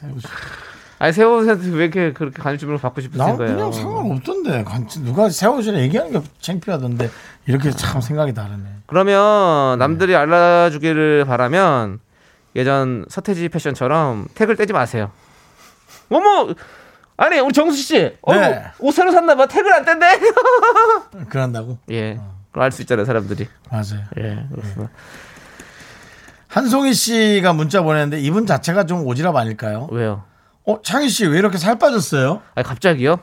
세우시- 0.00 0.26
아니, 0.98 1.12
새 1.12 1.24
옷한테 1.24 1.68
왜 1.70 1.84
이렇게 1.84 2.12
그렇게 2.12 2.42
관심을 2.42 2.78
받고 2.78 3.00
싶으신 3.02 3.18
나 3.24 3.36
거예요? 3.36 3.54
그냥 3.54 3.72
상관없던데. 3.72 4.64
관- 4.64 4.86
누가 5.04 5.28
세워주라 5.28 5.78
얘기하는 5.80 6.12
게 6.12 6.22
창피하던데. 6.40 7.10
이렇게 7.46 7.70
참 7.70 8.00
생각이 8.00 8.32
다르네. 8.34 8.64
그러면 8.86 9.78
남들이 9.78 10.16
알아주기를 10.16 11.24
바라면 11.26 12.00
예전 12.56 13.04
서태지 13.08 13.48
패션처럼 13.50 14.26
태그를 14.34 14.56
떼지 14.56 14.72
마세요. 14.72 15.10
어머, 16.10 16.54
아니 17.18 17.38
우리 17.40 17.52
정수 17.52 17.76
씨, 17.80 18.14
어, 18.22 18.34
네. 18.34 18.64
옷 18.78 18.92
새로 18.92 19.12
샀나봐. 19.12 19.46
태그를 19.48 19.74
안 19.74 19.84
뗀대. 19.84 20.20
그런다고? 21.28 21.78
예, 21.90 22.14
그럼 22.52 22.64
알수 22.64 22.82
있잖아요 22.82 23.04
사람들이. 23.04 23.48
맞아요. 23.70 24.02
예, 24.18 24.46
그렇습니다. 24.50 24.90
한송이 26.56 26.94
씨가 26.94 27.52
문자 27.52 27.82
보냈는데 27.82 28.18
이분 28.22 28.46
자체가 28.46 28.84
좀 28.86 29.04
오지랖 29.04 29.36
아닐까요? 29.36 29.88
왜요? 29.90 30.24
어, 30.64 30.80
창희 30.80 31.10
씨 31.10 31.26
왜 31.26 31.38
이렇게 31.38 31.58
살 31.58 31.78
빠졌어요? 31.78 32.40
아니 32.54 32.66
갑자기요? 32.66 33.18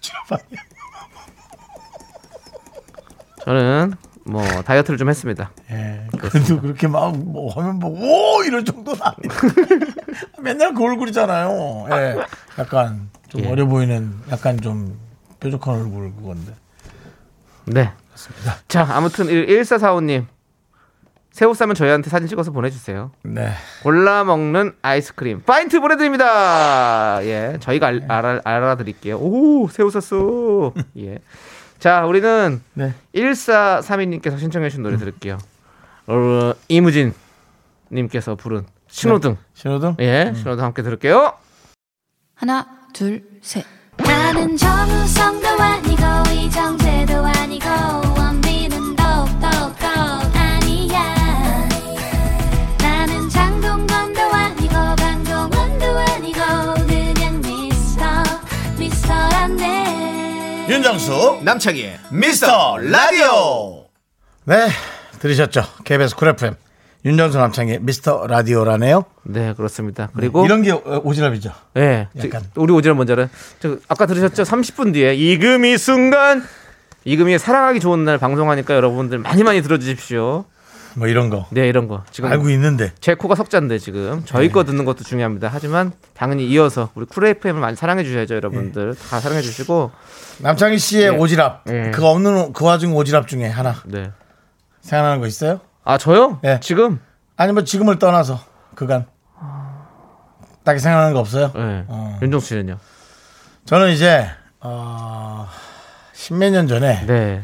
오지랖 0.00 0.40
아니야. 0.40 0.62
저는 3.44 3.92
뭐 4.24 4.42
다이어트를 4.62 4.96
좀 4.96 5.10
했습니다. 5.10 5.50
예, 5.72 6.06
그래도 6.18 6.58
그렇게 6.62 6.88
막뭐 6.88 7.52
화면 7.52 7.78
보고 7.78 7.98
오 7.98 8.42
이럴 8.44 8.64
정도는 8.64 8.98
아니에요. 9.02 9.86
맨날 10.40 10.72
그 10.72 10.82
얼굴이잖아요. 10.84 11.86
예, 11.90 12.16
약간 12.58 13.10
좀 13.28 13.42
예. 13.44 13.50
어려 13.50 13.66
보이는 13.66 14.14
약간 14.30 14.58
좀 14.58 14.98
뾰족한 15.38 15.74
얼굴 15.74 16.14
그건데. 16.14 16.54
네. 17.66 17.92
자, 18.68 18.86
아무튼 18.90 19.26
1445님 19.26 20.24
새옷 21.32 21.56
사면 21.56 21.74
저희한테 21.74 22.10
사진 22.10 22.28
찍어서 22.28 22.50
보내주세요. 22.50 23.10
네, 23.24 23.52
골라 23.82 24.22
먹는 24.24 24.74
아이스크림 24.82 25.42
파인트 25.42 25.80
보내드립니다. 25.80 27.18
예, 27.22 27.56
저희가 27.60 27.86
알, 27.86 28.04
알아, 28.06 28.40
알아드릴게요. 28.44 29.16
오, 29.16 29.66
새우 29.68 29.90
샀어. 29.90 30.72
예. 30.98 31.18
자, 31.78 32.04
우리는 32.06 32.62
네. 32.74 32.94
1432님께서 33.14 34.38
신청해주신 34.38 34.82
노래 34.82 34.96
들을게요. 34.98 35.38
어, 36.06 36.52
이무진 36.68 37.14
님께서 37.90 38.34
부른 38.34 38.66
신호등. 38.88 39.36
신호등. 39.54 39.96
예, 40.00 40.32
신호등 40.36 40.62
함께 40.62 40.82
들을게요. 40.82 41.32
하나, 42.34 42.66
둘, 42.92 43.24
셋. 43.40 43.64
나는 43.96 44.56
정우성도 44.56 45.48
아니고 45.48 46.02
이정재도 46.34 47.14
아니고 47.24 48.11
윤정수 60.72 61.40
남창희의 61.44 61.98
미스터 62.12 62.78
라디오 62.78 63.84
네, 64.44 64.68
들으셨죠? 65.20 65.62
KBS 65.84 66.16
쿨 66.16 66.28
FM 66.28 66.54
윤정수 67.04 67.36
남창의 67.36 67.80
미스터 67.82 68.26
라디오라네요. 68.26 69.04
네, 69.24 69.52
그렇습니다. 69.54 70.08
그리고 70.16 70.46
이런 70.46 70.62
게 70.62 70.70
어, 70.70 70.80
오지랖이죠. 71.04 71.52
예. 71.76 72.08
약간. 72.16 72.40
저- 72.54 72.60
우리 72.62 72.72
오지랖 72.72 72.94
먼저는 72.94 73.28
저 73.60 73.76
아까 73.86 74.06
들으셨죠? 74.06 74.44
30분 74.44 74.94
뒤에 74.94 75.14
이금희 75.14 75.76
순간 75.76 76.42
이금희의 77.04 77.38
사랑하기 77.38 77.80
좋은 77.80 78.06
날 78.06 78.16
방송하니까 78.16 78.74
여러분들 78.74 79.18
많이 79.18 79.42
많이 79.42 79.60
들어주십시오. 79.60 80.46
뭐 80.96 81.06
이런 81.08 81.30
거 81.30 81.46
네, 81.50 81.68
이런 81.68 81.88
거 81.88 82.04
지금 82.10 82.30
알고 82.30 82.50
있는데 82.50 82.92
제 83.00 83.14
코가 83.14 83.34
석자인데 83.34 83.78
지금 83.78 84.22
저희 84.24 84.48
네. 84.48 84.52
거 84.52 84.64
듣는 84.64 84.84
것도 84.84 85.04
중요합니다. 85.04 85.48
하지만 85.50 85.92
당연히 86.14 86.46
이어서 86.48 86.90
우리 86.94 87.06
쿨 87.06 87.26
FM을 87.26 87.60
많이 87.60 87.76
사랑해 87.76 88.04
주셔야죠, 88.04 88.34
여러분들. 88.34 88.94
다 88.94 89.20
사랑해 89.20 89.42
주시고 89.42 89.90
남창희 90.40 90.78
씨의 90.78 91.12
네. 91.12 91.16
오지랖 91.18 91.58
네. 91.64 91.90
그거 91.90 92.10
없는 92.10 92.52
그 92.52 92.64
와중 92.64 92.92
오지랖 92.94 93.26
중에 93.26 93.48
하나 93.48 93.74
네. 93.86 94.10
생각나는 94.80 95.20
거 95.20 95.26
있어요? 95.26 95.60
아 95.84 95.98
저요? 95.98 96.38
네. 96.42 96.60
지금 96.60 97.00
아니 97.36 97.52
뭐 97.52 97.64
지금을 97.64 97.98
떠나서 97.98 98.40
그간 98.74 99.06
딱히 100.64 100.78
생각나는 100.78 101.14
거 101.14 101.20
없어요? 101.20 101.50
네. 101.54 101.84
어. 101.88 102.18
윤정수 102.22 102.48
씨는요? 102.48 102.78
저는 103.64 103.90
이제 103.92 104.28
어, 104.60 105.48
십몇 106.12 106.52
년 106.52 106.68
전에 106.68 107.04
네. 107.06 107.42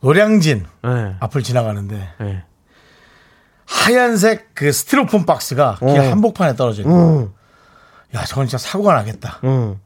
노량진 0.00 0.66
네. 0.82 1.16
앞을 1.20 1.42
지나가는데 1.42 2.08
네. 2.18 2.44
하얀색 3.70 4.50
그 4.54 4.72
스티로폼 4.72 5.24
박스가 5.24 5.76
길 5.78 5.88
어. 5.88 6.10
한복판에 6.10 6.56
떨어져 6.56 6.82
있는 6.82 6.94
거예요. 6.96 7.32
야, 8.16 8.24
저건 8.24 8.46
진짜 8.46 8.58
사고가 8.58 8.94
나겠다. 8.94 9.38
응. 9.44 9.78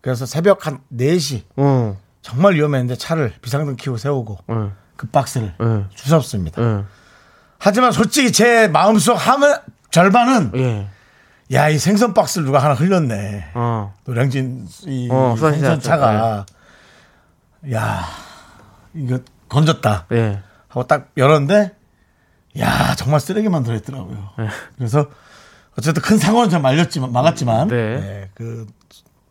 그래서 0.00 0.24
새벽 0.24 0.66
한 0.66 0.80
4시 0.92 1.42
응. 1.58 1.96
정말 2.22 2.54
위험했는데 2.54 2.96
차를 2.96 3.34
비상등 3.42 3.76
켜고 3.76 3.98
세우고 3.98 4.38
응. 4.50 4.72
그 4.96 5.06
박스를 5.08 5.54
응. 5.60 5.88
주웠습니다. 5.94 6.62
응. 6.62 6.86
하지만 7.58 7.92
솔직히 7.92 8.32
제 8.32 8.68
마음속 8.68 9.14
하면 9.14 9.58
절반은 9.90 10.52
예. 10.56 10.88
야, 11.52 11.68
이 11.68 11.78
생선 11.78 12.14
박스를 12.14 12.46
누가 12.46 12.58
하나 12.58 12.74
흘렸네. 12.74 13.50
어. 13.54 13.94
노량진 14.04 14.66
이 14.86 15.08
어, 15.10 15.34
수산시장 15.36 15.72
생선 15.72 15.80
차가 15.80 16.46
야, 17.72 18.04
이거 18.94 19.18
건졌다. 19.48 20.06
예. 20.12 20.40
하고 20.68 20.86
딱 20.86 21.10
열었는데 21.16 21.75
야 22.60 22.94
정말 22.96 23.20
쓰레기만 23.20 23.62
들어있더라고요. 23.62 24.30
네. 24.38 24.46
그래서 24.76 25.06
어쨌든 25.78 26.02
큰 26.02 26.18
상황은 26.18 26.48
좀 26.50 26.62
말렸지만 26.62 27.12
막았지만 27.12 27.68
네. 27.68 28.00
네, 28.00 28.30
그 28.34 28.66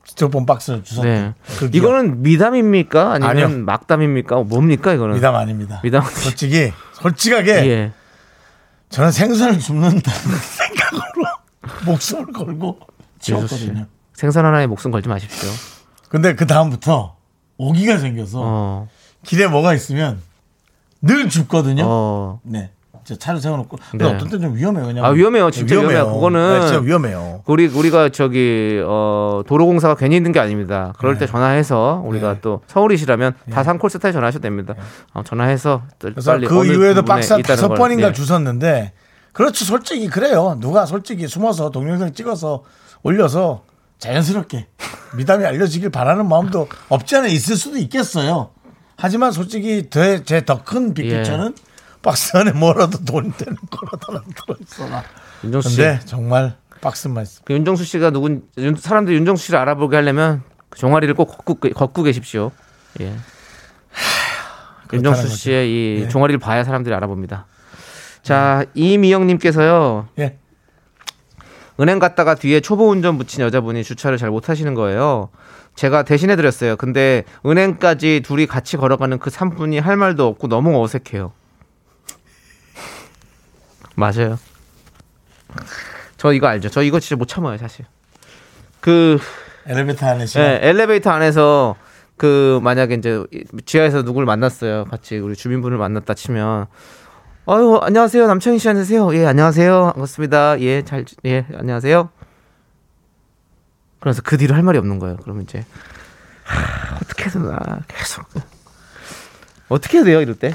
스티로폼 0.05 0.45
박스를 0.45 0.83
주셨던 0.83 1.11
네. 1.11 1.33
그. 1.57 1.69
이거는 1.73 2.21
미담입니까? 2.21 3.13
아니면 3.13 3.29
아니요. 3.29 3.49
막담입니까? 3.65 4.43
뭡니까 4.43 4.93
이거는? 4.93 5.15
미담 5.15 5.35
아닙니다. 5.35 5.79
미담. 5.83 6.03
솔직히 6.03 6.71
솔직하게 7.01 7.51
예. 7.69 7.91
저는 8.89 9.11
생선을 9.11 9.59
줍는다는 9.59 10.01
생각으로 10.37 11.25
목숨을 11.85 12.31
걸고. 12.31 12.79
지웠거든요. 13.19 13.87
생선 14.13 14.45
하나에 14.45 14.67
목숨 14.67 14.91
걸지 14.91 15.09
마십시오. 15.09 15.49
근데 16.09 16.35
그 16.35 16.45
다음부터 16.45 17.15
오기가 17.57 17.97
생겨서 17.97 18.41
어. 18.43 18.87
길에 19.23 19.47
뭐가 19.47 19.73
있으면 19.73 20.21
늘 21.01 21.27
줍거든요. 21.29 21.83
어. 21.87 22.39
네. 22.43 22.71
제 23.05 23.15
차를 23.15 23.39
세워놓고. 23.39 23.77
근데 23.91 24.03
네. 24.05 24.13
어떤 24.13 24.27
때는 24.29 24.47
좀 24.49 24.55
위험해요. 24.57 24.87
왜냐면 24.87 25.05
아, 25.05 25.13
위험해요. 25.13 25.51
진짜 25.51 25.75
위험해요. 25.75 26.11
그거는 26.11 26.59
네, 26.59 26.65
진짜 26.65 26.79
위험해요. 26.81 27.43
우리 27.45 27.67
우리가 27.67 28.09
저기 28.09 28.81
어 28.83 29.43
도로공사가 29.47 29.95
괜히 29.95 30.17
있는 30.17 30.31
게 30.31 30.39
아닙니다. 30.39 30.91
그럴 30.97 31.17
때 31.19 31.27
전화해서 31.27 32.01
우리가 32.05 32.33
네. 32.33 32.39
또 32.41 32.61
서울이시라면 32.67 33.35
다산 33.51 33.77
콜센터에 33.77 34.11
전화하셔도 34.11 34.41
됩니다. 34.41 34.73
어, 35.13 35.21
전화해서 35.23 35.83
빨리 36.25 36.47
그 36.47 36.65
이후에도 36.65 37.01
있다는 37.01 37.43
다섯 37.43 37.67
걸, 37.69 37.77
번인가 37.77 38.07
예. 38.07 38.11
주웠는데 38.11 38.93
그렇죠. 39.33 39.65
솔직히 39.65 40.07
그래요. 40.07 40.57
누가 40.59 40.85
솔직히 40.87 41.27
숨어서 41.27 41.69
동영상 41.69 42.11
찍어서 42.13 42.63
올려서 43.03 43.63
자연스럽게 43.99 44.67
미담이 45.15 45.45
알려지길 45.45 45.89
바라는 45.91 46.27
마음도 46.27 46.67
없지 46.89 47.15
않아 47.17 47.27
있을 47.27 47.55
수도 47.55 47.77
있겠어요. 47.77 48.49
하지만 48.97 49.31
솔직히 49.31 49.89
제 49.91 50.23
더 50.45 50.63
큰 50.63 50.93
빅피처는 50.93 51.53
예. 51.55 51.74
박스 52.05 52.37
안에 52.37 52.51
뭐라도 52.51 52.99
돈이 53.03 53.31
되는 53.35 53.57
거라도 53.71 54.13
안 54.17 54.23
들어있어라. 54.45 55.03
윤정수 55.43 55.69
씨. 55.69 55.77
근데 55.77 55.99
정말 56.05 56.55
박스만 56.81 57.23
있어. 57.23 57.41
그 57.43 57.53
윤정수 57.53 57.83
씨가 57.83 58.11
누군 58.11 58.43
윤- 58.59 58.75
사람들이 58.75 59.15
윤정수 59.17 59.43
씨를 59.47 59.57
알아보게 59.59 59.95
하려면 59.95 60.43
그 60.69 60.77
종아리를 60.77 61.15
꼭 61.15 61.25
걷고, 61.25 61.55
걷고 61.73 62.03
계십시오. 62.03 62.51
예. 63.01 63.15
윤정수 64.93 65.23
거죠. 65.23 65.35
씨의 65.35 65.67
이 65.71 66.01
예. 66.03 66.07
종아리를 66.09 66.37
봐야 66.39 66.63
사람들이 66.63 66.93
알아봅니다. 66.93 67.47
자, 68.21 68.65
이미영님께서요. 68.75 70.07
예. 70.19 70.37
은행 71.79 71.97
갔다가 71.97 72.35
뒤에 72.35 72.59
초보 72.61 72.87
운전 72.89 73.17
붙인 73.17 73.41
여자분이 73.41 73.83
주차를 73.83 74.17
잘 74.19 74.29
못하시는 74.29 74.73
거예요. 74.75 75.29
제가 75.75 76.03
대신해 76.03 76.35
드렸어요. 76.35 76.77
근데 76.77 77.23
은행까지 77.45 78.21
둘이 78.23 78.45
같이 78.45 78.77
걸어가는 78.77 79.17
그 79.19 79.29
3분이 79.31 79.81
할 79.81 79.97
말도 79.97 80.25
없고 80.27 80.47
너무 80.47 80.81
어색해요. 80.81 81.33
맞아요. 83.95 84.37
저 86.17 86.33
이거 86.33 86.47
알죠? 86.47 86.69
저 86.69 86.81
이거 86.83 86.99
진짜 86.99 87.15
못 87.15 87.27
참아요, 87.27 87.57
사실. 87.57 87.85
그 88.81 89.17
엘리베이터 89.65 90.05
안에 90.07 90.25
시간. 90.25 90.45
예, 90.45 90.59
엘리베이터 90.61 91.09
안에서 91.11 91.75
그 92.17 92.59
만약에 92.63 92.95
이제 92.95 93.23
지하에서 93.65 94.01
누구를 94.03 94.25
만났어요. 94.25 94.85
같이 94.85 95.17
우리 95.17 95.35
주민분을 95.35 95.77
만났다 95.77 96.13
치면 96.13 96.67
아유 97.47 97.79
안녕하세요 97.81 98.25
남창희 98.27 98.57
씨 98.59 98.69
안녕하세요. 98.69 99.15
예 99.15 99.25
안녕하세요 99.25 99.91
반갑습니다. 99.93 100.59
예 100.61 100.81
잘 100.83 101.05
예 101.25 101.45
안녕하세요. 101.55 102.09
그래서 103.99 104.21
그 104.23 104.37
뒤로 104.37 104.55
할 104.55 104.63
말이 104.63 104.77
없는 104.77 104.99
거예요. 104.99 105.17
그러면 105.23 105.43
이제 105.43 105.65
하, 106.43 106.95
어떻게 106.97 107.25
해서 107.25 107.39
나 107.39 107.79
계속 107.87 108.23
어떻게 109.67 109.97
해야 109.97 110.05
돼요 110.05 110.21
이럴 110.21 110.35
때? 110.35 110.53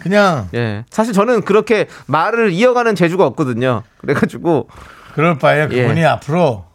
그냥 0.00 0.48
예 0.54 0.84
사실 0.90 1.12
저는 1.12 1.42
그렇게 1.42 1.88
말을 2.06 2.52
이어가는 2.52 2.94
재주가 2.94 3.26
없거든요. 3.26 3.82
그래가지고 3.98 4.68
그럴 5.14 5.38
바에 5.38 5.68
예. 5.70 5.82
그분이 5.82 6.04
앞으로 6.04 6.66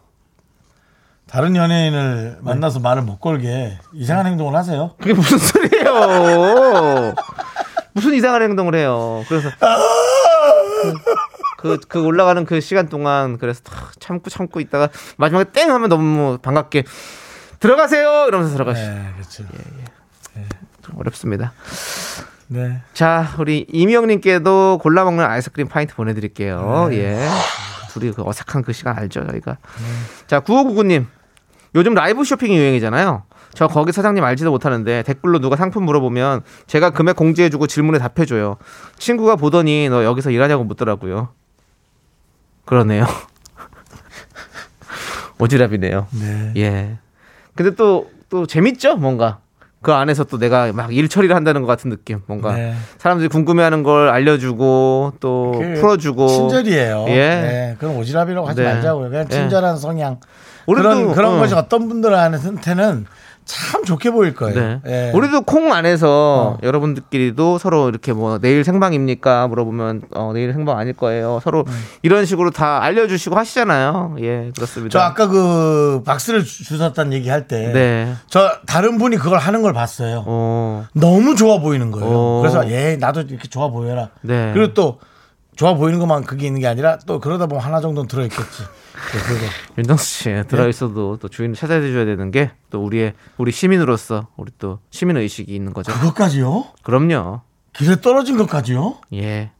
다른 1.26 1.56
연예인을 1.56 2.38
만나서 2.42 2.80
말을 2.80 3.02
못 3.02 3.20
걸게 3.20 3.78
이상한 3.92 4.26
행동을 4.26 4.54
하세요. 4.54 4.94
그게 4.98 5.14
무슨 5.14 5.38
소리예요? 5.38 7.14
무슨 7.92 8.14
이상한 8.14 8.42
행동을 8.42 8.74
해요. 8.74 9.24
그래서 9.28 9.50
그, 11.58 11.80
그 11.88 12.04
올라가는 12.04 12.44
그 12.44 12.60
시간 12.60 12.88
동안 12.88 13.38
그래서 13.38 13.62
탁 13.62 13.98
참고 13.98 14.28
참고 14.30 14.60
있다가 14.60 14.90
마지막에 15.16 15.50
땡 15.50 15.72
하면 15.72 15.88
너무 15.88 16.38
반갑게 16.38 16.84
들어가세요 17.58 18.26
이러면서 18.28 18.52
들어가시죠. 18.52 18.90
네, 18.90 19.12
그렇죠. 19.14 19.44
좀 20.82 20.98
어렵습니다. 20.98 21.52
네. 22.48 22.80
자, 22.92 23.34
우리 23.38 23.66
이미영님께도 23.72 24.78
골라 24.82 25.04
먹는 25.04 25.24
아이스크림 25.24 25.68
파인트 25.68 25.94
보내드릴게요. 25.94 26.88
네. 26.90 26.98
예. 26.98 27.28
둘이 27.90 28.12
그 28.12 28.22
어색한 28.24 28.62
그 28.62 28.72
시간 28.72 28.98
알죠, 28.98 29.26
저희가. 29.26 29.58
자, 30.26 30.40
9599님. 30.40 31.06
요즘 31.74 31.94
라이브 31.94 32.24
쇼핑이 32.24 32.56
유행이잖아요. 32.56 33.24
저 33.54 33.68
거기 33.68 33.92
사장님 33.92 34.22
알지도 34.22 34.50
못하는데 34.50 35.02
댓글로 35.04 35.38
누가 35.38 35.56
상품 35.56 35.84
물어보면 35.84 36.42
제가 36.66 36.90
금액 36.90 37.16
공지해주고 37.16 37.66
질문에 37.68 37.98
답해줘요. 37.98 38.56
친구가 38.98 39.36
보더니 39.36 39.88
너 39.88 40.04
여기서 40.04 40.30
일하냐고 40.30 40.64
묻더라고요. 40.64 41.28
그러네요. 42.64 43.06
오지랖이네요. 45.38 46.06
네. 46.10 46.52
예. 46.56 46.98
근데 47.54 47.74
또, 47.76 48.10
또 48.28 48.46
재밌죠? 48.46 48.96
뭔가. 48.96 49.40
그 49.84 49.92
안에서 49.92 50.24
또 50.24 50.38
내가 50.38 50.72
막 50.72 50.90
일 50.90 51.08
처리를 51.08 51.36
한다는 51.36 51.60
것 51.60 51.68
같은 51.68 51.90
느낌. 51.90 52.20
뭔가. 52.26 52.54
네. 52.54 52.74
사람들이 52.98 53.28
궁금해하는 53.28 53.82
걸 53.84 54.08
알려주고 54.08 55.12
또그 55.20 55.74
풀어주고. 55.80 56.26
친절이에요. 56.26 57.04
예. 57.08 57.14
네, 57.14 57.76
그런 57.78 58.00
오지랖이라고 58.00 58.44
하지 58.44 58.62
네. 58.62 58.72
말자고요. 58.72 59.10
그냥 59.10 59.26
예. 59.30 59.34
친절한 59.34 59.76
성향. 59.76 60.18
우리도, 60.66 60.88
그런 60.88 61.12
그런 61.12 61.34
어. 61.34 61.38
것이 61.38 61.54
어떤 61.54 61.88
분들 61.88 62.18
한테는 62.18 63.06
참 63.44 63.84
좋게 63.84 64.10
보일 64.10 64.34
거예요. 64.34 64.54
네. 64.58 64.80
예. 64.86 65.10
우리도 65.14 65.42
콩 65.42 65.72
안에서 65.72 66.56
어. 66.56 66.58
여러분들끼리도 66.62 67.58
서로 67.58 67.88
이렇게 67.90 68.12
뭐 68.12 68.38
내일 68.38 68.64
생방입니까 68.64 69.48
물어보면 69.48 70.02
어 70.14 70.30
내일 70.32 70.52
생방 70.52 70.78
아닐 70.78 70.94
거예요. 70.94 71.40
서로 71.42 71.64
이런 72.02 72.24
식으로 72.24 72.50
다 72.50 72.82
알려주시고 72.82 73.36
하시잖아요. 73.36 74.16
예 74.20 74.50
그렇습니다. 74.56 74.98
저 74.98 75.04
아까 75.04 75.28
그 75.28 76.02
박스를 76.06 76.44
주- 76.44 76.64
주셨다는 76.64 77.12
얘기 77.12 77.28
할 77.28 77.46
때, 77.46 77.70
네. 77.72 78.14
저 78.28 78.50
다른 78.66 78.96
분이 78.98 79.16
그걸 79.18 79.38
하는 79.38 79.60
걸 79.62 79.72
봤어요. 79.74 80.24
어. 80.26 80.86
너무 80.94 81.34
좋아 81.36 81.58
보이는 81.58 81.90
거예요. 81.90 82.08
어. 82.08 82.40
그래서 82.40 82.70
예 82.70 82.96
나도 82.96 83.22
이렇게 83.22 83.48
좋아 83.48 83.68
보여라. 83.68 84.08
네. 84.22 84.52
그리고 84.54 84.72
또 84.74 84.98
좋아 85.56 85.74
보이는 85.74 85.98
것만 85.98 86.24
그게 86.24 86.46
있는 86.46 86.60
게 86.60 86.66
아니라 86.66 86.98
또 87.06 87.20
그러다 87.20 87.46
보면 87.46 87.64
하나 87.64 87.80
정도는 87.80 88.08
들어 88.08 88.22
있겠지. 88.24 88.62
네, 88.62 89.18
그거. 89.26 89.46
윤정수 89.78 90.04
씨 90.04 90.42
들어 90.48 90.68
있어도 90.68 91.16
또 91.18 91.28
주인을 91.28 91.54
찾아야 91.54 91.80
되는 91.80 92.30
게 92.30 92.50
또 92.70 92.82
우리의 92.84 93.14
우리 93.38 93.52
시민으로서 93.52 94.26
우리 94.36 94.50
또 94.58 94.80
시민 94.90 95.16
의식이 95.16 95.54
있는 95.54 95.72
거죠. 95.72 95.92
그것까지요? 95.92 96.64
그럼요. 96.82 97.42
길에 97.72 98.00
떨어진 98.00 98.36
것까지요? 98.36 98.96
예. 99.14 99.52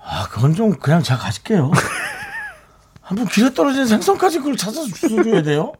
아, 0.00 0.28
그건 0.30 0.54
좀 0.54 0.72
그냥 0.78 1.02
제가 1.02 1.18
가질게요. 1.18 1.72
한번 3.02 3.26
길에 3.26 3.52
떨어진 3.52 3.86
생선까지 3.86 4.38
그걸 4.38 4.56
찾아서 4.56 4.86
주셔야 4.86 5.42
돼요? 5.42 5.72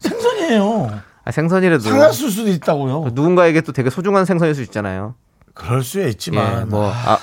생선이에요. 0.00 1.00
아, 1.24 1.30
생선이라도 1.30 1.82
상했을 1.82 2.30
수도 2.30 2.50
있다고요. 2.50 3.10
누군가에게 3.14 3.62
또 3.62 3.72
되게 3.72 3.88
소중한 3.88 4.26
생선일 4.26 4.54
수 4.54 4.62
있잖아요. 4.62 5.14
그럴 5.54 5.82
수 5.82 6.00
예, 6.02 6.08
있지만 6.08 6.68
뭐 6.68 6.90
아, 6.92 7.18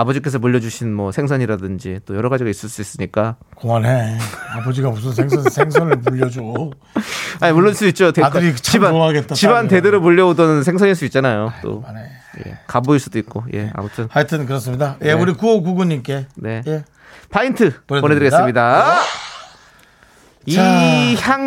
아버지께서 0.00 0.38
물려주신 0.38 0.92
뭐 0.94 1.12
생선이라든지 1.12 2.00
또 2.06 2.16
여러 2.16 2.28
가지가 2.28 2.48
있을 2.50 2.68
수 2.68 2.80
있으니까. 2.80 3.36
그만해. 3.60 4.18
아버지가 4.56 4.90
무슨 4.90 5.12
생선 5.12 5.42
생선을 5.42 5.96
물려줘. 5.96 6.40
아니 7.40 7.52
물릴 7.52 7.74
수 7.74 7.86
있죠. 7.88 8.12
대- 8.12 8.22
아들이 8.22 8.48
참 8.56 8.56
집안 8.62 8.92
좋아하겠다, 8.92 9.34
집안. 9.34 9.68
대대로 9.68 10.00
물려오던 10.00 10.62
생선일 10.62 10.94
수 10.94 11.04
있잖아요. 11.06 11.52
또 11.62 11.80
그만해. 11.82 12.02
예, 12.46 12.58
가보일 12.66 13.00
수도 13.00 13.18
있고. 13.18 13.44
예, 13.54 13.70
아무튼 13.74 14.06
하여튼 14.10 14.46
그렇습니다. 14.46 14.96
예, 15.02 15.12
우리 15.12 15.32
9599님께 15.34 16.26
네. 16.36 16.62
예. 16.66 16.84
파인트. 17.30 17.72
보내드리겠습니다. 17.86 18.84
자. 18.84 18.98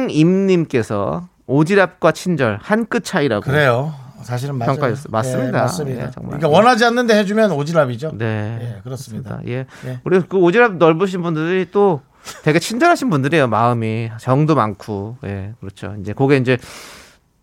이향임님께서 0.01 1.27
오지랖과 1.47 2.13
친절 2.13 2.59
한 2.61 2.85
끗 2.85 3.03
차이라고. 3.03 3.43
그래요. 3.49 3.93
사실은 4.23 4.55
맞아요. 4.57 4.73
평가였어요. 4.73 5.05
맞습니다. 5.09 5.57
예, 5.57 5.61
맞습니다. 5.61 6.03
예, 6.07 6.11
정말. 6.11 6.37
그러니까 6.39 6.49
원하지 6.49 6.85
않는데 6.85 7.17
해주면 7.19 7.51
오지랖이죠. 7.51 8.17
네. 8.17 8.59
예, 8.61 8.81
그렇습니다. 8.83 9.39
예. 9.47 9.65
예. 9.85 9.99
우리 10.03 10.19
그 10.21 10.37
오지랖 10.37 10.77
넓으신 10.77 11.21
분들이 11.21 11.69
또 11.71 12.01
되게 12.43 12.59
친절하신 12.59 13.09
분들이에요. 13.09 13.47
마음이 13.47 14.09
정도 14.19 14.55
많고. 14.55 15.17
예. 15.25 15.53
그렇죠. 15.59 15.95
이제 16.01 16.13
그게 16.13 16.37
이제 16.37 16.57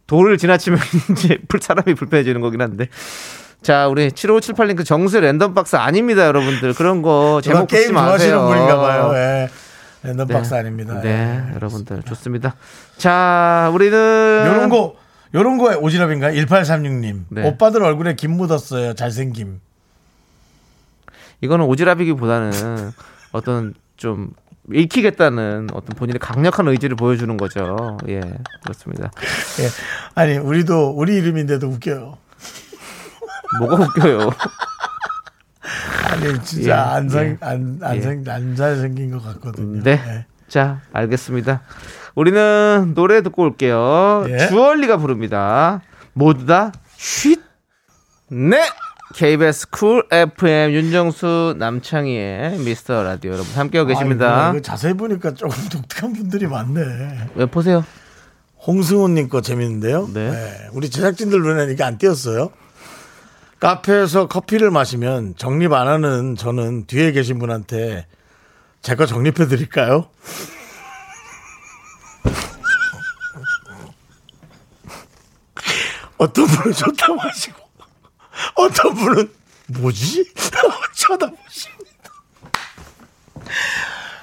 도를 0.06 0.38
지나치면 0.38 0.78
이제 1.12 1.38
불 1.48 1.60
사람이 1.60 1.94
불편해지는 1.94 2.40
거긴 2.40 2.60
한데. 2.62 2.88
자, 3.60 3.88
우리 3.88 4.08
7578님 4.10 4.76
그 4.76 4.84
정수의 4.84 5.22
랜덤 5.22 5.52
박스 5.52 5.74
아닙니다, 5.76 6.26
여러분들. 6.26 6.74
그런 6.74 7.02
거 7.02 7.40
제목 7.44 7.66
게임. 7.66 7.90
좋아하시는 7.92 8.38
분인가 8.46 8.76
봐요. 8.78 9.10
예. 9.14 9.48
랜덤 10.04 10.28
네. 10.28 10.34
박스 10.34 10.54
아닙니다. 10.54 11.00
네, 11.02 11.42
여러분들 11.56 12.04
좋습니다. 12.04 12.54
자, 12.96 13.68
우리는 13.74 13.98
요런 14.46 14.68
거 14.68 14.94
요런 15.34 15.58
거에 15.58 15.76
오지랖인가요? 15.76 16.34
1836님. 16.46 17.24
네. 17.28 17.46
오빠들 17.46 17.82
얼굴에 17.82 18.14
김 18.14 18.32
묻었어요. 18.32 18.94
잘생김. 18.94 19.60
이거는 21.40 21.66
오지랖이기보다는 21.66 22.92
어떤 23.32 23.74
좀 23.96 24.32
읽히겠다는 24.72 25.68
어떤 25.72 25.96
본인의 25.96 26.18
강력한 26.18 26.68
의지를 26.68 26.96
보여주는 26.96 27.34
거죠. 27.36 27.98
예, 28.08 28.20
그렇습니다. 28.62 29.10
예. 29.60 29.68
아니, 30.14 30.36
우리도 30.36 30.90
우리 30.90 31.16
이름인데도 31.16 31.68
웃겨요. 31.68 32.18
뭐가 33.60 33.84
웃겨요? 33.84 34.30
아니, 36.10 36.42
진짜 36.44 36.68
예, 36.68 36.72
안상 36.72 37.24
예. 37.24 37.36
안, 37.40 37.78
안, 37.82 37.96
예. 37.96 38.00
생, 38.00 38.24
안 38.28 38.56
잘생긴 38.56 39.10
것 39.12 39.22
같거든요. 39.24 39.82
네. 39.82 39.92
예. 39.92 40.26
자, 40.48 40.80
알겠습니다. 40.92 41.62
우리는 42.14 42.92
노래 42.94 43.22
듣고 43.22 43.42
올게요. 43.42 44.26
예. 44.28 44.48
주얼리가 44.48 44.96
부릅니다. 44.96 45.82
모두 46.14 46.46
다 46.46 46.72
쉿. 46.96 47.40
네. 48.30 48.62
KBS 49.14 49.70
쿨 49.70 50.04
FM 50.10 50.72
윤정수 50.72 51.54
남창희의 51.58 52.58
미스터 52.58 53.02
라디오 53.02 53.32
여러분 53.32 53.54
함께하고 53.54 53.88
계십니다. 53.88 54.48
아, 54.48 54.50
이거 54.50 54.60
자세히 54.60 54.92
보니까 54.94 55.32
조금 55.32 55.56
독특한 55.70 56.12
분들이 56.12 56.46
많네. 56.46 57.28
왜 57.34 57.46
보세요? 57.46 57.84
홍승호님 58.66 59.28
거 59.28 59.40
재밌는데요. 59.40 60.10
네. 60.12 60.68
우리 60.72 60.90
제작진들 60.90 61.40
눈에는 61.40 61.72
이게 61.72 61.82
안 61.84 61.96
띄었어요. 61.96 62.50
카페에서 63.60 64.28
커피를 64.28 64.70
마시면 64.70 65.34
적립 65.36 65.72
안 65.72 65.88
하는 65.88 66.36
저는 66.36 66.86
뒤에 66.86 67.12
계신 67.12 67.38
분한테 67.38 68.06
제거 68.82 69.06
적립해 69.06 69.46
드릴까요? 69.48 70.08
어떤 76.16 76.46
분은 76.46 76.72
좋다고 76.72 77.18
하시고 77.18 77.56
어떤 78.56 78.94
분은 78.94 79.30
뭐지? 79.68 80.32
쳐다보십니다. 80.94 82.10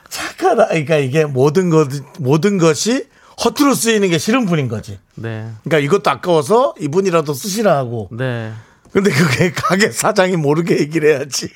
착하다. 0.10 0.68
그러니까 0.68 0.98
이게 0.98 1.26
모든 1.26 1.70
것 1.70 1.88
모든 2.20 2.58
것이 2.58 3.08
허투루 3.44 3.76
쓰이는 3.76 4.10
게 4.10 4.18
싫은 4.18 4.46
분인 4.46 4.68
거지. 4.68 5.00
네. 5.16 5.52
그러니까 5.64 5.80
이것도 5.80 6.10
아까워서 6.10 6.74
이분이라도 6.80 7.34
쓰시라 7.34 7.78
하고. 7.78 8.10
네. 8.12 8.54
근데 8.92 9.12
그게 9.12 9.52
가게 9.56 9.92
사장이 9.92 10.36
모르게 10.38 10.80
얘기를 10.80 11.16
해야지. 11.16 11.50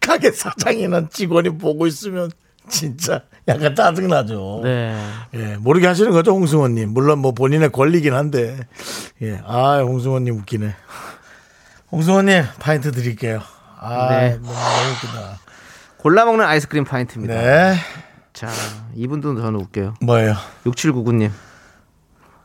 가게 0.00 0.30
사장이나 0.30 1.08
직원이 1.08 1.50
보고 1.58 1.86
있으면 1.86 2.30
진짜 2.68 3.22
약간 3.48 3.74
짜증나죠. 3.74 4.60
네. 4.62 4.96
예, 5.34 5.56
모르게 5.56 5.86
하시는 5.86 6.10
거죠, 6.12 6.32
홍승원님. 6.32 6.90
물론 6.90 7.18
뭐 7.18 7.32
본인의 7.32 7.72
권리긴 7.72 8.14
한데. 8.14 8.58
예, 9.22 9.40
아, 9.44 9.80
홍승원님 9.80 10.38
웃기네. 10.38 10.74
홍승원님, 11.90 12.44
파인트 12.60 12.92
드릴게요. 12.92 13.40
아, 13.78 14.08
네. 14.10 14.30
너무, 14.36 14.46
너무 14.46 14.90
웃기다. 14.92 15.38
골라 15.98 16.24
먹는 16.24 16.44
아이스크림 16.44 16.84
파인트입니다. 16.84 17.34
네. 17.34 17.74
자, 18.32 18.48
이분도 18.94 19.40
저는 19.40 19.60
웃겨요. 19.60 19.94
뭐예요? 20.00 20.34
6799님. 20.64 21.30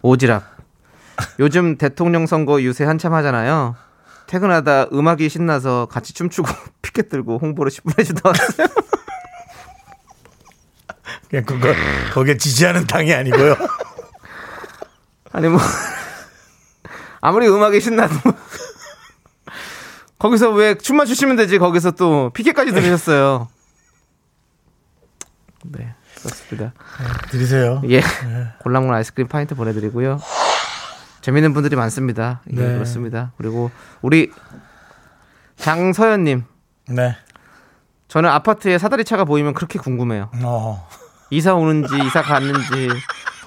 오지랖. 0.02 0.44
요즘 1.40 1.78
대통령 1.78 2.26
선거 2.28 2.62
유세 2.62 2.84
한참 2.84 3.14
하잖아요. 3.14 3.76
퇴근하다 4.28 4.88
음악이 4.94 5.30
신나서 5.30 5.88
같이 5.90 6.14
춤추고 6.14 6.48
피켓 6.82 7.10
들고 7.10 7.38
홍보를 7.40 7.72
10분 7.72 7.98
해주다 8.00 8.30
왔어요. 8.30 8.68
그냥 11.30 11.46
그거, 11.46 11.74
거기에 12.14 12.38
지지하는 12.38 12.88
당이 12.88 13.14
아니고요. 13.14 13.56
아니 15.32 15.48
뭐 15.50 15.60
아무리 17.22 17.48
음악이 17.48 17.82
신나도 17.82 18.14
거기서 20.20 20.52
왜 20.52 20.76
춤만 20.76 21.06
추시면 21.06 21.36
되지 21.36 21.58
거기서 21.58 21.92
또 21.92 22.32
피켓까지 22.34 22.72
들으셨어요. 22.72 23.50
네 25.66 25.94
그렇습니다. 26.20 26.74
드리세요. 27.30 27.82
예 27.90 28.02
골라먹는 28.60 28.96
아이스크림 28.96 29.28
파인트 29.28 29.56
보내드리고요. 29.56 30.20
재밌는 31.22 31.54
분들이 31.54 31.76
많습니다. 31.76 32.42
예 32.52 32.56
네. 32.56 32.74
그렇습니다. 32.74 33.32
그리고 33.38 33.72
우리 34.02 34.32
장서연님 35.58 36.44
네. 36.90 37.16
저는 38.08 38.30
아파트에 38.30 38.78
사다리 38.78 39.04
차가 39.04 39.26
보이면 39.26 39.54
그렇게 39.54 39.80
궁금해요. 39.80 40.30
어. 40.44 40.88
이사 41.30 41.56
오는지 41.56 41.94
이사 42.06 42.22
갔는지 42.22 42.90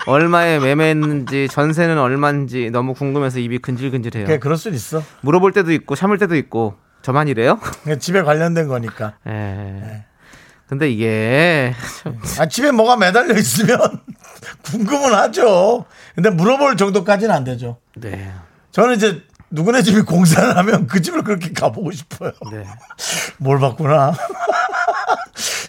얼마에 0.07 0.59
매매했는지 0.59 1.49
전세는 1.49 1.99
얼마인지 1.99 2.71
너무 2.71 2.95
궁금해서 2.95 3.39
입이 3.39 3.59
근질근질해요. 3.59 4.27
그게 4.27 4.39
그럴 4.39 4.57
수 4.57 4.69
있어. 4.71 5.03
물어볼 5.23 5.53
때도 5.53 5.73
있고 5.73 5.95
참을 5.95 6.19
때도 6.19 6.37
있고 6.37 6.77
저만 7.03 7.29
이래요? 7.29 7.59
집에 7.99 8.23
관련된 8.23 8.69
거니까. 8.69 9.15
예. 9.27 10.05
근데 10.71 10.89
이게 10.89 11.75
아, 12.39 12.47
집에 12.47 12.71
뭐가 12.71 12.97
매달려 12.97 13.35
있으면 13.37 13.79
궁금은 14.63 15.13
하죠. 15.15 15.85
근데 16.15 16.31
물어볼 16.31 16.77
정도까지는 16.77 17.35
안 17.35 17.43
되죠. 17.43 17.79
네. 17.97 18.33
저는 18.71 18.95
이제 18.95 19.21
누구네 19.51 19.83
집이 19.83 20.03
공사를 20.03 20.57
하면 20.57 20.87
그 20.87 21.03
집을 21.03 21.25
그렇게 21.25 21.53
가보고 21.53 21.91
싶어요. 21.91 22.31
네. 22.53 22.65
뭘 23.39 23.59
바꾸나? 23.59 24.13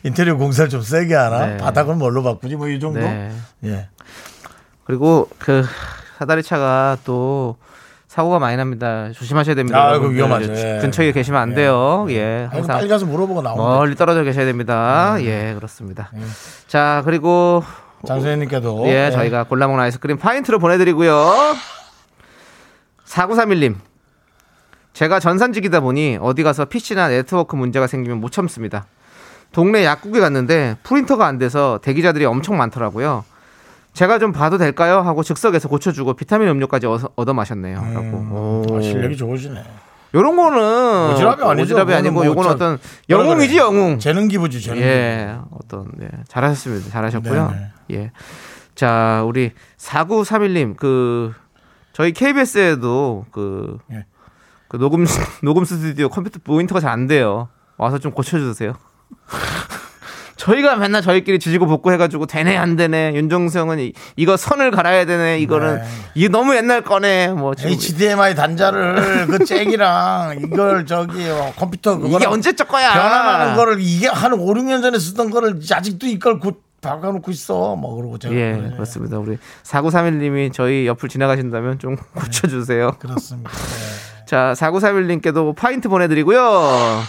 인테리어 0.04 0.36
공사를 0.38 0.70
좀 0.70 0.84
세게 0.84 1.16
하나? 1.16 1.46
네. 1.48 1.58
바닥은 1.58 1.98
뭘로 1.98 2.22
바꾸지? 2.22 2.56
뭐 2.56 2.68
이 2.70 2.80
정도? 2.80 3.00
네. 3.00 3.32
예. 3.66 3.90
그리고 4.84 5.28
그 5.40 5.66
사다리 6.20 6.44
차가 6.44 6.98
또 7.04 7.58
사고가 8.12 8.40
많이 8.40 8.58
납니다. 8.58 9.10
조심하셔야 9.14 9.56
됩니다. 9.56 9.82
아, 9.82 9.96
이거. 9.96 10.08
위험하죠. 10.08 10.52
예. 10.54 10.80
근처에 10.82 11.14
계시면 11.14 11.40
안 11.40 11.56
돼요. 11.56 12.06
예. 12.10 12.50
아이고, 12.52 12.58
항상 12.58 12.76
빨리 12.76 12.90
가서 12.90 13.06
물어보고 13.06 13.42
나오면 13.42 13.66
멀리 13.66 13.96
떨어져 13.96 14.24
계셔야 14.24 14.44
됩니다. 14.44 15.16
예, 15.22 15.54
그렇습니다. 15.56 16.12
자, 16.68 17.04
그리고 17.06 17.64
장소연님께도 18.06 18.84
예, 18.88 19.12
저희가 19.12 19.46
골라먹는 19.46 19.82
아이스크림 19.86 20.18
파인트로 20.18 20.60
보내드리고요. 20.60 21.56
4931님. 23.06 23.76
제가 24.92 25.22
전산직이다 25.22 25.80
보니 25.80 26.18
어디 26.20 26.44
가서 26.44 26.66
PC나 26.66 27.08
네트워크 27.08 27.56
문제가 27.56 27.88
생기면 27.88 28.20
못 28.20 28.34
참습니다. 28.34 28.88
동네 29.54 29.86
약국에 29.86 30.20
갔는데 30.20 30.76
프린터가 30.84 31.26
안 31.26 31.38
돼서 31.38 31.80
대기자들이 31.82 32.26
엄청 32.26 32.58
많더라고요. 32.58 33.24
제가 33.94 34.20
좀 34.20 34.32
봐도 34.32 34.58
될까요? 34.58 35.02
하고 35.02 35.22
즉석에서 35.24 35.68
고쳐주고 35.68 36.14
비타민 36.14 36.48
음료까지 36.48 36.88
얻어, 37.16 37.34
마셨네요. 37.34 37.76
라고. 37.94 38.64
오. 38.70 38.78
아, 38.78 38.82
실력이 38.82 39.18
좋으시네. 39.18 39.64
요런 40.14 40.36
거는 40.36 41.16
오지랖이 41.16 41.42
아니죠. 41.46 41.76
오지랖이 41.76 41.94
아니고 41.94 42.14
뭐 42.16 42.26
요거는 42.26 42.50
저- 42.50 42.56
어떤 42.56 42.78
영웅이지. 43.10 43.58
영웅. 43.58 44.00
재능 44.00 44.28
기부지 44.28 44.62
재능 44.62 44.82
예, 44.82 45.38
어떤 45.52 45.90
네, 45.98 46.10
잘하셨습니다. 46.28 46.90
잘하셨고요. 46.90 47.48
네네. 47.52 47.72
예. 48.04 48.12
자, 48.76 49.24
우리 49.26 49.52
4931님 49.78 50.76
그 50.76 51.34
저희 51.94 52.12
KBS에도 52.14 53.26
그, 53.32 53.78
예. 53.92 54.06
그 54.68 54.78
녹음 54.78 55.06
녹음 55.44 55.64
스튜디오 55.66 56.10
컴퓨터 56.10 56.40
모니터가 56.46 56.80
잘 56.82 56.92
안 56.92 57.08
돼요. 57.08 57.48
와서 57.78 57.98
좀 57.98 58.12
고쳐 58.12 58.38
주세요. 58.38 58.74
저희가 60.42 60.76
맨날 60.76 61.04
저희끼리 61.04 61.38
지지고 61.38 61.68
볶고 61.68 61.92
해가지고 61.94 62.26
되네 62.26 62.58
안 62.58 62.76
되네 62.76 63.14
형은 63.54 63.80
이, 63.80 63.94
이거 64.16 64.38
선을 64.38 64.72
갈아야 64.72 65.06
되네 65.06 65.40
이거는 65.40 65.76
네. 65.76 65.84
이게 66.16 66.28
너무 66.30 66.56
옛날 66.56 66.82
거네 66.82 67.28
뭐 67.30 67.54
지금 67.54 67.72
HDMI 67.72 68.34
단자를 68.34 69.28
그 69.30 69.46
잭이랑 69.46 70.40
이걸 70.44 70.88
저기 70.88 71.30
어, 71.30 71.54
컴퓨터 71.56 71.94
이게 71.94 72.04
그거랑 72.04 72.32
언제적 72.34 72.68
거야 72.68 72.92
변환하는 72.92 73.56
거를 73.56 73.78
이게 73.80 74.08
한 74.08 74.34
5, 74.34 74.54
6년 74.56 74.82
전에 74.82 74.98
쓰던 74.98 75.30
거를 75.30 75.60
아직도 75.72 76.08
이걸 76.08 76.40
곧 76.40 76.64
박아놓고 76.82 77.30
있어 77.30 77.76
뭐 77.76 77.96
그러고 77.96 78.18
제가 78.18 78.34
예 78.34 78.54
그래. 78.58 78.72
그렇습니다 78.74 79.20
우리 79.20 79.38
4931님이 79.64 80.52
저희 80.52 80.88
옆을 80.88 81.08
지나가신다면 81.10 81.78
좀 81.78 81.96
고쳐주세요 82.16 82.94
그렇습니다 82.98 83.52
네. 83.52 84.02
자, 84.26 84.54
4931님께도 84.56 85.54
파인트 85.58 85.90
보내드리고요. 85.90 87.02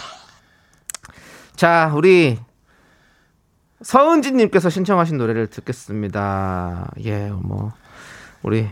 자, 1.55 1.89
우리 1.95 2.37
서은진님께서 3.83 4.69
신청하신 4.69 5.17
노래를 5.17 5.47
듣겠습니다. 5.47 6.89
예, 7.05 7.29
뭐, 7.29 7.71
우리 8.41 8.69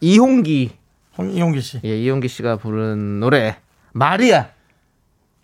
이홍기, 0.00 0.76
홍- 1.16 1.30
이용기 1.30 1.60
씨 1.60 1.80
예, 1.84 1.96
이홍기 1.96 2.28
씨가 2.28 2.56
부른 2.56 3.20
노래, 3.20 3.56
마리아. 3.92 4.48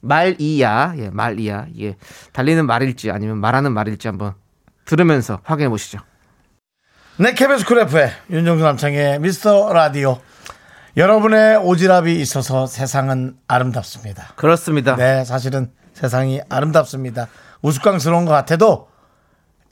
말이야, 0.00 0.94
예, 0.98 1.08
말이야. 1.10 1.66
예, 1.80 1.96
달리는 2.32 2.66
말일지 2.66 3.10
아니면 3.10 3.38
말하는 3.38 3.72
말일지 3.72 4.06
한번 4.08 4.34
들으면서 4.84 5.40
확인해 5.44 5.70
보시죠. 5.70 5.98
네, 7.16 7.32
쿨 7.66 7.78
F의 7.78 8.10
윤정수 8.28 8.62
남창희의 8.64 9.20
미스터 9.20 9.72
라디오. 9.72 10.20
여러분의 10.96 11.56
오지랖이 11.58 12.08
있어서 12.20 12.66
세상은 12.66 13.36
아름답습니다. 13.48 14.34
그렇습니다. 14.36 14.94
네, 14.96 15.24
사실은 15.24 15.72
세상이 15.94 16.40
아름답습니다. 16.50 17.28
우스꽝스러운 17.62 18.26
것 18.26 18.32
같아도 18.32 18.88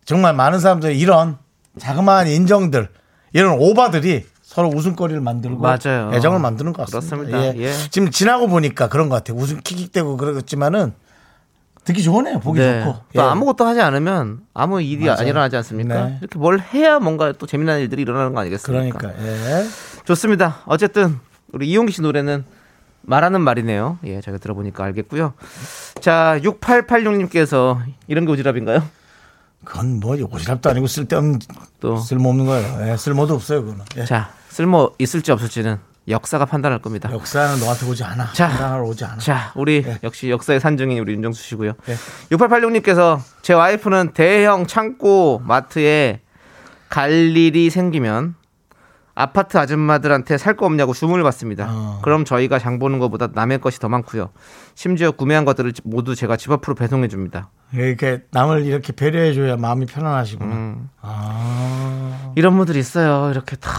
정말 0.04 0.34
많은 0.34 0.58
사람들이 0.58 0.98
이런 0.98 1.38
자그마한 1.78 2.26
인정들, 2.26 2.88
이런 3.32 3.58
오바들이 3.58 4.24
서로 4.42 4.68
웃음거리를 4.68 5.20
만들고 5.20 5.58
맞아요. 5.58 6.10
애정을 6.12 6.38
만드는 6.38 6.72
것 6.72 6.86
같습니다. 6.86 7.16
그렇습니다. 7.16 7.56
예. 7.56 7.62
예. 7.62 7.72
지금 7.90 8.10
지나고 8.10 8.48
보니까 8.48 8.88
그런 8.88 9.08
것 9.08 9.16
같아요. 9.16 9.38
웃음 9.38 9.60
킥킥대고 9.60 10.18
그러겠지만은 10.18 10.92
듣기 11.84 12.02
좋으네요. 12.02 12.38
보기 12.40 12.60
네. 12.60 12.84
좋고. 12.84 12.98
또 13.14 13.22
예. 13.22 13.24
아무것도 13.24 13.64
하지 13.64 13.80
않으면 13.80 14.40
아무 14.52 14.82
일이 14.82 15.08
안 15.08 15.16
맞아요. 15.16 15.28
일어나지 15.28 15.56
않습니까? 15.56 16.04
네. 16.06 16.18
이렇게 16.20 16.38
뭘 16.38 16.60
해야 16.60 16.98
뭔가 16.98 17.32
또 17.32 17.46
재미난 17.46 17.80
일들이 17.80 18.02
일어나는 18.02 18.34
거 18.34 18.40
아니겠습니까? 18.40 18.98
그러니까 18.98 19.24
예. 19.24 19.66
좋습니다. 20.04 20.58
어쨌든 20.66 21.18
우리 21.52 21.68
이용기 21.68 21.92
씨 21.92 22.02
노래는 22.02 22.44
말하는 23.00 23.40
말이네요. 23.40 23.98
예, 24.04 24.20
제가 24.20 24.38
들어보니까 24.38 24.84
알겠고요. 24.84 25.32
자, 26.00 26.38
6886님께서 26.42 27.80
이런 28.06 28.26
게 28.26 28.32
오지랖인가요? 28.32 28.82
그건 29.64 30.00
뭐 30.00 30.14
오지랖도 30.16 30.66
아니고 30.66 30.86
쓸데없는 30.86 31.38
또. 31.80 31.96
쓸모없는 31.96 32.46
거예요. 32.46 32.90
예, 32.92 32.96
쓸모도 32.96 33.34
없어요. 33.34 33.62
그거는. 33.62 33.84
예. 33.96 34.04
자, 34.04 34.32
쓸모 34.48 34.94
있을지 34.98 35.32
없을지는 35.32 35.78
역사가 36.08 36.46
판단할 36.46 36.80
겁니다. 36.80 37.10
역사는 37.12 37.60
너한테 37.60 37.86
오지 37.86 38.02
않아. 38.02 38.32
자. 38.32 38.48
판단하러 38.48 38.84
오지 38.84 39.04
않아. 39.04 39.18
자, 39.18 39.52
우리 39.54 39.84
예. 39.86 39.98
역시 40.02 40.30
역사의 40.30 40.58
산증인 40.60 40.98
우리 40.98 41.12
윤정수 41.12 41.42
씨고요. 41.42 41.74
예. 41.88 41.96
6886님께서 42.36 43.20
제 43.42 43.52
와이프는 43.54 44.12
대형 44.14 44.66
창고 44.66 45.40
마트에 45.44 46.20
갈 46.88 47.10
일이 47.36 47.70
생기면 47.70 48.34
아파트 49.14 49.58
아줌마들한테 49.58 50.38
살 50.38 50.56
거 50.56 50.66
없냐고 50.66 50.92
주문을 50.94 51.22
받습니다. 51.22 51.66
어. 51.70 51.98
그럼 52.02 52.24
저희가 52.24 52.58
장 52.58 52.78
보는 52.78 52.98
것보다 52.98 53.28
남의 53.32 53.60
것이 53.60 53.78
더 53.78 53.88
많고요. 53.88 54.30
심지어 54.74 55.10
구매한 55.10 55.44
것들을 55.44 55.72
모두 55.84 56.14
제가 56.14 56.36
집 56.36 56.50
앞으로 56.52 56.74
배송해 56.74 57.08
줍니다. 57.08 57.50
이렇게 57.74 58.22
남을 58.32 58.64
이렇게 58.64 58.92
배려해 58.92 59.32
줘야 59.34 59.56
마음이 59.56 59.86
편안하시구나. 59.86 60.54
음. 60.54 60.88
아. 61.00 62.32
이런 62.36 62.56
분들이 62.56 62.78
있어요. 62.78 63.30
이렇게 63.30 63.56
다 63.56 63.70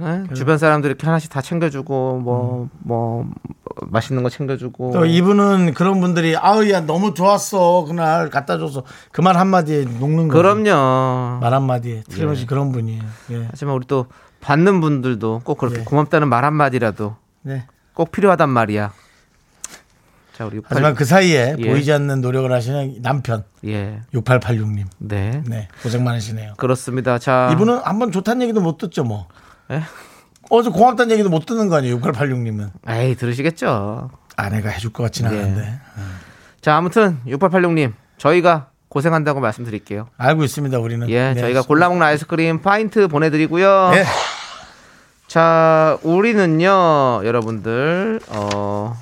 예? 0.00 0.34
주변 0.34 0.58
사람들 0.58 0.90
이렇게 0.90 1.06
하나씩 1.06 1.30
다 1.30 1.40
챙겨주고 1.40 2.18
뭐뭐 2.24 3.30
맛있는 3.88 4.22
거 4.24 4.28
챙겨주고 4.28 4.90
또 4.92 5.04
이분은 5.06 5.74
그런 5.74 6.00
분들이 6.00 6.36
아우 6.36 6.68
야 6.70 6.80
너무 6.80 7.14
좋았어 7.14 7.84
그날 7.86 8.28
갖다 8.30 8.58
줘서 8.58 8.82
그 9.12 9.22
말 9.22 9.36
한마디에 9.36 9.84
녹는 9.84 10.26
거. 10.28 10.34
그럼요. 10.38 11.38
말 11.40 11.54
한마디에 11.54 12.02
틀림없이 12.08 12.46
그런 12.46 12.72
분이에요. 12.72 13.02
예. 13.32 13.46
하지만 13.50 13.74
우리 13.76 13.86
또 13.86 14.06
받는 14.46 14.80
분들도 14.80 15.40
꼭 15.42 15.58
그렇게 15.58 15.80
예. 15.80 15.84
고맙다는 15.84 16.28
말 16.28 16.44
한마디라도 16.44 17.16
네. 17.42 17.66
꼭 17.94 18.12
필요하단 18.12 18.48
말이야. 18.48 18.92
자, 20.34 20.46
우리 20.46 20.58
68, 20.58 20.68
하지만 20.70 20.94
그 20.94 21.04
사이에 21.04 21.56
예. 21.58 21.68
보이지 21.68 21.92
않는 21.92 22.20
노력을 22.20 22.50
하시는 22.52 23.02
남편 23.02 23.42
예. 23.64 24.02
6886님. 24.14 24.84
네. 24.98 25.42
네. 25.46 25.66
고생 25.82 26.04
많으시네요. 26.04 26.54
그렇습니다. 26.58 27.18
자, 27.18 27.50
이분은 27.54 27.80
한번 27.82 28.12
좋다는 28.12 28.42
얘기도 28.42 28.60
못 28.60 28.78
듣죠 28.78 29.02
뭐. 29.02 29.26
예? 29.72 29.82
어제 30.48 30.70
고맙다는 30.70 31.10
얘기도 31.10 31.28
못 31.28 31.44
듣는 31.44 31.68
거 31.68 31.74
아니에요. 31.74 31.98
6886님은. 31.98 32.70
에이, 32.88 33.16
들으시겠죠. 33.16 34.10
아내가 34.36 34.68
해줄 34.68 34.92
것 34.92 35.02
같지는 35.02 35.32
네. 35.32 35.40
않은데. 35.40 35.80
자, 36.60 36.76
아무튼 36.76 37.18
6886님, 37.26 37.94
저희가 38.16 38.68
고생한다고 38.90 39.40
말씀드릴게요. 39.40 40.08
알고 40.16 40.44
있습니다, 40.44 40.78
우리는. 40.78 41.08
예, 41.10 41.32
네. 41.34 41.40
저희가 41.40 41.62
골라 41.62 41.88
먹는 41.88 42.06
아이스크림 42.06 42.62
파인트 42.62 43.08
보내드리고요. 43.08 43.90
네. 43.92 44.04
자, 45.26 45.98
우리는요, 46.02 47.22
여러분들, 47.24 48.20
어, 48.28 48.96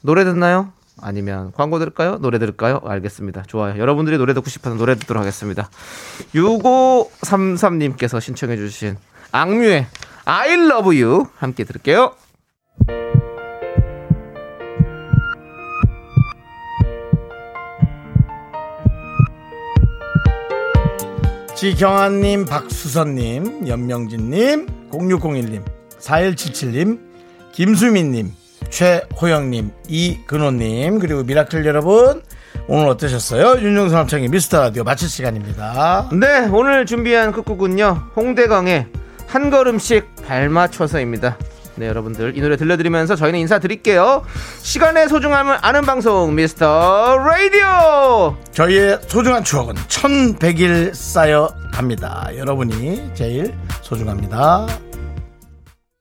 노래 0.00 0.24
듣나요? 0.24 0.72
아니면 1.00 1.52
광고 1.52 1.78
들을까요? 1.78 2.18
노래 2.18 2.38
들을까요? 2.38 2.80
알겠습니다. 2.84 3.44
좋아요. 3.46 3.78
여러분들이 3.78 4.18
노래 4.18 4.34
듣고 4.34 4.50
싶어서 4.50 4.74
노래 4.76 4.96
듣도록 4.96 5.20
하겠습니다. 5.20 5.70
6533님께서 6.34 8.20
신청해주신 8.20 8.96
악뮤의 9.30 9.86
I 10.24 10.52
love 10.54 11.00
you 11.00 11.26
함께 11.36 11.62
들을게요. 11.64 12.14
지경아님, 21.58 22.44
박수선님, 22.44 23.66
연명진님, 23.66 24.90
0601님, 24.92 25.64
4177님, 25.98 27.00
김수민님, 27.50 28.32
최호영님, 28.70 29.72
이근호님, 29.88 31.00
그리고 31.00 31.24
미라클 31.24 31.66
여러분, 31.66 32.22
오늘 32.68 32.86
어떠셨어요? 32.90 33.60
윤정수 33.60 33.92
남창의 33.92 34.28
미스터 34.28 34.60
라디오 34.60 34.84
마칠 34.84 35.08
시간입니다. 35.08 36.08
네, 36.12 36.46
오늘 36.46 36.86
준비한 36.86 37.32
끝곡은요. 37.32 38.10
홍대광의 38.14 38.86
한 39.26 39.50
걸음씩 39.50 40.14
발맞춰서입니다. 40.28 41.38
네, 41.78 41.86
여러분들 41.86 42.36
이 42.36 42.40
노래 42.40 42.56
들려드리면서 42.56 43.14
저희는 43.16 43.38
인사드릴게요. 43.40 44.22
시간의 44.62 45.08
소중함을 45.08 45.58
아는 45.62 45.82
방송 45.82 46.34
미스터 46.34 47.16
라디오. 47.18 48.36
저희의 48.52 48.98
소중한 49.06 49.44
추억은 49.44 49.74
1100일 49.74 50.94
쌓여 50.94 51.48
갑니다. 51.72 52.28
여러분이 52.36 53.10
제일 53.14 53.54
소중합니다. 53.82 54.66